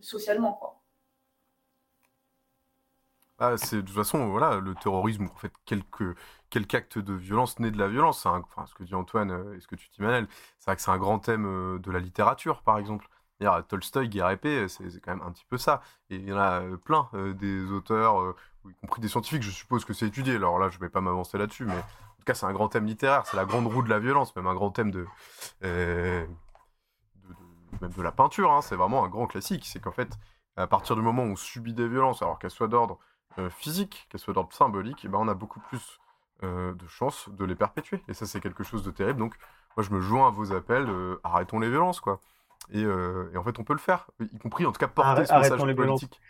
[0.00, 0.52] socialement.
[0.54, 0.80] Quoi.
[3.38, 6.14] Ah, c'est de toute façon, voilà, le terrorisme, en fait, quelque,
[6.50, 8.24] quelque acte de violence naît de la violence.
[8.26, 10.82] Enfin, ce que dit Antoine euh, et ce que tu dis, Manel, c'est vrai que
[10.82, 13.08] c'est un grand thème euh, de la littérature, par exemple.
[13.68, 15.82] Tolstoï, Guerre paix, c'est quand même un petit peu ça.
[16.08, 18.36] Et il y en a euh, plein, euh, des auteurs, euh,
[18.70, 20.36] y compris des scientifiques, je suppose que c'est étudié.
[20.36, 22.86] Alors là, je vais pas m'avancer là-dessus, mais en tout cas, c'est un grand thème
[22.86, 23.26] littéraire.
[23.26, 24.92] C'est la grande roue de la violence, même un grand thème
[25.64, 26.36] euh, de-
[27.80, 28.52] même de la peinture.
[28.52, 28.62] hein.
[28.62, 29.64] C'est vraiment un grand classique.
[29.66, 30.10] C'est qu'en fait,
[30.56, 32.98] à partir du moment où on subit des violences, alors qu'elles soient d'ordre
[33.38, 35.98] euh, physique, qu'elles soient d'ordre symbolique, eh ben, on a beaucoup plus
[36.42, 38.02] euh, de chances de les perpétuer.
[38.08, 39.18] Et ça, c'est quelque chose de terrible.
[39.18, 39.34] Donc,
[39.76, 42.20] moi, je me joins à vos appels, euh, arrêtons les violences, quoi.
[42.70, 45.26] Et, et en fait, on peut le faire, y compris en tout cas porter Arrête-
[45.26, 46.00] ce message violences.
[46.00, 46.20] politique.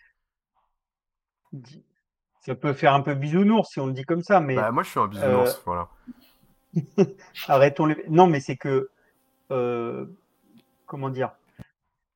[2.43, 4.83] Ça peut faire un peu bisounours si on le dit comme ça, mais Bah, moi,
[4.83, 5.89] je suis un bisounours, voilà.
[7.49, 8.05] Arrêtons les.
[8.09, 8.91] Non, mais c'est que.
[10.95, 11.33] Comment dire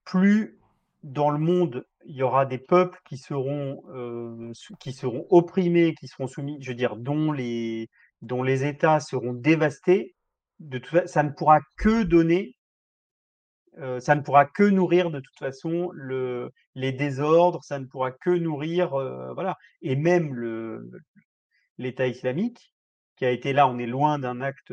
[0.05, 0.57] Plus
[1.03, 6.07] dans le monde, il y aura des peuples qui seront, euh, qui seront opprimés, qui
[6.07, 7.89] seront soumis, je veux dire, dont les,
[8.65, 10.15] États seront dévastés,
[11.07, 12.55] ça ne pourra que donner,
[13.79, 18.13] euh, ça ne pourra que nourrir de toute façon le, les désordres, ça ne pourra
[18.13, 19.57] que nourrir, euh, voilà.
[19.83, 20.37] Et même
[21.79, 22.73] l'État islamique,
[23.17, 24.73] qui a été là, on est loin d'un acte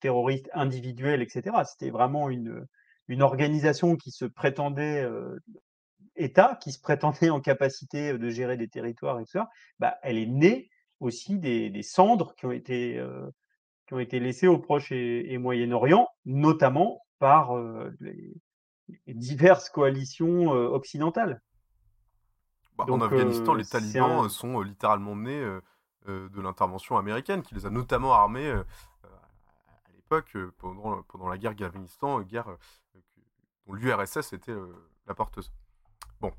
[0.00, 1.56] terroriste individuel, etc.
[1.64, 2.66] C'était vraiment une,
[3.08, 5.38] une organisation qui se prétendait euh,
[6.16, 9.44] État, qui se prétendait en capacité de gérer des territoires, etc.
[9.78, 10.70] Bah, elle est née
[11.00, 13.30] aussi des, des cendres qui ont été euh,
[13.86, 18.34] qui ont été laissées au Proche et, et Moyen-Orient, notamment par euh, les,
[19.06, 21.40] les diverses coalitions occidentales.
[22.76, 25.42] Bah, en Afghanistan, les talibans un- sont littéralement nés
[26.06, 28.50] de l'intervention américaine, qui les a notamment armés
[30.08, 32.56] l'époque, pendant, la guerre d'Afghanistan, guerre
[33.66, 34.54] dont l'URSS était
[35.06, 35.52] la porteuse.
[36.20, 36.32] Bon.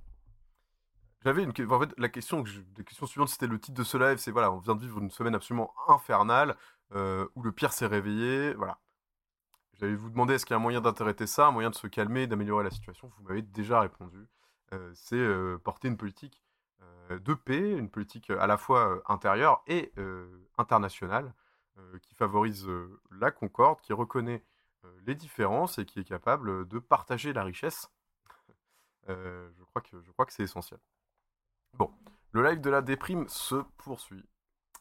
[1.23, 1.51] J'avais une.
[1.71, 4.75] En fait, la question, suivante, c'était le titre de ce live c'est voilà, on vient
[4.75, 6.55] de vivre une semaine absolument infernale,
[6.91, 8.53] où le pire s'est réveillé.
[8.53, 8.79] Voilà.
[9.73, 11.87] J'allais vous demander est-ce qu'il y a un moyen d'interpréter ça, un moyen de se
[11.87, 13.11] calmer, d'améliorer la situation?
[13.17, 14.27] Vous m'avez déjà répondu.
[14.93, 15.27] C'est
[15.63, 16.43] porter une politique
[17.09, 19.93] de paix, une politique à la fois intérieure et
[20.57, 21.33] internationale,
[22.01, 24.43] qui favorise euh, la concorde, qui reconnaît
[24.85, 27.89] euh, les différences et qui est capable de partager la richesse.
[29.07, 30.80] Euh, je crois que, je crois que c'est essentiel.
[31.73, 31.91] Bon,
[32.31, 34.30] le live de la déprime se poursuit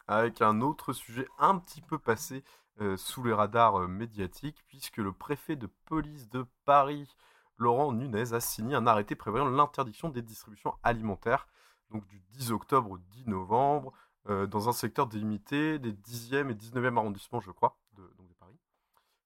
[0.07, 2.43] avec un autre sujet un petit peu passé
[2.81, 7.13] euh, sous les radars euh, médiatiques, puisque le préfet de police de Paris,
[7.57, 11.47] Laurent Nunez, a signé un arrêté prévoyant l'interdiction des distributions alimentaires,
[11.91, 13.93] donc du 10 octobre au 10 novembre,
[14.29, 18.33] euh, dans un secteur délimité des 10e et 19e arrondissements, je crois, de, donc de
[18.33, 18.59] Paris.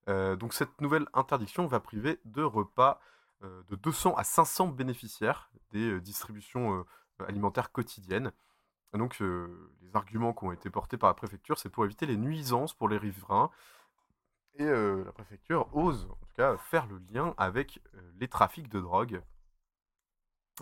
[0.08, 3.02] Euh, donc cette nouvelle interdiction va priver de repas
[3.44, 6.86] euh, de 200 à 500 bénéficiaires des distributions
[7.28, 8.32] alimentaires quotidiennes.
[8.94, 12.74] Donc les arguments qui ont été portés par la préfecture, c'est pour éviter les nuisances
[12.74, 13.50] pour les riverains.
[14.54, 17.82] Et la préfecture ose en tout cas faire le lien avec
[18.20, 19.24] les trafics de drogue.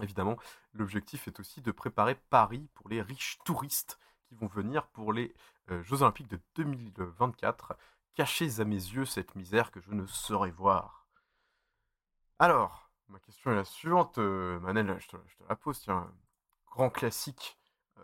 [0.02, 0.38] Évidemment,
[0.74, 4.00] l'objectif est aussi de préparer Paris pour les riches touristes
[4.36, 5.34] vont venir pour les
[5.70, 7.78] euh, Jeux Olympiques de 2024.
[8.16, 11.08] Cachez à mes yeux cette misère que je ne saurais voir.
[12.40, 15.18] Alors, ma question est la suivante, euh, Manel, je te,
[15.48, 16.12] la pose, tiens.
[16.68, 17.58] Grand classique
[17.98, 18.02] euh,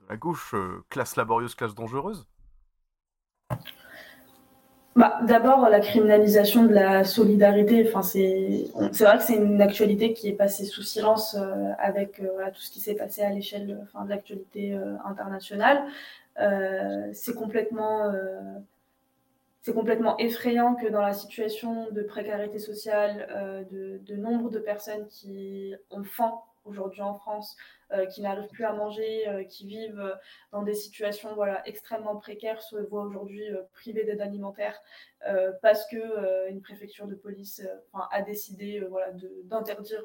[0.00, 0.54] de la gauche,
[0.88, 2.26] classe laborieuse, classe dangereuse?
[4.96, 7.84] Bah, D'abord, la criminalisation de la solidarité.
[8.02, 12.62] C'est vrai que c'est une actualité qui est passée sous silence euh, avec euh, tout
[12.62, 13.76] ce qui s'est passé à l'échelle de
[14.08, 15.84] l'actualité euh, internationale.
[17.12, 18.10] C'est complètement,
[19.74, 25.74] complètement effrayant que dans la situation de précarité sociale, de, de nombre de personnes qui
[25.90, 26.34] ont faim
[26.66, 27.56] aujourd'hui en France,
[27.92, 30.14] euh, qui n'arrivent plus à manger, euh, qui vivent euh,
[30.50, 33.44] dans des situations voilà, extrêmement précaires, se voient aujourd'hui
[33.74, 34.80] privées d'aide alimentaire
[35.62, 37.62] parce que une préfecture de police
[38.10, 39.12] a décidé voilà,
[39.44, 40.02] d'interdire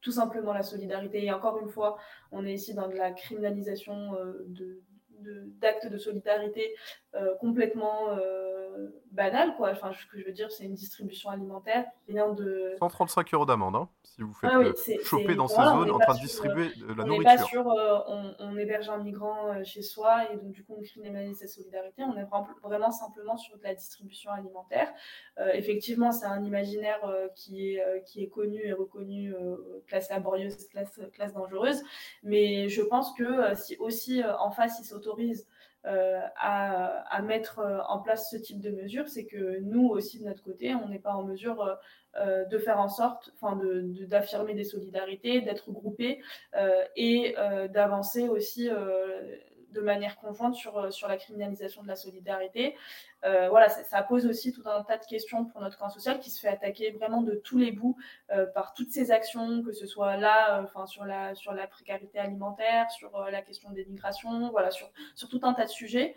[0.00, 1.24] tout simplement la solidarité.
[1.24, 1.98] Et encore une fois,
[2.30, 4.12] on est ici dans de la criminalisation
[5.60, 6.74] d'actes de, solidarité
[7.40, 8.16] complètement
[9.12, 13.34] banal quoi enfin ce que je veux dire c'est une distribution alimentaire rien de 135
[13.34, 15.98] euros d'amende, hein, si vous faites ah oui, euh, choper dans ces voilà, zones en
[15.98, 17.36] train de sur, distribuer euh, de la on nourriture.
[17.36, 20.74] pas sur euh, on, on héberge un migrant euh, chez soi et donc du coup
[20.78, 22.02] on criminalise cette solidarité.
[22.04, 24.92] On est vra- vraiment simplement sur de la distribution alimentaire.
[25.38, 29.56] Euh, effectivement, c'est un imaginaire euh, qui, est, euh, qui est connu et reconnu euh,
[29.86, 31.82] classe laborieuse, classe, classe dangereuse.
[32.22, 35.46] Mais je pense que euh, si aussi euh, en face ils s'autorisent
[35.86, 40.24] euh, à, mettre euh, en place ce type de mesures, c'est que nous aussi de
[40.24, 41.78] notre côté, on n'est pas en mesure
[42.16, 46.22] euh, de faire en sorte, enfin de, de- d'affirmer des solidarités, d'être groupés
[46.96, 47.34] et
[47.70, 52.74] d'avancer aussi de manière conjointe sur, sur la criminalisation de la solidarité.
[53.24, 56.30] Euh, voilà, ça, pose aussi tout un tas de questions pour notre camp social qui
[56.30, 57.96] se fait attaquer vraiment de tous les bouts
[58.32, 61.66] euh, par toutes ces actions, que ce soit là, euh, enfin sur la sur la
[61.66, 66.14] précarité alimentaire, sur la question des migrations, voilà, sur sur tout un tas de sujets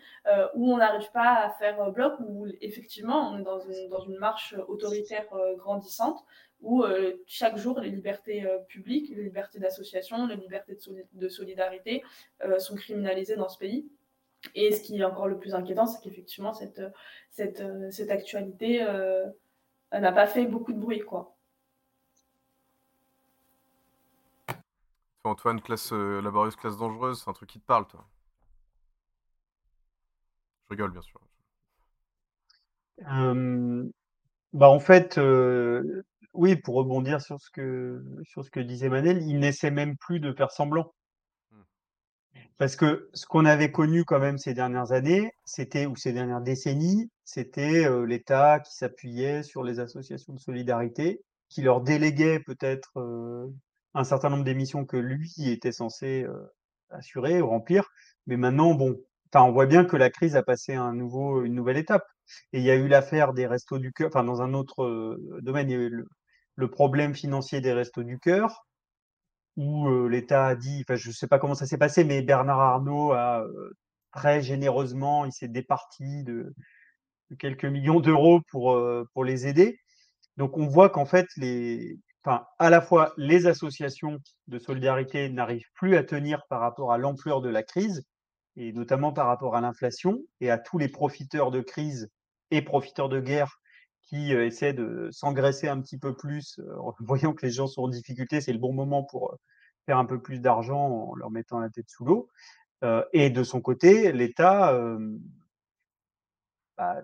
[0.54, 4.18] où on n'arrive pas à faire bloc, où effectivement on est dans une, dans une
[4.18, 5.26] marche autoritaire
[5.56, 6.24] grandissante,
[6.60, 6.84] où
[7.26, 12.02] chaque jour les libertés publiques, les libertés d'association, les libertés de, soli- de solidarité
[12.58, 13.88] sont criminalisées dans ce pays.
[14.54, 16.82] Et ce qui est encore le plus inquiétant, c'est qu'effectivement cette,
[17.30, 19.26] cette, euh, cette actualité euh,
[19.92, 21.36] n'a pas fait beaucoup de bruit, quoi.
[24.46, 28.06] Toi, Antoine, classe euh, laborieuse, classe dangereuse, c'est un truc qui te parle, toi
[30.64, 31.20] Je rigole, bien sûr.
[33.06, 33.90] Hem,
[34.52, 35.18] bah, en fait,
[36.34, 40.20] oui, pour rebondir sur ce que sur ce que disait Manel, il n'essaie même plus
[40.20, 40.92] de faire semblant.
[42.58, 46.40] Parce que ce qu'on avait connu quand même ces dernières années, c'était ou ces dernières
[46.40, 52.92] décennies, c'était, heu, l'État qui s'appuyait sur les associations de solidarité, qui leur déléguait peut-être,
[52.98, 53.52] heu,
[53.94, 56.52] un certain nombre des missions que lui était censé, heu,
[56.90, 57.88] assurer ou remplir.
[58.26, 58.96] Mais maintenant, bon,
[59.34, 62.06] on voit bien que la crise a passé un nouveau une nouvelle étape
[62.52, 65.40] et il y a eu l'affaire des Restos du Cœur, enfin dans un autre, heu,
[65.42, 66.06] domaine, il y a eu le
[66.56, 68.64] le problème financier des Restos du Cœur
[69.56, 72.60] où, heu, l'État a dit enfin je sais pas comment ça s'est passé, mais Bernard
[72.60, 73.44] Arnault a,
[74.12, 76.54] très généreusement, il s'est départi de
[77.30, 78.78] de quelques millions d'euros pour,
[79.14, 79.78] pour les aider.
[80.36, 84.18] Donc on voit qu'en fait les enfin, à la fois les associations
[84.48, 88.04] de solidarité n'arrivent plus à tenir par rapport à l'ampleur de la crise
[88.56, 92.10] et notamment par rapport à l'inflation et à tous les profiteurs de crise
[92.50, 93.60] et profiteurs de guerre
[94.06, 96.60] qui, heu, essaient de s'engraisser un petit peu plus,
[97.00, 99.36] voyant que les gens sont en difficulté, c'est le bon moment pour,
[99.86, 102.28] faire un peu plus d'argent en leur mettant la tête sous l'eau.
[103.12, 104.78] Et de son côté, l'État,
[106.76, 107.02] bah,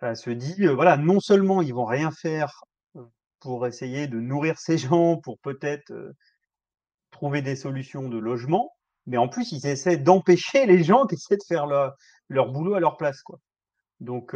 [0.00, 2.64] bah, se dit, voilà, non seulement ils vont rien faire,
[3.40, 5.92] pour essayer de nourrir ces gens, pour peut-être,
[7.10, 8.72] trouver des solutions de logement,
[9.06, 11.94] mais en plus ils essaient d'empêcher les gens essaient de faire leur
[12.28, 13.38] leur boulot à leur place, quoi.
[14.00, 14.34] Donc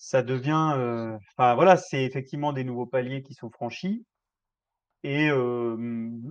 [0.00, 4.06] ça devient, heu, enfin voilà, c'est effectivement des nouveaux paliers qui sont franchis
[5.02, 5.28] et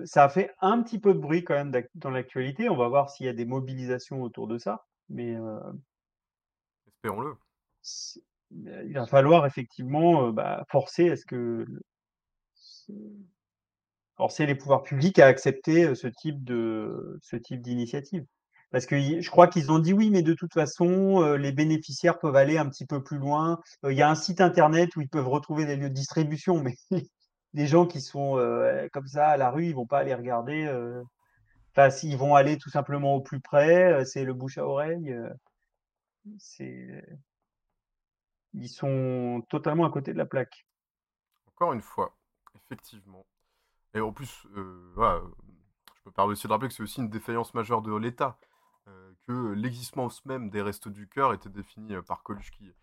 [0.06, 2.70] ça a fait un petit peu de bruit quand même dans l'actualité.
[2.70, 5.60] On va voir s'il y a des mobilisations autour de ça, mais heu
[6.88, 7.38] Espérons-le.
[8.52, 11.66] heu, il va falloir effectivement, bah, forcer à ce que
[14.18, 18.26] forcer les pouvoirs publics à accepter, heu, ce type de ce type d'initiative.
[18.72, 22.20] Parce qu'ils je crois qu'ils ont dit: «Oui, mais de toute façon, heu, les bénéficiaires
[22.20, 23.60] peuvent aller un petit peu plus loin.
[23.86, 26.62] Heu, il y a un site internet où ils peuvent retrouver des lieux de distribution»,
[26.62, 26.76] mais
[27.54, 30.68] les gens qui sont, heu, comme ça à la rue, ils vont pas aller regarder,
[31.72, 35.16] enfin s'ils vont aller tout simplement au plus près, c'est le bouche à oreille,
[36.38, 37.04] c'est
[38.54, 40.66] ils sont totalement à côté de la plaque.
[41.48, 42.18] Encore une fois,
[42.56, 43.26] effectivement.
[43.94, 44.46] Et en plus,
[44.96, 45.22] voilà,
[45.96, 48.38] je me permets aussi de rappeler que c'est aussi une défaillance majeure de l'État,
[49.30, 52.74] que l'existence même des Restos du Cœur était définie, par Coluche qui,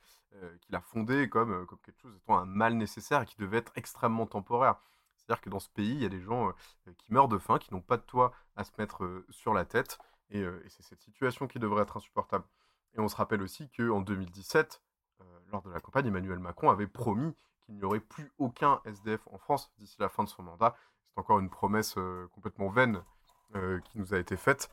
[0.61, 3.73] qui l'a fondé comme, comme quelque chose étant un mal nécessaire et qui devait être
[3.75, 4.77] extrêmement temporaire.
[5.17, 6.53] C'est-à-dire que dans ce pays, il y a des gens,
[6.99, 9.99] qui meurent de faim, qui n'ont pas de toit à se mettre, sur la tête
[10.31, 12.45] et c'est cette situation qui devrait être insupportable.
[12.95, 14.83] Et on se rappelle aussi qu'en 2017,
[15.21, 19.27] heu, lors de la campagne, Emmanuel Macron avait promis qu'il n'y aurait plus aucun SDF
[19.33, 20.77] en France d'ici la fin de son mandat.
[21.07, 21.97] C'est encore une promesse,
[22.33, 23.03] complètement vaine,
[23.85, 24.71] qui nous a été faite.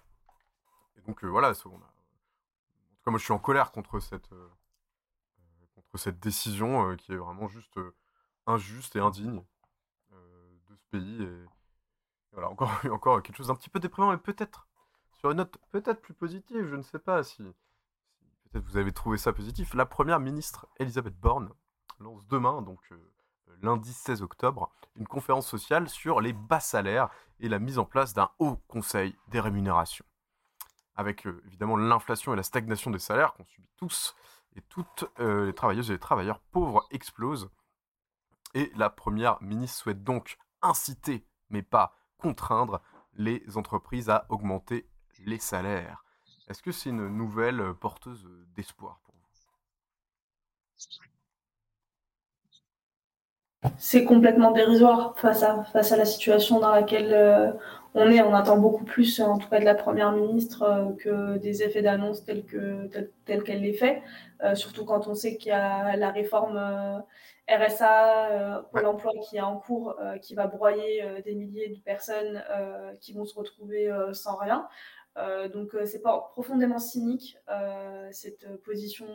[0.98, 4.50] Et donc, heu, voilà, en tout cas, moi, je suis en colère contre cette, heu
[5.40, 7.80] heu, contre cette décision, qui est vraiment juste,
[8.46, 9.44] injuste et indigne,
[10.12, 11.46] de ce pays et
[12.32, 14.68] voilà, encore encore quelque chose d'un petit peu déprimant, mais peut-être
[15.12, 17.44] sur une note peut-être plus positive, je ne sais pas si
[18.42, 19.74] si peut-être vous avez trouvé ça positif.
[19.74, 21.52] La première ministre Élisabeth Borne
[22.00, 22.80] lance demain, donc
[23.62, 27.10] lundi 16 octobre, une conférence sociale sur les bas salaires
[27.40, 30.06] et la mise en place d'un haut conseil des rémunérations.
[30.96, 34.16] Avec, heu, évidemment l'inflation et la stagnation des salaires qu'on subit tous
[34.56, 37.50] et toutes, heu, les travailleuses et les travailleurs pauvres explosent.
[38.54, 42.82] Et la première ministre souhaite donc inciter, mais pas contraindre,
[43.16, 44.88] les entreprises à augmenter
[45.20, 46.04] les salaires.
[46.48, 49.22] Est-ce que c'est une nouvelle, porteuse, d'espoir pour vous?
[53.78, 57.54] C'est complètement dérisoire face à face à la situation dans laquelle, heu,
[57.96, 58.22] on est.
[58.22, 61.82] On attend beaucoup plus, en tout cas de la première ministre, heu, que des effets
[61.82, 64.02] d'annonce tels que tels tels qu'elle les fait.
[64.44, 66.58] Heu, surtout quand on sait qu'il y a la réforme,
[67.50, 72.44] RSA, Pôle emploi qui est en cours, qui va broyer, des milliers de personnes,
[73.02, 74.68] qui vont se retrouver, sans rien.
[75.18, 79.08] Heu, donc heu, c'est pas profondément cynique, heu, cette position,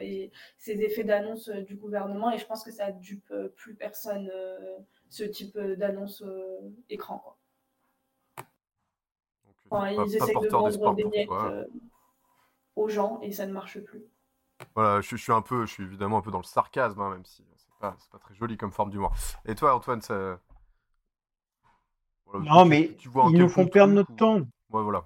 [0.00, 4.30] et ces effets d'annonce, du gouvernement et je pense que ça dupe, plus personne,
[5.08, 6.22] ce type, d'annonce,
[6.88, 7.36] écran, quoi.
[9.44, 11.30] Donc heu, Enfin, c'est pas ils pas essayent de vendre des miettes,
[12.74, 14.02] aux gens et ça ne marche plus.
[14.74, 17.00] Voilà, je suis je suis un peu je suis évidemment un peu dans le sarcasme,
[17.00, 19.12] hein, même si c'est pas c'est pas très joli comme forme d'humour.
[19.46, 20.38] Et toi, Antoine, ça
[22.26, 24.40] voilà, Non, tu mais tu vois un ils nous font perdre notre ou temps.
[24.70, 25.04] ouais, voilà.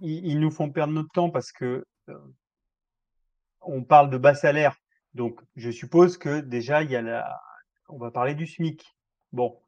[0.00, 2.34] Ils nous font perdre notre temps parce que, heu
[3.66, 4.76] on parle de bas salaire,
[5.14, 7.40] donc je suppose que déjà il y a la
[7.88, 8.84] on va parler du SMIC.
[9.32, 9.58] Bon,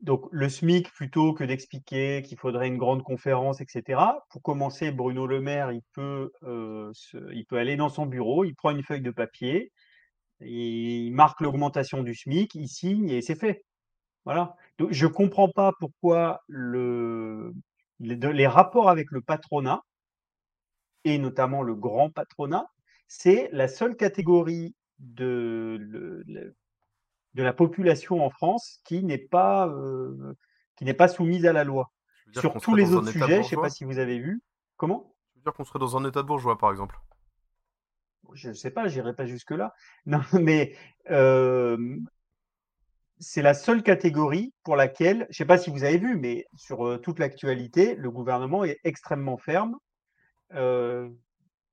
[0.00, 5.26] donc le SMIC, plutôt que d'expliquer qu'il faudrait une grande conférence, etc., pour commencer, Bruno
[5.26, 8.82] Le Maire, il peut, euh, se- il peut aller dans son bureau, il prend une
[8.82, 9.72] feuille de papier,
[10.40, 13.64] il marque l'augmentation du SMIC, il signe et c'est fait.
[14.24, 14.56] Voilà.
[14.78, 17.54] Donc, je comprends pas pourquoi le,
[18.02, 19.82] les, rapports avec le patronat,
[21.04, 22.66] et notamment le grand patronat,
[23.08, 26.24] c'est la seule catégorie de,
[27.34, 30.34] la population en France qui n'est pas, euh,
[30.76, 31.90] qui n'est pas soumise à la loi.
[32.34, 34.42] Sur tous les autres sujets, je ne sais pas si vous avez vu.
[34.76, 35.14] Comment?
[35.32, 36.98] Tu veux dire qu'on serait dans un état de bourgeois, par exemple?
[38.32, 39.74] Je ne sais pas, j'irai pas jusque-là.
[40.06, 40.74] Non, mais
[41.10, 41.98] euh,
[43.22, 46.44] c'est la seule catégorie pour laquelle, je ne sais pas si vous avez vu, mais
[46.56, 49.76] sur toute l'actualité, le gouvernement est extrêmement ferme.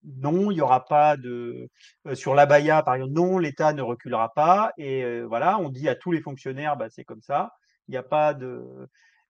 [0.03, 1.69] Non, il n'y aura pas de.
[2.13, 4.71] sur l'abaya, par exemple, non, l'État ne reculera pas.
[4.77, 7.51] Et voilà, on dit à tous les fonctionnaires, bah, c'est comme ça.
[7.87, 8.37] Il n'y a pas.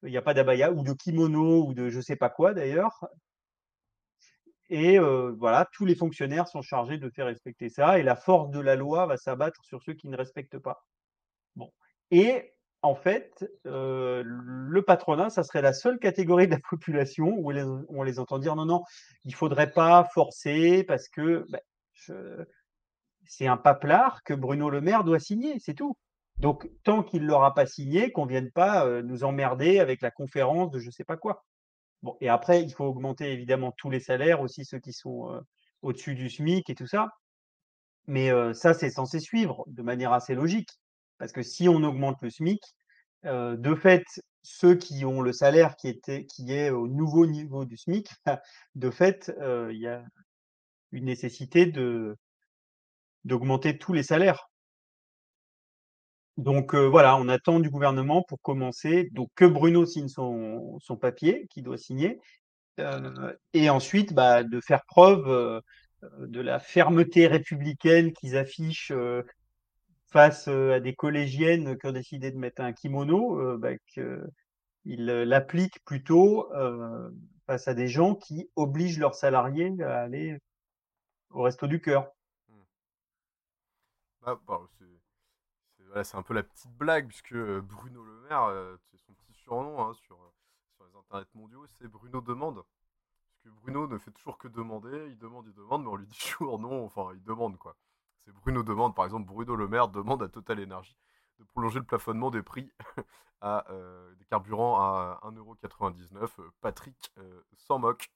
[0.04, 2.54] Il n'y a pas d'abaya ou de kimono ou de je ne sais pas quoi
[2.54, 3.00] d'ailleurs.
[4.70, 7.98] Et voilà, tous les fonctionnaires sont chargés de faire respecter ça.
[8.00, 10.84] Et la force de la loi va s'abattre sur ceux qui ne respectent pas.
[12.12, 17.52] Et en fait, euh, le patronat, ça serait la seule catégorie de la population où
[17.90, 18.84] on les entend dire non, non,
[19.26, 21.62] il faudrait pas forcer parce que ben,
[23.26, 25.98] c'est un paplard que Bruno Le Maire doit signer, c'est tout.
[26.38, 30.02] Donc, tant qu'il ne l'aura pas signé, qu'on ne vienne pas euh, nous emmerder avec
[30.02, 31.44] la conférence de je ne sais pas quoi.
[32.02, 35.42] Bon, et après, il faut augmenter évidemment tous les salaires, aussi ceux qui sont euh,
[35.82, 37.10] au-dessus du SMIC et tout ça.
[38.08, 40.80] Mais ça, c'est censé suivre de manière assez logique.
[41.20, 42.62] Parce que si on augmente le SMIC,
[43.26, 44.06] euh, de fait,
[44.44, 48.10] ceux qui ont le salaire qui, était, qui est au nouveau niveau du SMIC,
[48.76, 50.04] de fait, euh, il y a
[50.92, 52.18] une nécessité de
[53.26, 54.50] d'augmenter tous les salaires.
[56.38, 59.10] Donc euh, voilà, on attend du gouvernement pour commencer.
[59.12, 62.20] Donc que Bruno signe son, son papier qu'il doit signer,
[62.80, 65.60] euh, et ensuite bah, de faire preuve euh,
[66.20, 68.94] de la fermeté républicaine qu'ils affichent
[70.12, 75.06] face euh, à des collégiennes qui ont décidé de mettre un kimono, euh, bah, qu'ils
[75.06, 77.10] l'appliquent plutôt euh,
[77.48, 80.38] face à des gens qui obligent leurs salariés à aller
[81.32, 82.12] au resto du cœur.
[84.24, 84.86] Ah, bah, c'est
[86.04, 89.34] c'est- un peu la petite blague, puisque euh, Bruno Le Maire, euh, c'est son petit
[89.34, 90.34] surnom hein, sur, euh,
[90.76, 92.56] sur les internets mondiaux, c'est Bruno Demande.
[92.56, 96.08] Parce que Bruno ne fait toujours que demander, il demande, il demande, mais on lui
[96.08, 97.78] dit toujours non, enfin il demande quoi.
[98.32, 100.96] Bruno Demande, par exemple, Bruno Le Maire demande à Total Energy
[101.40, 102.72] de prolonger le plafonnement des prix
[103.42, 106.30] à, euh, des carburants à 1,99€.
[106.40, 108.12] Euh, Patrick euh, s'en moque.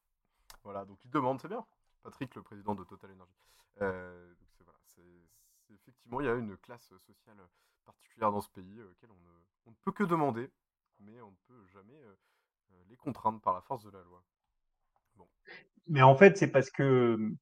[0.63, 1.65] Voilà, donc il demande, c'est bien.
[2.03, 3.33] Patrick, le président de Total Energy.
[5.73, 7.37] Effectivement, il y a une classe sociale
[7.85, 9.31] particulière dans ce pays auquel on ne,
[9.65, 10.49] on ne peut que demander,
[10.99, 11.99] mais on ne peut jamais
[12.87, 14.23] les contraindre par la force de la loi.
[15.87, 17.33] Mais en fait, c'est parce que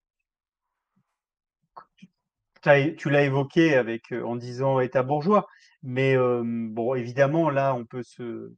[2.61, 3.81] tu l'as évoqué
[4.23, 5.47] en disant État bourgeois,
[5.83, 8.53] mais bon, évidemment, là, on peut se,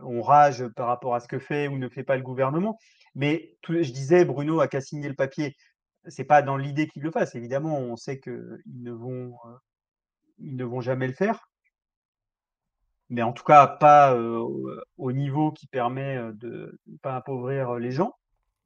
[0.00, 2.78] on rage par rapport à ce que fait ou ne fait pas le gouvernement.
[3.14, 5.56] Mais je disais, Bruno a qu'à signer le papier.
[6.08, 7.34] C'est pas dans l'idée qu'il le fasse.
[7.34, 9.36] Évidemment, on sait qu'ils ne vont,
[10.38, 11.48] ils ne vont jamais le faire.
[13.08, 17.90] Mais en tout cas, pas au- au niveau qui permet de ne pas appauvrir les
[17.92, 18.14] gens.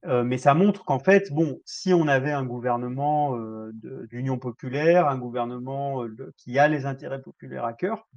[0.06, 3.72] Euh, mais ça montre qu'en fait, bon, si on avait un gouvernement euh,
[4.08, 8.08] d'union populaire, un gouvernement euh, qui a les intérêts populaires à cœur,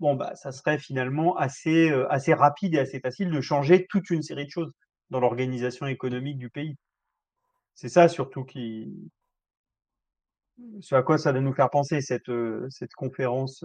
[0.00, 4.22] bon, bah, ça serait finalement assez, assez rapide et assez facile de changer toute une
[4.22, 4.72] série de choses
[5.10, 6.76] dans l'organisation économique du pays.
[7.74, 9.10] C'est ça surtout qui,
[10.80, 12.30] ce à quoi ça doit nous faire penser cette,
[12.70, 13.64] cette conférence,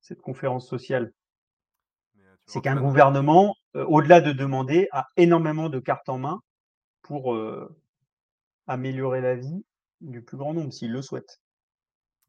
[0.00, 1.12] cette conférence sociale.
[2.48, 6.40] C'est qu'un gouvernement, euh, au-delà de demander, a énormément de cartes en main
[7.02, 7.76] pour euh,
[8.66, 9.64] améliorer la vie
[10.00, 11.40] du plus grand nombre, s'il le souhaite.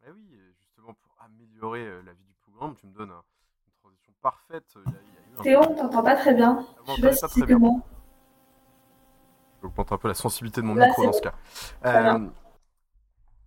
[0.05, 3.23] Eh oui, justement pour améliorer la vie du plus grand nombre, tu me donnes un-
[3.67, 4.65] une transition parfaite.
[4.75, 6.65] Il y a- il y a eu un- Théo, on t'entend pas très bien.
[6.67, 7.45] Ah, Je bon, sais t'entends pas si c'est.
[9.61, 11.33] J'augmente un peu la sensibilité de mon Là, micro dans ce cas.
[11.85, 12.29] Euh,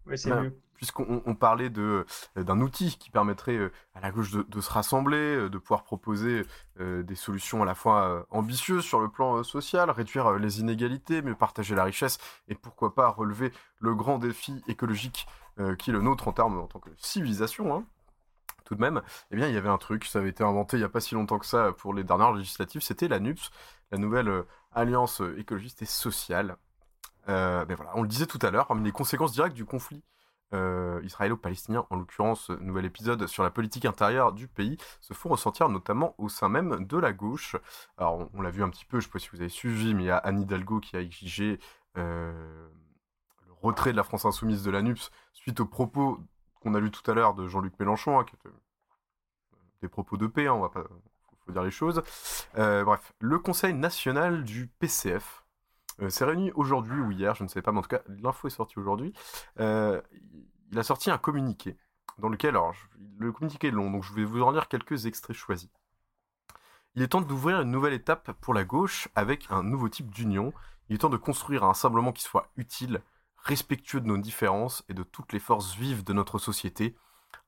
[0.07, 0.61] Oui, c'est ben, mieux.
[0.82, 2.04] Puisqu'on on- on parlait euh,
[2.34, 6.44] d'un outil qui permettrait euh, à la gauche de, se rassembler, euh, de pouvoir proposer
[6.80, 11.76] des solutions à la fois ambitieuses sur le plan social, réduire les inégalités, mieux partager
[11.76, 12.18] la richesse
[12.48, 15.28] et pourquoi pas relever le grand défi écologique
[15.78, 17.72] qui est le nôtre en termes en tant que civilisation.
[17.76, 17.84] hein.
[18.64, 20.80] Tout de même, eh bien, il y avait un truc, ça avait été inventé il
[20.80, 23.50] n'y a pas si longtemps que ça pour les dernières législatives, c'était la NUPS,
[23.92, 26.56] la nouvelle alliance écologiste et sociale.
[27.28, 30.02] Ben on le disait tout à l'heure, parmi les conséquences directes du conflit
[30.53, 35.69] euh, israélo-palestiniens, en l'occurrence, nouvel épisode sur la politique intérieure du pays, se font ressentir
[35.69, 37.57] notamment au sein même de la gauche.
[37.99, 39.95] Alors, on, l'a vu un petit peu, je ne sais pas si vous avez suivi,
[39.95, 41.59] mais il y a Anne Hidalgo qui a exigé
[41.97, 42.69] euh,
[43.47, 46.20] le retrait de la France insoumise de la NUPS suite aux propos
[46.61, 48.55] qu'on a lu tout à l'heure de Jean-Luc Mélenchon, hein, qui étaient
[49.83, 50.85] des propos de paix, hein, on va pas
[51.45, 52.03] faut dire les choses.
[52.59, 55.41] Euh, bref, le Conseil national du PCF
[56.01, 58.48] euh, s'est réuni aujourd'hui ou hier, je ne sais pas, mais en tout cas, l'info
[58.48, 59.12] est sortie aujourd'hui.
[59.60, 60.01] Euh,
[60.70, 61.77] il a sorti un communiqué
[62.19, 62.74] dans lequel, alors,
[63.19, 65.70] le communiqué est long, donc je vais vous en lire quelques extraits choisis.
[66.94, 70.52] Il est temps d'ouvrir une nouvelle étape pour la gauche avec un nouveau type d'union.
[70.89, 73.02] Il est temps de construire un rassemblement qui soit utile,
[73.39, 76.94] respectueux de nos différences et de toutes les forces vives de notre société.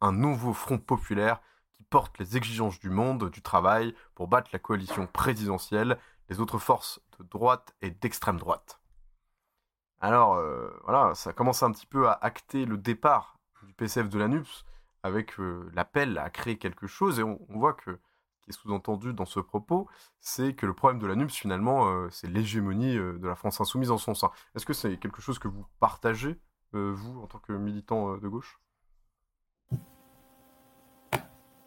[0.01, 1.41] Un nouveau front populaire
[1.77, 5.99] qui porte les exigences du monde, du travail, pour battre la coalition présidentielle,
[6.29, 8.81] les autres forces de droite et d'extrême droite.
[10.01, 14.19] Alors, euh, voilà, ça commence un petit peu à acter le départ du PCF de
[14.19, 14.65] la NUPS
[15.03, 17.99] avec euh, l'appel à créer quelque chose, et on, voit que
[18.35, 19.89] ce qui est sous-entendu dans ce propos,
[20.21, 23.91] c'est que le problème de la NUPS, finalement, euh, c'est l'hégémonie de la France insoumise
[23.91, 24.31] en son sein.
[24.55, 26.39] Est-ce que c'est quelque chose que vous partagez,
[26.73, 28.61] vous, en tant que militant de gauche?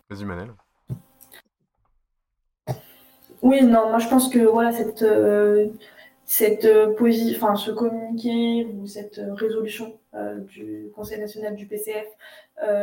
[0.09, 0.53] Vas-y, Manel.
[3.41, 5.69] Oui, non, moi je pense que voilà, cette, euh,
[6.25, 6.93] cette euh,
[7.35, 12.07] enfin, ce communiqué ou cette euh, résolution euh, du Conseil national du PCF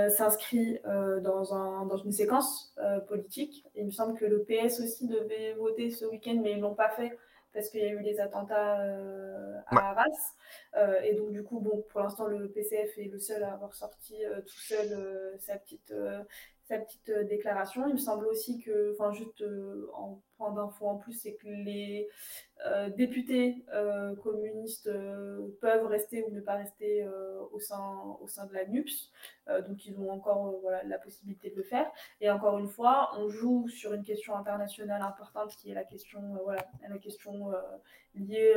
[0.09, 0.79] s'inscrit
[1.23, 2.73] dans, un, dans une séquence
[3.09, 3.67] politique.
[3.75, 6.77] Il me semble que le PS aussi devait voter ce week-end, mais ils ne l'ont
[6.77, 7.19] pas fait
[7.53, 9.81] parce qu'il y a eu les attentats à Ouais.
[9.83, 11.03] Arras.
[11.03, 14.15] Et donc, du coup, bon, pour l'instant, le PCF est le seul à avoir sorti
[14.47, 15.93] tout seul sa petite,
[16.65, 17.87] sa petite euh, déclaration.
[17.87, 21.47] Il me semble aussi que, enfin, juste euh, en point d'info en plus, c'est que
[21.47, 22.09] les
[22.67, 23.65] euh, députés
[24.23, 24.91] communistes
[25.61, 27.07] peuvent rester ou ne pas rester
[27.53, 29.13] au, sein, au sein de la NUPS.
[29.69, 31.89] Donc, ils ont encore voilà, la possibilité de le faire.
[32.21, 36.21] Et encore une fois, on joue sur une question internationale importante qui est la question,
[36.43, 37.53] voilà, la question
[38.17, 38.57] liée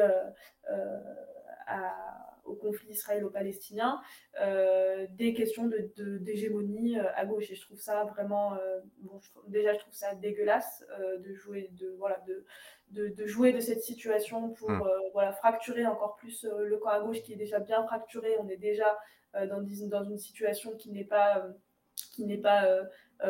[1.68, 4.00] à- au conflit israélo-palestinien,
[4.42, 7.52] euh, des questions de- de- d'hégémonie euh, à gauche.
[7.52, 10.86] Et je trouve ça vraiment, euh, bon, je déjà, je trouve ça dégueulasse
[11.26, 12.46] de jouer de, voilà, de,
[12.92, 14.82] de, de jouer de cette situation pour Mm.
[14.82, 18.30] euh, voilà, fracturer encore plus le camp à gauche qui est déjà bien fracturé.
[18.40, 18.98] On est déjà
[19.34, 19.62] dans,
[19.96, 21.46] dans une situation qui n'est pas,
[22.14, 22.66] qui n'est pas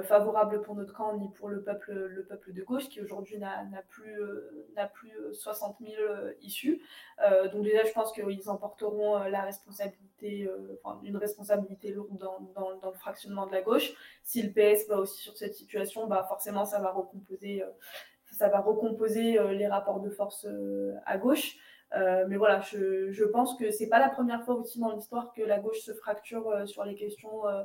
[0.03, 3.63] favorable pour notre camp ni pour le peuple, le peuple de gauche qui aujourd'hui n'a
[3.65, 6.81] n'a plus, euh, n'a plus euh, 60 000 euh, issus.
[7.25, 12.17] Euh, donc déjà, je pense qu'ils emporteront euh, la responsabilité, euh, enfin, une responsabilité lourde
[12.17, 13.93] dans, dans- dans le fractionnement de la gauche.
[14.23, 17.67] Si le PS va aussi sur cette situation, bah forcément, ça va recomposer, euh,
[18.31, 21.57] ça va recomposer euh, les rapports de force euh, à gauche.
[21.93, 25.41] Euh, mais voilà, je, pense que c'est pas la première fois aussi dans l'histoire que
[25.41, 27.63] la gauche se fracture euh, sur les questions euh,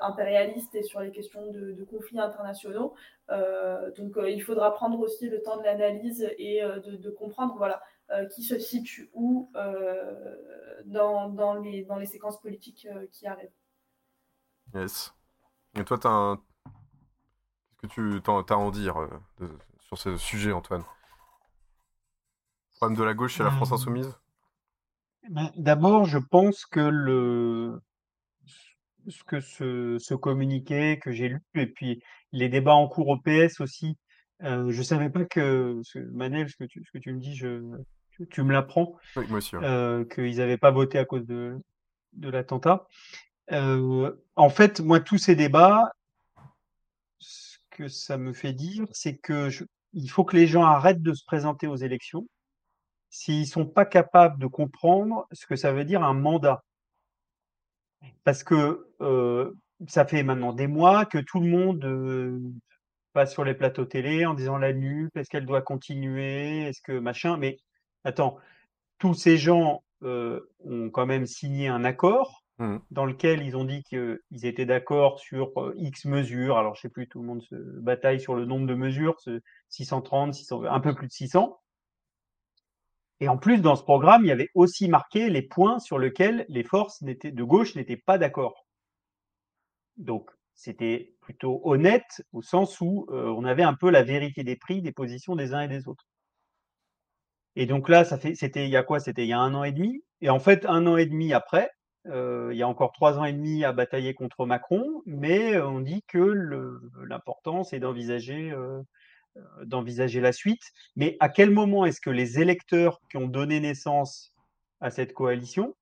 [0.00, 2.94] impérialistes et sur les questions de, conflits internationaux.
[3.28, 7.82] Donc il faudra prendre aussi le temps de l'analyse et de, comprendre voilà,
[8.34, 9.50] qui se situe où
[10.86, 13.52] dans, les, séquences politiques qui arrivent.
[14.74, 15.14] Yes.
[15.78, 16.40] Et toi, un...
[17.80, 18.96] Qu'est-ce que tu t'as à en dire
[19.80, 20.84] sur ce sujet, Antoine?
[22.78, 24.14] Problème de la gauche chez la France Euh, insoumise?
[25.30, 27.80] Ben, D'abord, je pense que le
[29.08, 32.02] ce que ce, ce communiqué que j'ai lu et puis
[32.32, 33.96] les débats en cours au PS aussi,
[34.42, 35.80] euh, je savais pas que
[36.12, 37.62] Manel, ce que tu, ce que tu me dis, je,
[38.10, 39.24] tu, tu me l'apprends, Oui,
[39.54, 41.56] euh, qu'ils n'avaient pas voté à cause de,
[42.12, 42.86] de l'attentat.
[43.52, 45.90] Euh, en fait, moi, tous ces débats,
[47.18, 49.64] ce que ça me fait dire, c'est que je-
[49.94, 52.26] il faut que les gens arrêtent de se présenter aux élections
[53.10, 56.64] s'ils sont pas capables de comprendre ce que ça veut dire un mandat.
[58.24, 59.52] Parce que euh,
[59.86, 62.40] ça fait maintenant des mois que tout le monde euh,
[63.12, 66.98] passe sur les plateaux télé en disant la NUP, est-ce qu'elle doit continuer, est-ce que
[66.98, 67.36] machin.
[67.36, 67.58] Mais
[68.04, 68.38] attends,
[68.98, 72.80] tous ces gens euh, ont quand même signé un accord Mhm.
[72.90, 76.58] dans lequel ils ont dit qu'ils étaient d'accord sur euh, X mesures.
[76.58, 79.40] Alors, je sais plus, tout le monde se bataille sur le nombre de mesures, ce
[79.68, 81.60] 630, 600, un peu plus de 600.
[83.20, 86.46] Et en plus, dans ce programme, il y avait aussi marqué les points sur lesquels
[86.48, 88.66] les forces de gauche n'étaient pas d'accord.
[89.96, 94.56] Donc, c'était plutôt honnête au sens où euh, on avait un peu la vérité des
[94.56, 96.06] prix des positions des uns et des autres.
[97.56, 99.00] Et donc là, ça fait, c'était il y a quoi?
[99.00, 100.02] C'était il y a un an et demi.
[100.20, 101.70] Et en fait, un an et demi après,
[102.06, 105.80] euh, il y a encore trois ans et demi à batailler contre Macron, mais on
[105.80, 106.18] dit que
[107.04, 108.80] l'important, c'est d'envisager euh,
[109.64, 110.62] d'envisager la suite.
[110.96, 114.32] Mais à quel moment est-ce que les électeurs qui ont donné naissance
[114.80, 115.76] à cette coalition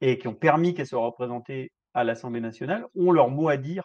[0.00, 3.84] et qui ont permis qu'elle soit représentée à l'Assemblée nationale ont leur mot à dire,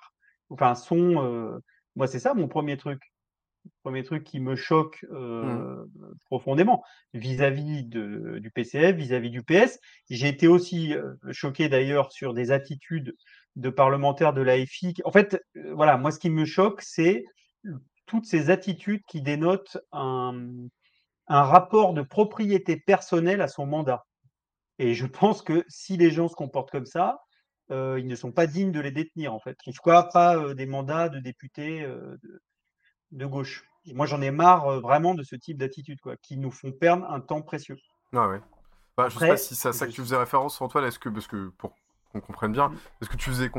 [0.49, 1.59] enfin sont, euh,
[1.95, 2.99] moi c'est ça mon premier truc,
[3.83, 5.85] premier truc qui me choque euh,
[6.25, 9.79] profondément vis-à-vis de- du PCF, vis-à-vis du PS.
[10.09, 13.15] J'ai été aussi euh, choqué d'ailleurs sur des attitudes
[13.55, 14.95] de parlementaires de l'AFI.
[15.05, 17.23] En fait, euh, voilà, moi ce qui me choque, c'est
[18.09, 20.33] toutes ces attitudes qui dénotent un,
[21.27, 24.03] un rapport de propriété personnelle à son mandat.
[24.79, 27.19] Et je pense que si les gens se comportent comme ça,
[27.71, 29.55] euh, ils ne sont pas dignes de les détenir, en fait.
[29.67, 32.41] En tout cas, pas euh, des mandats de députés euh, de,
[33.11, 33.63] de gauche.
[33.85, 37.05] Et moi, j'en ai marre vraiment de ce type d'attitude, quoi, qui nous font perdre
[37.11, 37.77] un temps précieux.
[38.13, 38.41] Ah ouais.
[38.97, 40.97] Bah, je sais Après, pas si c'est à ça que tu faisais référence, Antoine, est-ce
[40.97, 41.75] que, parce que pour
[42.11, 42.71] qu'on comprenne bien,
[43.01, 43.51] est-ce que tu faisais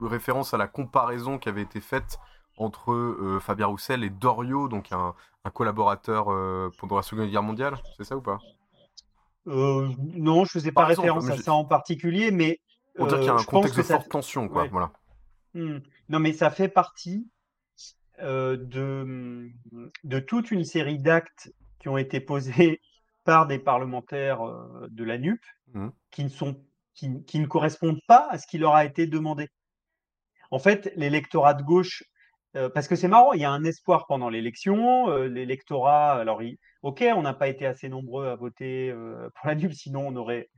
[0.00, 2.18] référence à la comparaison qui avait été faite
[2.56, 5.14] entre euh, Fabien Roussel et Dorio, donc un,
[5.44, 8.38] un collaborateur euh, pendant la Seconde Guerre mondiale, c'est ça ou pas?
[9.48, 12.60] Euh, non, je faisais pas Par référence à ça en particulier, mais
[12.94, 14.68] Pour dire qu'il y a un contexte de forte tension, quoi, ouais.
[14.68, 14.92] voilà.
[15.54, 15.78] Hmm.
[16.08, 17.28] Non, mais ça fait partie
[18.20, 19.50] de,
[20.04, 22.80] de toute une série d'actes qui ont été posés
[23.24, 24.40] par des parlementaires
[24.88, 25.40] de la NUP
[25.74, 25.92] Mhm.
[26.10, 26.56] qui ne sont
[26.94, 29.48] qui, qui ne correspondent pas à ce qui leur a été demandé.
[30.50, 32.04] En fait, l'électorat de gauche,
[32.74, 35.16] parce que c'est marrant, il y a un espoir pendant l'élection.
[35.24, 36.42] l'électorat, alors,
[36.82, 40.50] ok, on n'a pas été assez nombreux à voter pour la NUP, sinon on aurait,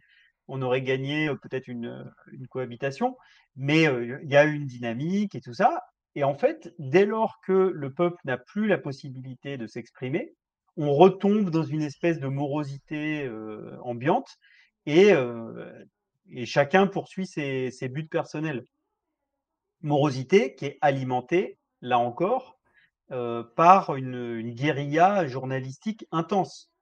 [0.48, 2.12] on aurait gagné peut-être une,
[2.50, 3.16] cohabitation.
[3.56, 5.82] Mais il y a une dynamique et tout ça.
[6.16, 10.34] Et en fait, dès lors que le peuple n'a plus la possibilité de s'exprimer,
[10.76, 13.30] on retombe dans une espèce de morosité
[13.82, 14.36] ambiante
[14.86, 15.12] et,
[16.30, 18.64] et chacun poursuit ses buts personnels
[19.84, 22.58] morosité qui est alimentée, là encore,
[23.12, 26.72] euh, par une, une guérilla journalistique intense.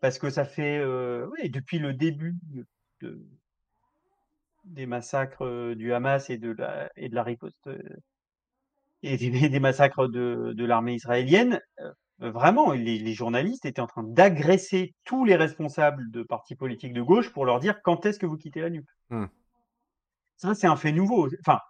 [0.00, 2.36] Parce que ça fait, euh, depuis le début
[3.02, 3.26] de-
[4.64, 7.68] des massacres euh, du Hamas et de la, et de la riposte
[9.02, 13.86] et des, des massacres de, de l'armée israélienne, euh, vraiment, les, les journalistes étaient en
[13.86, 18.18] train d'agresser tous les responsables de partis politiques de gauche pour leur dire quand est-ce
[18.18, 18.86] que vous quittez la NUP.
[19.10, 19.26] Hmm.
[20.36, 21.28] Ça, c'est un fait nouveau.
[21.40, 21.60] Enfin,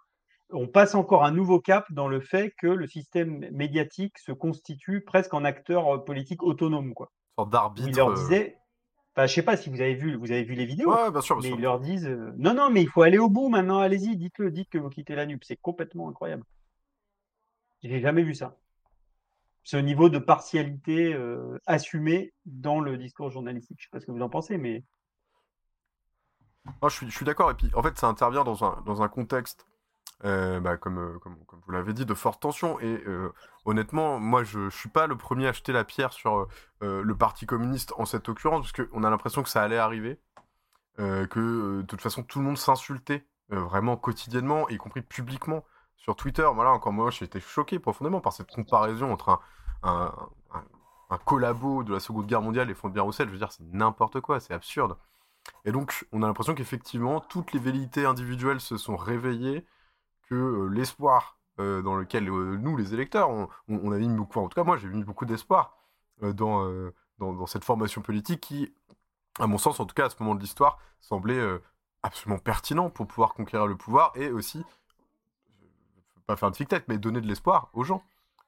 [0.51, 5.01] on passe encore un nouveau cap dans le fait que le système médiatique se constitue
[5.01, 7.11] presque en acteur euh, politique autonome, quoi.
[7.37, 7.87] sorte d'arbitre.
[7.89, 8.57] ils leur euh, disaient,
[9.15, 11.21] enfin, je sais pas si vous avez vu, vous avez vu les vidéos, Ouais, bien
[11.21, 11.57] sûr, bien mais sûr.
[11.57, 14.51] ils leur disent, euh, non, non, mais il faut aller au bout maintenant, allez-y, dites-le,
[14.51, 15.43] dites que vous quittez la NUP.
[15.43, 16.43] C'est complètement incroyable.
[17.83, 18.55] J'ai jamais vu ça.
[19.63, 23.77] Ce niveau de partialité euh, assumé dans le discours journalistique.
[23.79, 24.85] Je sais pas ce que vous en pensez, mais
[26.81, 27.51] Non, je suis, je suis d'accord.
[27.51, 29.67] Et puis, en fait, ça intervient dans un, dans un contexte,
[30.25, 32.79] euh, bah, comme, euh, comme, vous l'avez dit, de forte tension.
[32.79, 33.31] Et euh,
[33.65, 36.47] honnêtement, moi, je ne suis pas le premier à jeter la pierre sur
[36.81, 40.19] le Parti communiste en cette occurrence, parce qu'on a l'impression que ça allait arriver,
[40.97, 45.63] que de toute façon, tout le monde s'insultait vraiment quotidiennement, y compris publiquement
[45.95, 46.47] sur Twitter.
[46.53, 49.39] Voilà, encore moi, j'ai été choqué profondément par cette comparaison entre
[49.83, 50.11] un,
[51.25, 53.27] collabo de la Seconde Guerre mondiale et Fondien Roussel.
[53.27, 54.97] Je veux dire, c'est n'importe quoi, c'est absurde.
[55.65, 59.65] Et donc, on a l'impression qu'effectivement, toutes les velléités individuelles se sont réveillées,
[60.35, 64.47] euh, l'espoir euh, dans lequel euh, nous, les électeurs, on, on- a mis beaucoup, en
[64.47, 65.75] tout cas moi, j'ai mis beaucoup d'espoir
[66.21, 66.67] dans,
[67.19, 68.73] dans, cette formation politique qui,
[69.39, 71.39] à mon sens, en tout cas à ce moment de l'histoire, semblait
[72.01, 74.65] absolument pertinent pour pouvoir conquérir le pouvoir et aussi,
[76.25, 78.03] pas faire un tic-tac, mais donner de l'espoir aux gens.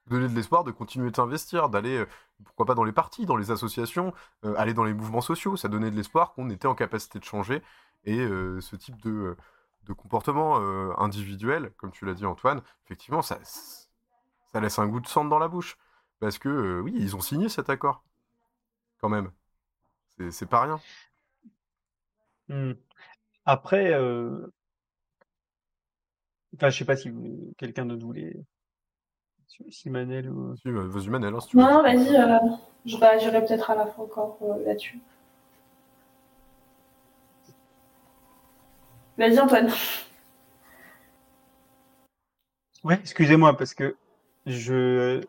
[0.08, 2.04] Donner de l'espoir de continuer de s'investir, d'aller,
[2.44, 4.14] pourquoi pas dans les partis, dans les associations,
[4.58, 5.56] aller dans les mouvements sociaux.
[5.56, 7.62] Ça donnait de l'espoir qu'on était en capacité de changer.
[8.06, 9.38] Et ce type de,
[9.90, 14.99] de comportement euh, individuel, comme tu l'as dit Antoine, effectivement, ça, ça laisse un goût
[14.99, 15.78] de sang dans la bouche.
[16.20, 18.03] Parce que, euh, oui, ils ont signé cet accord.
[19.02, 19.32] Quand même.
[20.32, 20.80] C'est- pas rien.
[22.49, 22.74] Hmm.
[23.45, 24.48] Après, euh,
[26.56, 28.36] enfin, je sais pas si vous- quelqu'un d'autre voulait,
[29.48, 30.56] si si Manel ou.
[30.57, 31.64] Si, vas-y, Manel, hein, si tu veux.
[31.64, 32.38] Non, non, vas-y, euh,
[32.86, 34.99] je réagirai peut-être à la fin encore euh, là-dessus.
[39.20, 39.70] Vas-y, Antoine.
[42.84, 43.98] Ouais, excusez-moi parce que
[44.46, 45.22] je,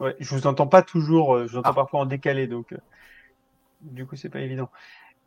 [0.00, 2.78] ouais, je vous entends pas toujours, euh, je vous entends parfois en décalé, donc euh,
[3.82, 4.70] du coup c'est pas évident.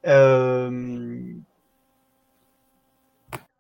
[0.08, 1.22] Euh,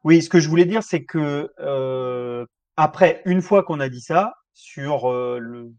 [0.03, 2.45] Oui, ce que je voulais dire, c'est que euh,
[2.76, 5.72] après, une fois qu'on a dit ça sur euh, le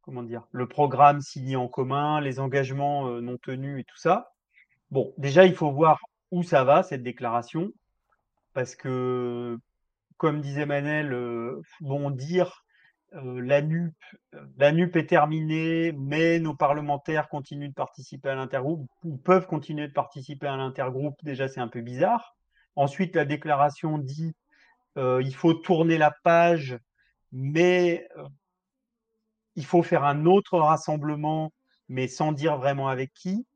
[0.00, 4.32] comment dire, le programme signé en commun, les engagements euh, non tenus et tout ça,
[4.90, 6.00] bon, déjà il faut voir
[6.30, 7.72] où ça va cette déclaration,
[8.54, 9.58] parce que
[10.16, 12.64] comme disait Manel, euh, bon dire
[13.14, 13.94] euh, la NUP,
[14.58, 19.88] la NUP est terminée, mais nos parlementaires continuent de participer à l'intergroupe ou peuvent continuer
[19.88, 21.16] de participer à l'intergroupe.
[21.22, 22.36] Déjà, c'est un peu bizarre.
[22.76, 24.34] Ensuite, la déclaration dit
[24.98, 26.78] euh, il faut tourner la page,
[27.32, 28.28] mais euh,
[29.54, 31.52] il faut faire un autre rassemblement,
[31.88, 33.46] mais sans dire vraiment avec qui.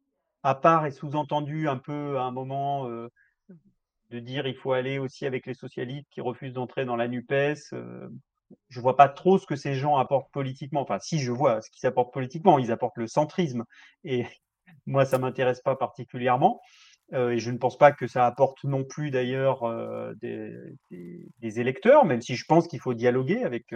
[0.43, 3.09] À part et sous-entendu un peu à un moment euh,
[4.11, 7.73] de dire il faut aller aussi avec les socialistes qui refusent d'entrer dans la NUPES.
[7.73, 8.09] Euh,
[8.69, 10.83] je vois pas trop ce que ces gens apportent politiquement.
[10.83, 13.65] Enfin, si je vois ce qu'ils apportent politiquement, ils apportent le centrisme.
[14.05, 14.27] Et
[14.87, 16.61] moi, ça m'intéresse pas particulièrement.
[17.15, 20.55] Euh, et je ne pense pas que ça apporte non plus d'ailleurs euh, des,
[20.91, 23.75] des, des, électeurs, même si je pense qu'il faut dialoguer avec,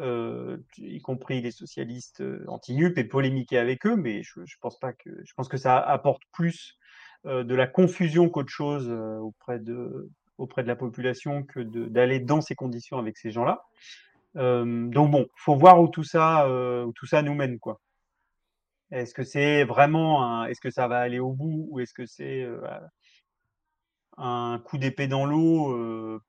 [0.00, 4.92] euh, y compris les socialistes euh, anti-NUP et polémiquer avec eux, mais je, pense pas
[4.92, 6.76] que je pense que ça apporte plus
[7.26, 12.40] euh, de la confusion qu'autre chose auprès de auprès de la population que d'aller dans
[12.40, 13.62] ces conditions avec ces gens-là.
[14.34, 16.48] donc bon, faut voir où tout ça
[16.84, 17.80] où tout ça nous mène quoi.
[18.90, 22.44] Est-ce que c'est vraiment est-ce que ça va aller au bout ou est-ce que c'est
[24.16, 26.20] un coup d'épée dans l'eau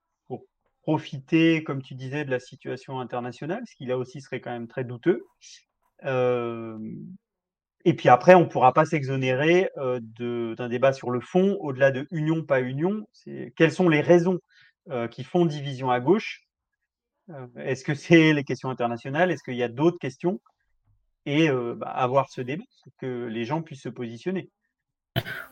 [0.86, 4.68] profiter, comme tu disais, de la situation internationale, ce qui là aussi serait quand même
[4.68, 5.26] très douteux.
[6.04, 6.78] Euh,
[7.86, 10.00] et puis après, on ne pourra pas s'exonérer euh,
[10.56, 13.08] d'un débat sur le fond, au-delà de union, pas union.
[13.56, 14.38] Quelles sont les raisons
[14.92, 16.44] euh, qui font division à gauche?
[17.32, 19.32] Euh, Est-ce que c'est les questions internationales?
[19.32, 20.40] Est-ce qu'il y a d'autres questions?
[21.26, 22.64] Et bah, avoir ce débat
[23.00, 24.52] que les gens puissent se positionner.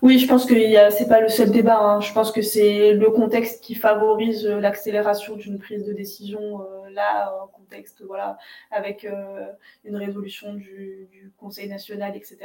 [0.02, 0.53] Oui, je pense que
[0.91, 1.80] c'est pas le seul débat.
[1.80, 2.02] Hein.
[2.02, 6.90] Je pense que c'est le contexte qui favorise euh, l'accélération d'une prise de décision euh,
[6.94, 8.38] là, en contexte, voilà,
[8.72, 9.48] avec euh,
[9.84, 12.38] une résolution du, du, Conseil national, etc.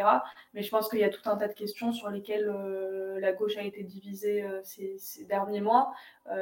[0.55, 3.33] Mais je pense qu'il y a tout un tas de questions sur lesquelles euh, la
[3.33, 5.93] gauche a été divisée euh, ces, ces, derniers mois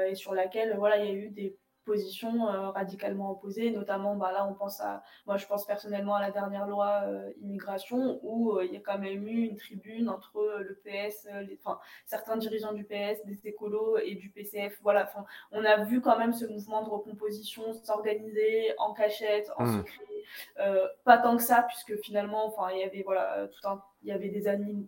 [0.08, 4.32] et sur laquelle, voilà, il y a eu des positions euh, radicalement opposées, notamment bah,
[4.32, 8.52] là on pense à, moi je pense personnellement à la dernière loi euh, immigration où
[8.52, 11.58] euh, il y a quand même eu une tribune entre le PS, les,
[12.04, 14.78] certains dirigeants du PS, des écolos et du PCF.
[14.82, 19.64] Voilà, enfin, on a vu quand même ce mouvement de recomposition s'organiser en cachette, en
[19.64, 19.78] mmh.
[19.78, 24.10] secret, pas tant que ça puisque finalement, enfin il y avait voilà tout un il
[24.10, 24.44] y avait des,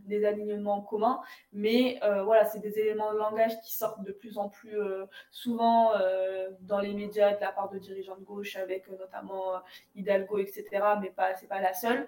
[0.07, 1.20] des alignements communs,
[1.53, 5.07] mais euh, voilà, c'est des éléments de langage qui sortent de plus en plus euh,
[5.32, 9.55] souvent euh, dans les médias de la part de dirigeants de gauche, avec notamment
[9.97, 10.65] Hidalgo, etc.,
[11.01, 12.07] mais pas, c'est pas la seule,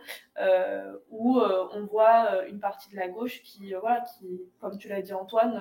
[1.10, 5.12] où on voit une partie de la gauche qui, voilà, qui, comme tu l'as dit
[5.12, 5.60] Antoine,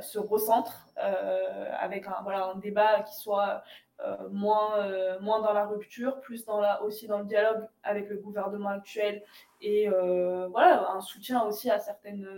[0.00, 3.62] se recentre avec un, voilà, un débat qui soit
[4.00, 8.08] euh, moins, euh, moins dans la rupture, plus dans la, aussi dans le dialogue avec
[8.08, 9.22] le gouvernement actuel
[9.60, 12.28] et euh, voilà, un soutien aussi à certaines,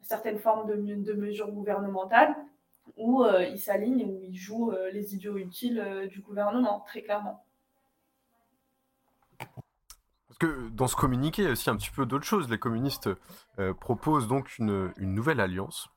[0.00, 2.34] certaines formes de, de mesures gouvernementales
[2.96, 7.02] où euh, il s'aligne, où il joue euh, les idiots utiles euh, du gouvernement, très
[7.02, 7.44] clairement.
[9.38, 12.50] Parce que dans ce communiqué, il y a aussi un petit peu d'autres choses.
[12.50, 13.08] Les communistes
[13.78, 15.88] proposent donc une, une nouvelle alliance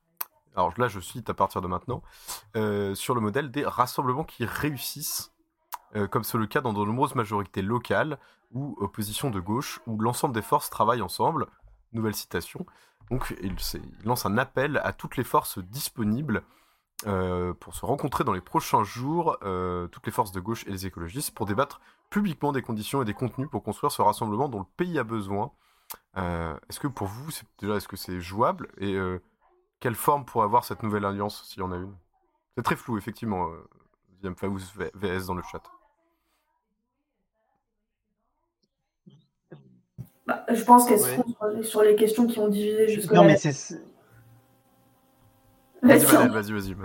[0.57, 2.01] alors là je cite à partir de maintenant,
[2.55, 5.31] euh, sur le modèle des rassemblements qui réussissent,
[5.95, 8.17] euh, comme c'est le cas dans de nombreuses majorités locales
[8.51, 11.45] ou oppositions de gauche, où l'ensemble des forces travaillent ensemble.
[11.93, 12.65] Nouvelle citation.
[13.09, 13.55] Donc il,
[14.03, 16.43] lance un appel à toutes les forces disponibles
[17.05, 19.37] euh, pour se rencontrer dans les prochains jours,
[19.91, 21.79] toutes les forces de gauche et les écologistes, pour débattre
[22.09, 25.51] publiquement des conditions et des contenus pour construire ce rassemblement dont le pays a besoin.
[26.15, 27.29] Est-ce que pour vous,
[27.59, 28.69] déjà, est-ce que c'est jouable?
[28.79, 28.97] Et
[29.79, 31.95] quelle forme pourrait avoir cette nouvelle alliance, s'il y en a une?
[32.55, 33.49] C'est très flou, effectivement,
[34.23, 35.61] euh, Faouz VS dans le chat.
[40.25, 41.15] Bah, je pense qu'elles ouais.
[41.15, 43.21] seront sur les questions qui ont divisé jusque-là.
[43.21, 43.81] Non, mais c'est.
[45.81, 46.75] Vas-y, vas-y, vas-y.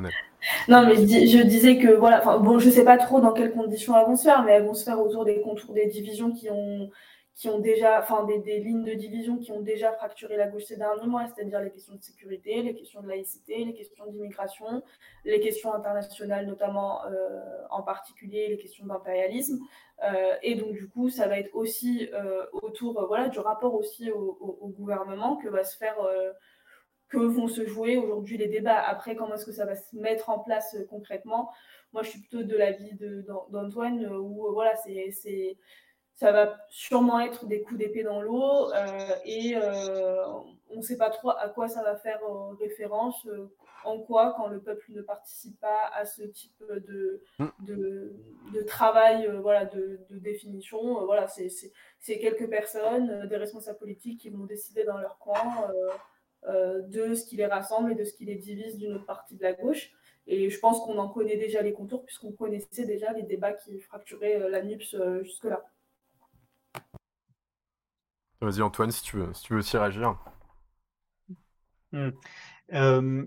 [0.69, 3.52] Non, mais je, dis, je, disais que, voilà, bon, je sais pas trop dans quelles
[3.52, 6.31] conditions elles vont se faire, mais elles vont se faire autour des contours des divisions
[6.31, 6.90] qui ont,
[7.34, 10.64] qui ont déjà, enfin des, des, lignes de division qui ont déjà fracturé la gauche
[10.64, 14.82] ces derniers mois, c'est-à-dire les questions de sécurité, les questions de laïcité, les questions d'immigration,
[15.24, 17.40] les questions internationales notamment euh,
[17.70, 19.60] en particulier, les questions d'impérialisme.
[20.04, 24.10] Euh, et donc du coup, ça va être aussi euh, autour voilà, du rapport aussi
[24.10, 25.96] au, gouvernement que va se faire,
[27.09, 28.80] que vont se jouer aujourd'hui les débats.
[28.80, 31.50] Après, comment est-ce que ça va se mettre en place concrètement?
[31.92, 32.92] Moi, je suis plutôt de l'avis
[33.50, 35.56] d'Antoine où voilà, c'est
[36.14, 40.24] ça va sûrement être des coups d'épée dans l'eau euh, et euh,
[40.70, 43.26] on ne sait pas trop à quoi ça va faire euh, référence,
[43.84, 47.22] en quoi quand le peuple ne participe pas à ce type de,
[47.60, 48.14] de,
[48.55, 51.05] de travail voilà, de, de définition.
[51.06, 55.43] voilà, c'est quelques personnes, des responsables politiques qui vont décider dans leur coin
[56.47, 59.43] de ce qui les rassemble et de ce qui les divise d'une autre partie de
[59.43, 59.90] la gauche.
[60.28, 63.80] Et je pense qu'on en connaît déjà les contours puisqu'on connaissait déjà les débats qui
[63.80, 65.64] fracturaient la NUPS jusque-là.
[68.43, 70.16] Vas-y Antoine, si tu veux, si tu veux aussi réagir.
[71.93, 72.10] Mmh.
[72.73, 73.27] Euh,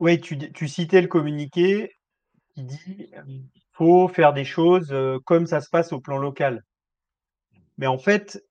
[0.00, 1.94] Oui, tu, tu citais le communiqué
[2.54, 6.62] qui dit qu'il faut faire des choses euh, comme ça se passe au plan local.
[7.78, 8.44] Mais en fait,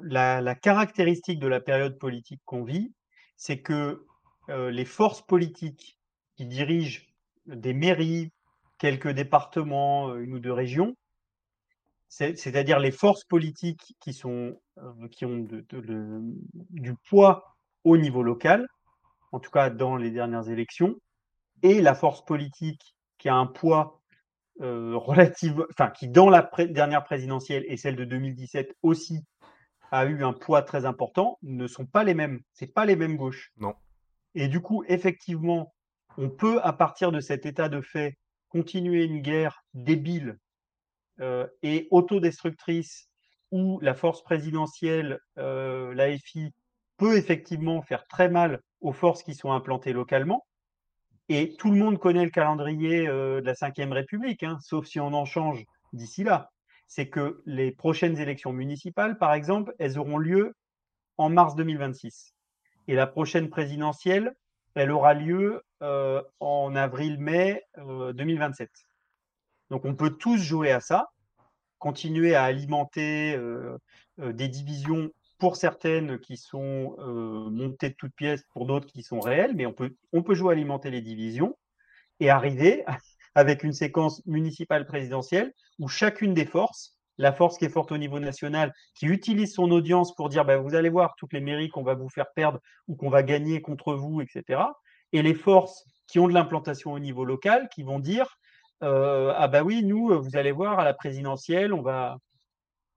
[0.00, 2.94] la, caractéristique de la période politique qu'on vit,
[3.36, 4.06] c'est que
[4.48, 5.98] euh, les forces politiques
[6.36, 7.02] qui dirigent
[7.46, 8.32] des mairies,
[8.78, 10.96] quelques départements, euh, une ou deux régions,
[12.08, 16.20] c'est-à-dire les forces politiques qui, sont, euh, qui ont de- de- le-
[16.70, 18.66] du poids au niveau local,
[19.32, 20.94] en tout cas dans les dernières élections,
[21.62, 24.00] et la force politique qui a un poids
[24.62, 29.20] euh, relative, enfin qui dans la pré- dernière présidentielle et celle de 2017 aussi
[29.92, 32.40] a eu un poids très important, ne sont pas les mêmes.
[32.54, 33.52] C'est pas les mêmes gauches.
[33.58, 33.74] Non.
[34.34, 35.74] Et du coup, effectivement,
[36.16, 38.16] on peut, à partir de cet état de fait,
[38.48, 40.38] continuer une guerre débile
[41.62, 43.08] et autodestructrice
[43.50, 46.52] où la force présidentielle, euh, l'AFI,
[46.96, 50.46] peut effectivement faire très mal aux forces qui sont implantées localement.
[51.28, 55.00] Et tout le monde connaît le calendrier euh, de la Ve République, hein, sauf si
[55.00, 56.50] on en change d'ici là.
[56.86, 60.54] C'est que les prochaines élections municipales, par exemple, elles auront lieu
[61.18, 62.34] en mars 2026.
[62.88, 64.34] Et la prochaine présidentielle,
[64.74, 68.70] elle aura lieu euh, en avril-mai euh, 2027.
[69.70, 71.10] Donc on peut tous jouer à ça,
[71.78, 73.76] continuer à alimenter euh,
[74.20, 79.02] euh, des divisions pour certaines qui sont euh, montées de toutes pièces, pour d'autres qui
[79.02, 81.56] sont réelles, mais on peut, jouer à alimenter les divisions
[82.20, 82.84] et arriver
[83.34, 87.98] avec une séquence municipale présidentielle où chacune des forces, la force qui est forte au
[87.98, 91.68] niveau national, qui utilise son audience pour dire bah, vous allez voir toutes les mairies
[91.68, 94.60] qu'on va vous faire perdre ou qu'on va gagner contre vous, etc.
[95.12, 98.38] Et les forces qui ont de l'implantation au niveau local qui vont dire
[98.82, 102.18] euh, ah bah oui, nous, vous allez voir à la présidentielle, on va,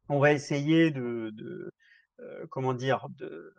[0.10, 1.72] on va essayer de, de
[2.19, 3.53] euh, comment dire, de,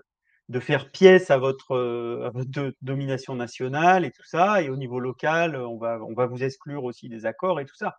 [0.49, 4.63] de faire pièce à votre, euh, à votre do- domination nationale et tout ça.
[4.63, 7.77] Et au niveau local, on va, on va vous exclure aussi des accords et tout
[7.77, 7.99] ça.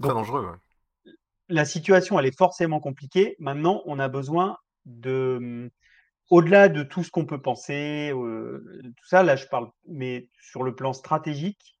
[0.00, 1.12] Très dangereux, ouais.
[1.48, 3.36] La situation, elle est forcément compliquée.
[3.38, 5.70] Maintenant, on a besoin de, hum,
[6.30, 10.62] au-delà de tout ce qu'on peut penser, euh, tout ça, là, je parle, mais sur
[10.62, 11.76] le plan stratégique,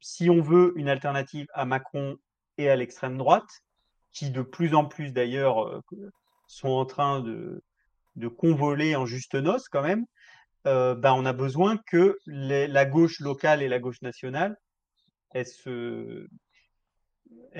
[0.00, 2.16] si on veut une alternative à Macron
[2.56, 3.62] et à l'extrême droite,
[4.12, 5.82] qui de plus en plus d'ailleurs euh,
[6.46, 7.62] sont en train de,
[8.16, 10.06] de convoler en juste noces quand même,
[10.66, 14.56] euh, ben, on a besoin que la gauche locale et la gauche nationale
[15.30, 15.46] elles,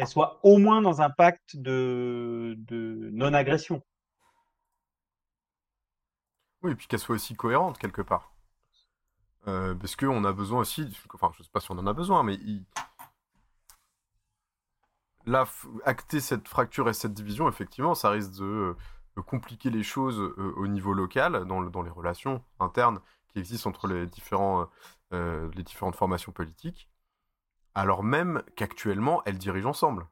[0.06, 3.82] soient au moins dans un pacte de, de non-agression.
[6.62, 8.32] Oui, et puis qu'elle soit aussi cohérente quelque part.
[9.46, 12.22] Euh, parce qu'on a besoin aussi, enfin je sais pas si on en a besoin,
[12.22, 12.38] mais
[15.26, 15.46] là,
[15.84, 18.76] acter cette fracture et cette division, effectivement, ça risque de,
[19.26, 23.68] compliquer les choses euh, au niveau local, dans, le- dans les relations internes qui existent
[23.70, 23.88] entre
[25.12, 26.88] euh, les différentes formations politiques,
[27.74, 30.06] alors même qu'actuellement, elles dirigent ensemble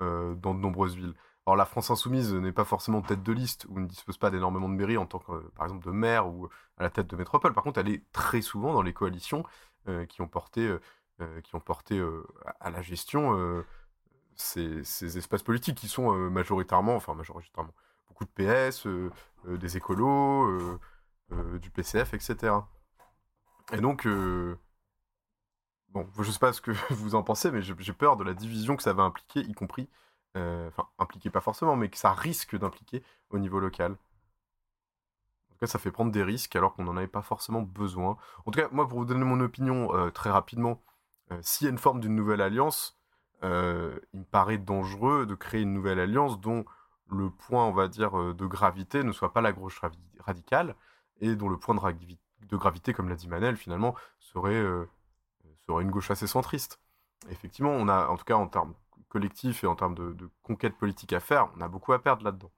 [0.00, 1.14] dans de nombreuses villes.
[1.48, 4.68] Alors la France insoumise n'est pas forcément tête de liste ou ne dispose pas d'énormément
[4.68, 7.54] de mairies en tant que, par exemple, de maire ou à la tête de métropole.
[7.54, 9.44] Par contre, elle est très souvent dans les coalitions
[9.88, 10.78] euh, qui ont porté, euh,
[11.22, 12.22] euh,
[12.60, 13.64] à la gestion
[14.34, 17.72] ces, ces espaces politiques qui sont majoritairement, enfin majoritairement,
[18.08, 18.86] beaucoup de PS,
[19.46, 20.78] des écolos,
[21.30, 22.56] du PCF, etc.
[23.72, 24.06] Et donc,
[25.88, 28.76] bon, je sais pas ce que vous en pensez, mais j'ai peur de la division
[28.76, 29.88] que ça va impliquer, y compris,
[30.36, 33.92] enfin, impliquer pas forcément, mais que ça risque d'impliquer au niveau local.
[33.92, 38.16] En tout cas, ça fait prendre des risques alors qu'on n'en avait pas forcément besoin.
[38.46, 40.80] En tout cas, moi, pour vous donner mon opinion euh, très rapidement,
[41.32, 43.00] euh, s'il y a une forme d'une nouvelle alliance,
[43.42, 46.64] euh, il me paraît dangereux de créer une nouvelle alliance dont
[47.10, 49.80] le point, on va dire, euh, de gravité ne soit pas la gauche
[50.20, 50.76] radicale
[51.20, 54.88] et dont le point de, ravi- de gravité, comme l'a dit Manel, finalement, serait, euh,
[55.66, 56.80] serait une gauche assez centriste.
[57.30, 58.74] Effectivement, on a, en tout cas en termes
[59.08, 62.24] collectifs et en termes de, de conquête politique à faire, on a beaucoup à perdre
[62.24, 62.50] là-dedans.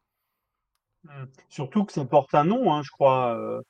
[1.05, 1.25] Mm.
[1.49, 3.35] Surtout que ça porte un nom, hein, je crois.
[3.37, 3.63] euh,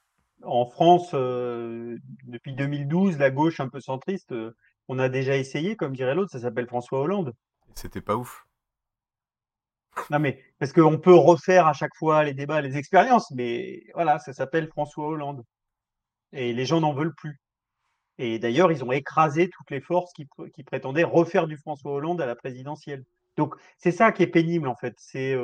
[0.45, 4.57] en France, euh, depuis 2012, la gauche un peu centriste, euh,
[4.89, 7.35] on a déjà essayé, comme dirait l'autre, ça s'appelle François Hollande.
[7.75, 8.47] C'était pas ouf.
[10.11, 14.19] Non mais parce qu'on peut refaire à chaque fois les débats, les expériences, mais voilà,
[14.19, 15.45] ça s'appelle François Hollande.
[16.33, 17.41] Et les gens n'en veulent plus.
[18.19, 21.93] Et d'ailleurs, ils ont écrasé toutes les forces qui, pr- qui prétendaient refaire du François
[21.93, 23.05] Hollande à la présidentielle.
[23.37, 25.35] Donc c'est ça qui est pénible en fait, c'est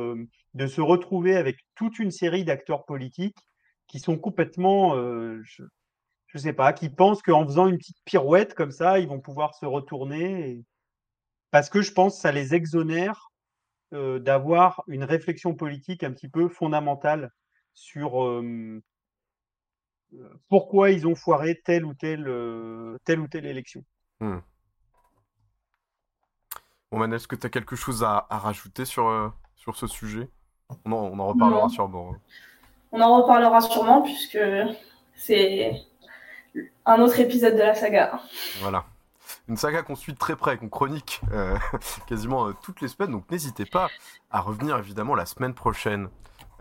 [0.54, 3.38] de se retrouver avec toute une série d'acteurs politiques
[3.86, 4.94] qui sont complètement,
[5.42, 5.62] je,
[6.26, 9.54] je sais pas, qui pensent qu'en faisant une petite pirouette comme ça, ils vont pouvoir
[9.54, 10.50] se retourner.
[10.50, 10.64] et-
[11.50, 13.30] Parce que je pense que ça les exonère
[13.92, 17.30] d'avoir une réflexion politique un petit peu fondamentale
[17.74, 18.42] sur,
[20.48, 22.24] pourquoi ils ont foiré telle ou telle,
[23.04, 23.84] telle, ou telle élection.
[24.20, 24.38] Hmm.
[26.90, 30.30] Bon, Manel, est-ce que tu as quelque chose à, rajouter sur, sur ce sujet?
[30.84, 32.12] On en, on en reparlera sûrement.
[32.12, 32.18] Hein.
[32.92, 34.38] On en reparlera sûrement, puisque
[35.14, 35.82] c'est
[36.84, 38.20] un autre épisode de la saga.
[38.60, 38.84] Voilà.
[39.48, 41.56] Une saga qu'on suit très près, qu'on chronique euh,
[42.06, 43.88] quasiment euh, toutes les semaines, donc n'hésitez pas
[44.30, 46.08] à revenir évidemment la semaine prochaine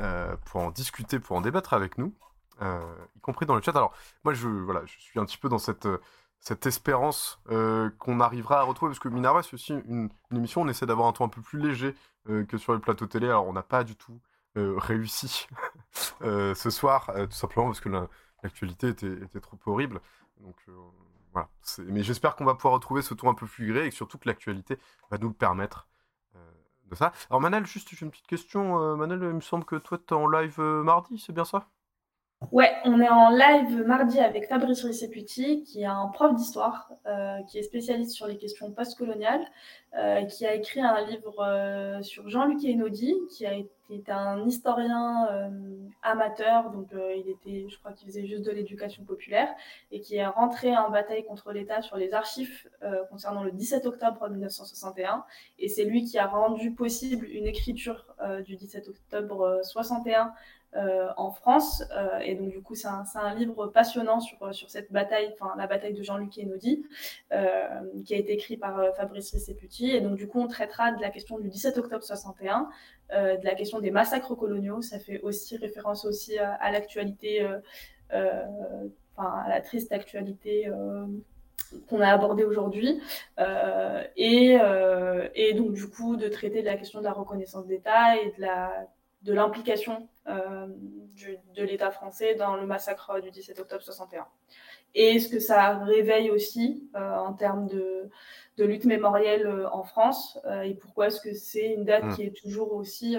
[0.01, 2.13] euh, pour en discuter, pour en débattre avec nous,
[2.61, 3.75] y compris dans le chat.
[3.75, 5.87] Alors moi je, voilà, je suis un petit peu dans cette,
[6.39, 7.39] cette espérance
[7.97, 11.07] qu'on arrivera à retrouver, parce que Minerva c'est aussi une, une, émission, on essaie d'avoir
[11.07, 11.95] un ton un peu plus léger
[12.25, 14.19] que sur le plateau télé, alors on n'a pas du tout
[14.55, 15.47] réussi
[16.21, 17.89] ce soir, tout simplement parce que
[18.43, 20.01] l'actualité était, était, trop horrible.
[20.39, 20.55] Donc
[21.35, 21.49] voilà.
[21.89, 24.27] Mais j'espère qu'on va pouvoir retrouver ce ton un peu plus gré et surtout que
[24.27, 24.79] l'actualité
[25.11, 25.89] va nous permettre
[26.35, 26.39] euh,
[26.85, 27.11] de ça.
[27.29, 28.81] Alors Manel, juste j'ai une petite question.
[28.81, 31.43] Euh, Manel, il me semble que toi tu es en live euh, mardi, c'est bien
[31.43, 31.67] ça?
[32.51, 37.41] Ouais, on est en live mardi avec Fabrice Risseputi, qui est un prof d'histoire, euh,
[37.43, 39.45] qui est spécialiste sur les questions postcoloniales,
[39.97, 45.27] euh, qui a écrit un livre euh, sur Jean-Luc Einaudi, qui a été un historien
[46.01, 49.47] amateur, donc il était, je crois qu'il faisait juste de l'éducation populaire,
[49.91, 52.67] et qui est rentré en bataille contre l'État sur les archives
[53.11, 55.23] concernant le 17 octobre 1961.
[55.59, 58.07] Et c'est lui qui a rendu possible une écriture
[58.43, 60.29] du 17 octobre 61 euh,
[61.17, 61.83] en France.
[61.95, 65.67] Euh, et donc, du coup, c'est un, livre passionnant sur, sur cette bataille, enfin, la
[65.67, 66.85] bataille de Jean-Luc Einaudi,
[67.31, 67.67] euh,
[68.05, 69.91] qui a été écrit par Fabrice Risseputi.
[69.91, 72.69] Et donc, du coup, on traitera de la question du 17 octobre 61,
[73.11, 74.81] de la question des massacres coloniaux.
[74.81, 77.47] Ça fait aussi référence aussi à, l'actualité,
[78.11, 80.69] enfin, à la triste actualité
[81.87, 83.01] qu'on a abordé aujourd'hui,
[83.39, 87.65] euh, et, euh, et, donc du coup de traiter de la question de la reconnaissance
[87.67, 88.87] d'État et de la
[89.25, 90.67] de l'implication euh,
[91.55, 94.25] de l'État français dans le massacre du 17 octobre 61.
[94.93, 98.09] Et ce que ça réveille aussi euh, en termes de,
[98.57, 102.15] de, lutte mémorielle euh, en France, et pourquoi est-ce que c'est une date mmh.
[102.15, 103.17] qui est toujours aussi,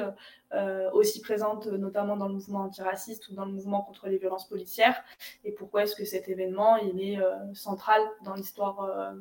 [0.93, 5.03] aussi présente, notamment dans le mouvement antiraciste ou dans le mouvement contre les violences policières,
[5.45, 7.19] et pourquoi est-ce que cet événement il est
[7.55, 9.15] central dans l'histoire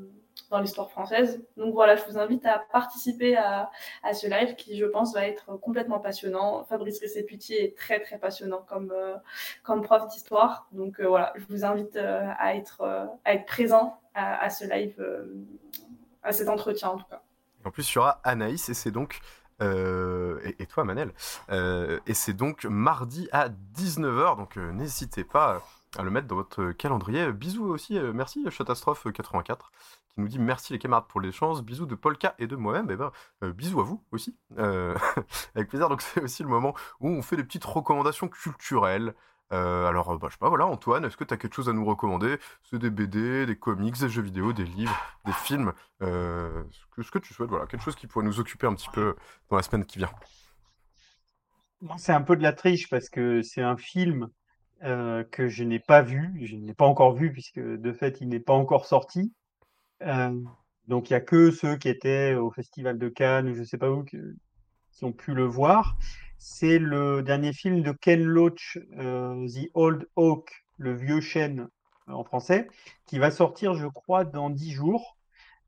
[0.49, 1.43] dans l'histoire française.
[1.57, 3.72] Donc voilà, je vous invite à participer à,
[4.03, 6.63] à, ce live qui, je pense, va être complètement passionnant.
[6.65, 9.15] Fabrice Resséputier est très, très passionnant comme, euh,
[9.63, 10.67] comme prof d'histoire.
[10.72, 12.81] Donc euh, voilà, je vous invite euh, à, être,
[13.26, 14.95] à être présent à, ce live,
[16.23, 17.22] à cet entretien en tout cas.
[17.65, 19.19] En plus, il y aura Anaïs et c'est donc
[19.59, 21.11] et, et, toi Manel.
[21.51, 25.61] Et c'est donc mardi à 19h, donc n'hésitez pas
[25.97, 27.31] à le mettre dans votre calendrier.
[27.34, 29.57] Bisous aussi, merci Catastrophe84
[30.15, 32.93] qui nous dit merci les camarades pour l'échange, bisous de Polka et de moi-même, et
[32.93, 33.11] eh ben
[33.43, 34.95] euh, bisous à vous aussi, euh,
[35.55, 35.89] avec plaisir.
[35.89, 39.13] Donc c'est aussi le moment où on fait des petites recommandations culturelles.
[39.51, 41.73] Euh, alors, bah, je sais pas, voilà, Antoine, est-ce que tu as quelque chose à
[41.73, 42.37] nous recommander?
[42.63, 47.11] C'est des BD, des comics, des jeux vidéo, des livres, des films, ce que, ce,
[47.11, 49.15] que, tu souhaites, voilà, quelque chose qui pourrait nous occuper un petit peu
[49.49, 50.09] dans la semaine qui vient.
[51.97, 54.29] C'est un peu de la triche parce que c'est un film
[54.81, 58.29] que je n'ai pas vu, je ne l'ai pas encore vu puisque de fait il
[58.29, 59.33] n'est pas encore sorti.
[60.06, 60.40] Euh,
[60.88, 63.90] donc il y a que ceux qui étaient au Festival de Cannes, je sais pas
[63.90, 64.18] où, qui
[65.03, 65.98] ont pu le voir.
[66.38, 71.68] C'est le dernier film de Ken Loach, euh, The Old Oak, le vieux chêne
[72.07, 72.68] en français,
[73.07, 75.18] qui va sortir, je crois, dans dix jours.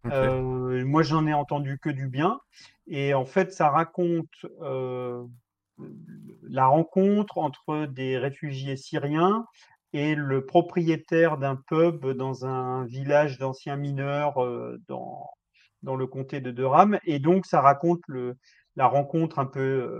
[0.06, 2.40] Euh, moi, j'en ai entendu que du bien.
[2.86, 4.46] Et en fait, ça raconte
[6.44, 9.46] la rencontre entre des réfugiés syriens
[9.98, 15.28] et le propriétaire d'un pub dans un village d'anciens mineurs euh, dans,
[15.82, 17.00] dans le comté de Durham.
[17.06, 18.36] Et donc, ça raconte le,
[18.76, 20.00] la rencontre un peu euh,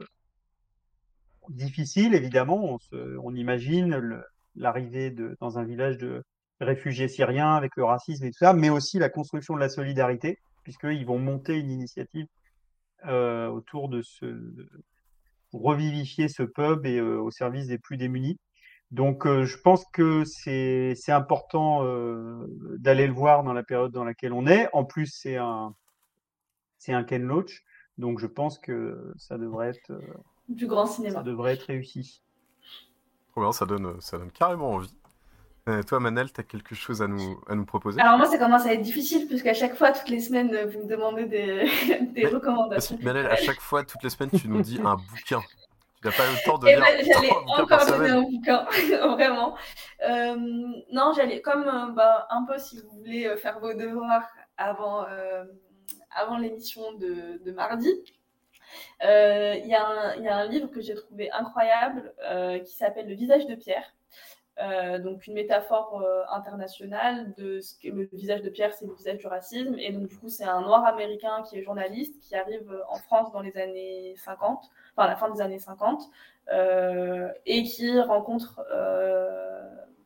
[1.50, 2.78] difficile, évidemment.
[3.24, 4.22] On, imagine
[4.56, 6.24] l'arrivée dans un village de
[6.60, 10.38] réfugiés syriens avec le racisme et tout ça, mais aussi la construction de la solidarité,
[10.64, 12.28] puisqu'ils vont monter une initiative
[13.08, 14.28] euh, autour de ce
[15.50, 18.38] pour revivifier ce pub et au service des plus démunis.
[18.92, 22.48] Donc, euh, je pense que c'est important euh,
[22.80, 24.70] d'aller le voir dans la période dans laquelle on est.
[24.74, 25.76] En plus, c'est un,
[26.88, 27.64] un Ken Loach.
[27.98, 30.02] Donc, je pense que ça devrait être, euh,
[30.48, 31.16] du grand cinéma.
[31.16, 32.22] Ça devrait être réussi.
[33.32, 34.94] Trop bien, ça donne, ça donne carrément envie.
[35.86, 38.00] toi, Manel, tu as quelque chose à nous, à nous proposer?
[38.00, 40.88] Alors, moi, ça commence à être difficile, puisqu'à chaque fois, toutes les semaines, vous me
[40.88, 41.70] demandez des,
[42.14, 42.98] des recommandations.
[43.02, 45.42] Manel, à chaque fois, toutes les semaines, tu nous dis un bouquin.
[46.02, 46.80] Tu n'as pas eu le temps de lire.
[46.80, 48.66] Ben, j'allais encore donner un bouquin,
[49.16, 49.56] vraiment.
[50.08, 50.36] Euh,
[50.92, 55.06] non, j'allais, comme euh, bah, un peu si vous voulez euh, faire vos devoirs avant,
[56.12, 57.90] avant l'émission de, de, mardi,
[59.02, 62.14] il y, y, a un livre que j'ai trouvé incroyable
[62.66, 63.94] qui s'appelle Le visage de Pierre.
[64.60, 68.94] euh, donc une métaphore euh, internationale de ce que le visage de Pierre, c'est le
[68.96, 69.76] visage du racisme.
[69.78, 73.32] Et donc du coup, c'est un noir américain qui est journaliste, qui arrive en France
[73.32, 74.64] dans les années 50,
[74.98, 76.04] enfin la fin des années 50,
[76.52, 78.62] euh, et qui rencontre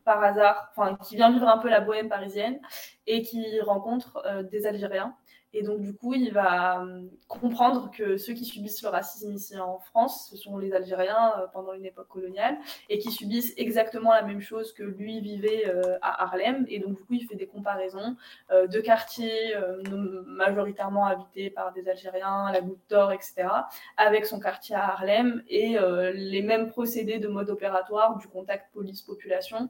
[0.03, 2.59] par hasard, enfin qui vient vivre un peu la bohème parisienne,
[3.07, 5.15] et qui rencontre des Algériens
[5.53, 9.59] et donc, du coup, il va euh, comprendre que ceux qui subissent le racisme ici
[9.59, 12.57] en France, ce sont les Algériens euh, pendant une époque coloniale,
[12.89, 16.65] et qui subissent exactement la même chose que lui vivait euh, à Harlem.
[16.69, 18.15] Et donc, du coup, il fait des comparaisons
[18.51, 19.55] de quartiers
[20.25, 23.47] majoritairement habités par des Algériens, la Goutte d'Or, etc.,
[23.97, 25.77] avec son quartier à Harlem, et
[26.13, 29.69] les mêmes procédés de mode opératoire du contact police-population.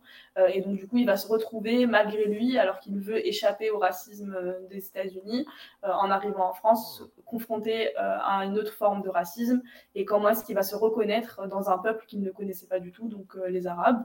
[0.53, 3.79] et donc, du coup, il va se retrouver, malgré lui, alors qu'il veut échapper au
[3.79, 4.35] racisme
[4.69, 5.45] des États-Unis,
[5.83, 9.61] en arrivant en France, confronté euh, à une autre forme de racisme,
[9.95, 12.91] et comment est-ce qu'il va se reconnaître dans un peuple qu'il ne connaissait pas du
[12.91, 14.03] tout, donc euh, les Arabes.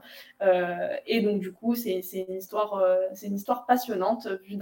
[1.05, 2.83] et donc du coup, c'est une histoire,
[3.13, 4.57] c'est une histoire passionnante vue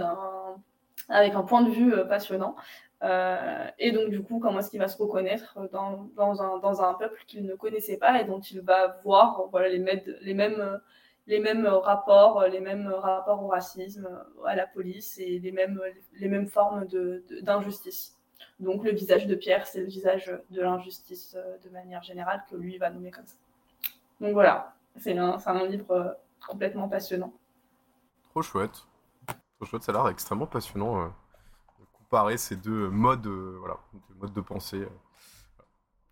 [1.10, 2.56] avec un point de vue passionnant.
[3.04, 6.94] et donc, du coup, comment est-ce qu'il va se reconnaître dans, dans, un, dans un,
[6.96, 10.80] peuple qu'il ne connaissait pas et dont il va voir voilà, les, les mêmes
[11.28, 14.08] les mêmes rapports, les mêmes rapports au racisme,
[14.46, 15.82] à la police et les mêmes,
[16.14, 16.86] les mêmes formes
[17.42, 18.18] d'injustice.
[18.60, 22.44] De, Donc le visage de Pierre, c'est le visage de l'injustice euh, de manière générale
[22.50, 23.38] que lui va nommer comme ça.
[24.22, 26.12] Donc voilà, c'est un, un, livre euh,
[26.48, 27.34] complètement passionnant.
[28.30, 28.86] Trop chouette.
[29.58, 31.08] Trop chouette, ça a l'air extrêmement passionnant euh,
[31.80, 33.78] de comparer ces deux modes, voilà,
[34.20, 34.88] modes de pensée.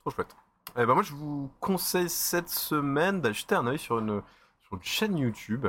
[0.02, 0.36] Trop chouette.
[0.76, 4.24] Eh ben moi, je vous conseille cette semaine d'acheter un œil sur une
[4.76, 5.68] une chaîne YouTube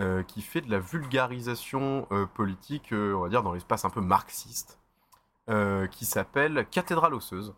[0.00, 3.90] euh, qui fait de la vulgarisation euh, politique, euh, on va dire, dans l'espace un
[3.90, 4.80] peu marxiste,
[5.90, 7.54] qui s'appelle Cathédrale osseuse.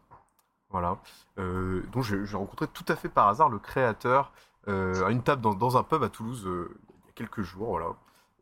[0.70, 0.98] Voilà.
[1.36, 4.32] dont j'ai rencontré tout à fait par hasard le créateur
[4.66, 7.68] à une table dans, un pub à Toulouse il y a quelques jours.
[7.68, 7.94] Voilà.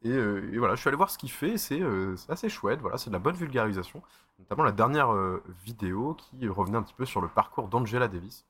[0.02, 1.82] Et, voilà, je suis allé voir ce qu'il fait, c'est
[2.30, 4.02] assez chouette, voilà, c'est de la bonne vulgarisation,
[4.38, 5.14] notamment la dernière
[5.62, 8.46] vidéo qui revenait un petit peu sur le parcours d'Angela Davis.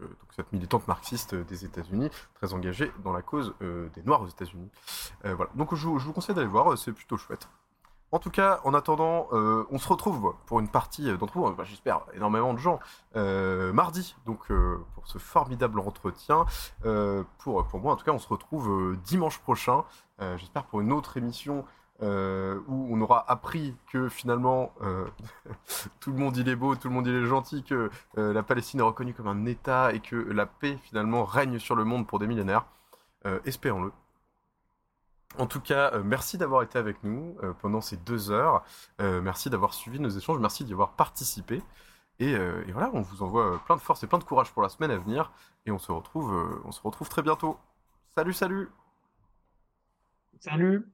[0.00, 4.28] Donc cette militante marxiste des États-Unis, très engagée dans la cause euh, des Noirs aux
[4.28, 4.70] États-Unis.
[5.24, 5.50] Euh, voilà.
[5.54, 7.48] Donc je, vous conseille d'aller voir, c'est plutôt chouette.
[8.12, 12.02] En tout cas, en attendant, on se retrouve pour une partie d'entre vous, bah, j'espère
[12.14, 12.78] énormément de gens,
[13.14, 14.46] mardi, donc
[14.94, 16.46] pour ce formidable entretien.
[17.38, 19.84] pour, pour moi, en tout cas, on se retrouve dimanche prochain,
[20.36, 21.64] j'espère pour une autre émission
[22.02, 25.06] euh, où on aura appris que finalement euh,
[26.00, 28.42] tout le monde il est beau, tout le monde il est gentil, que euh, la
[28.42, 32.06] Palestine est reconnue comme un État et que la paix finalement règne sur le monde
[32.06, 32.66] pour des millénaires.
[33.44, 33.90] Espérons-le.
[35.36, 38.62] En tout cas, merci d'avoir été avec nous pendant ces deux heures.
[39.00, 41.60] merci d'avoir suivi nos échanges, merci d'y avoir participé.
[42.20, 42.36] Et,
[42.68, 44.96] voilà, on vous envoie plein de force et plein de courage pour la semaine à
[44.98, 45.32] venir.
[45.66, 47.58] Et on se retrouve, on se retrouve très bientôt.
[48.14, 48.70] Salut, salut
[50.38, 50.86] Salut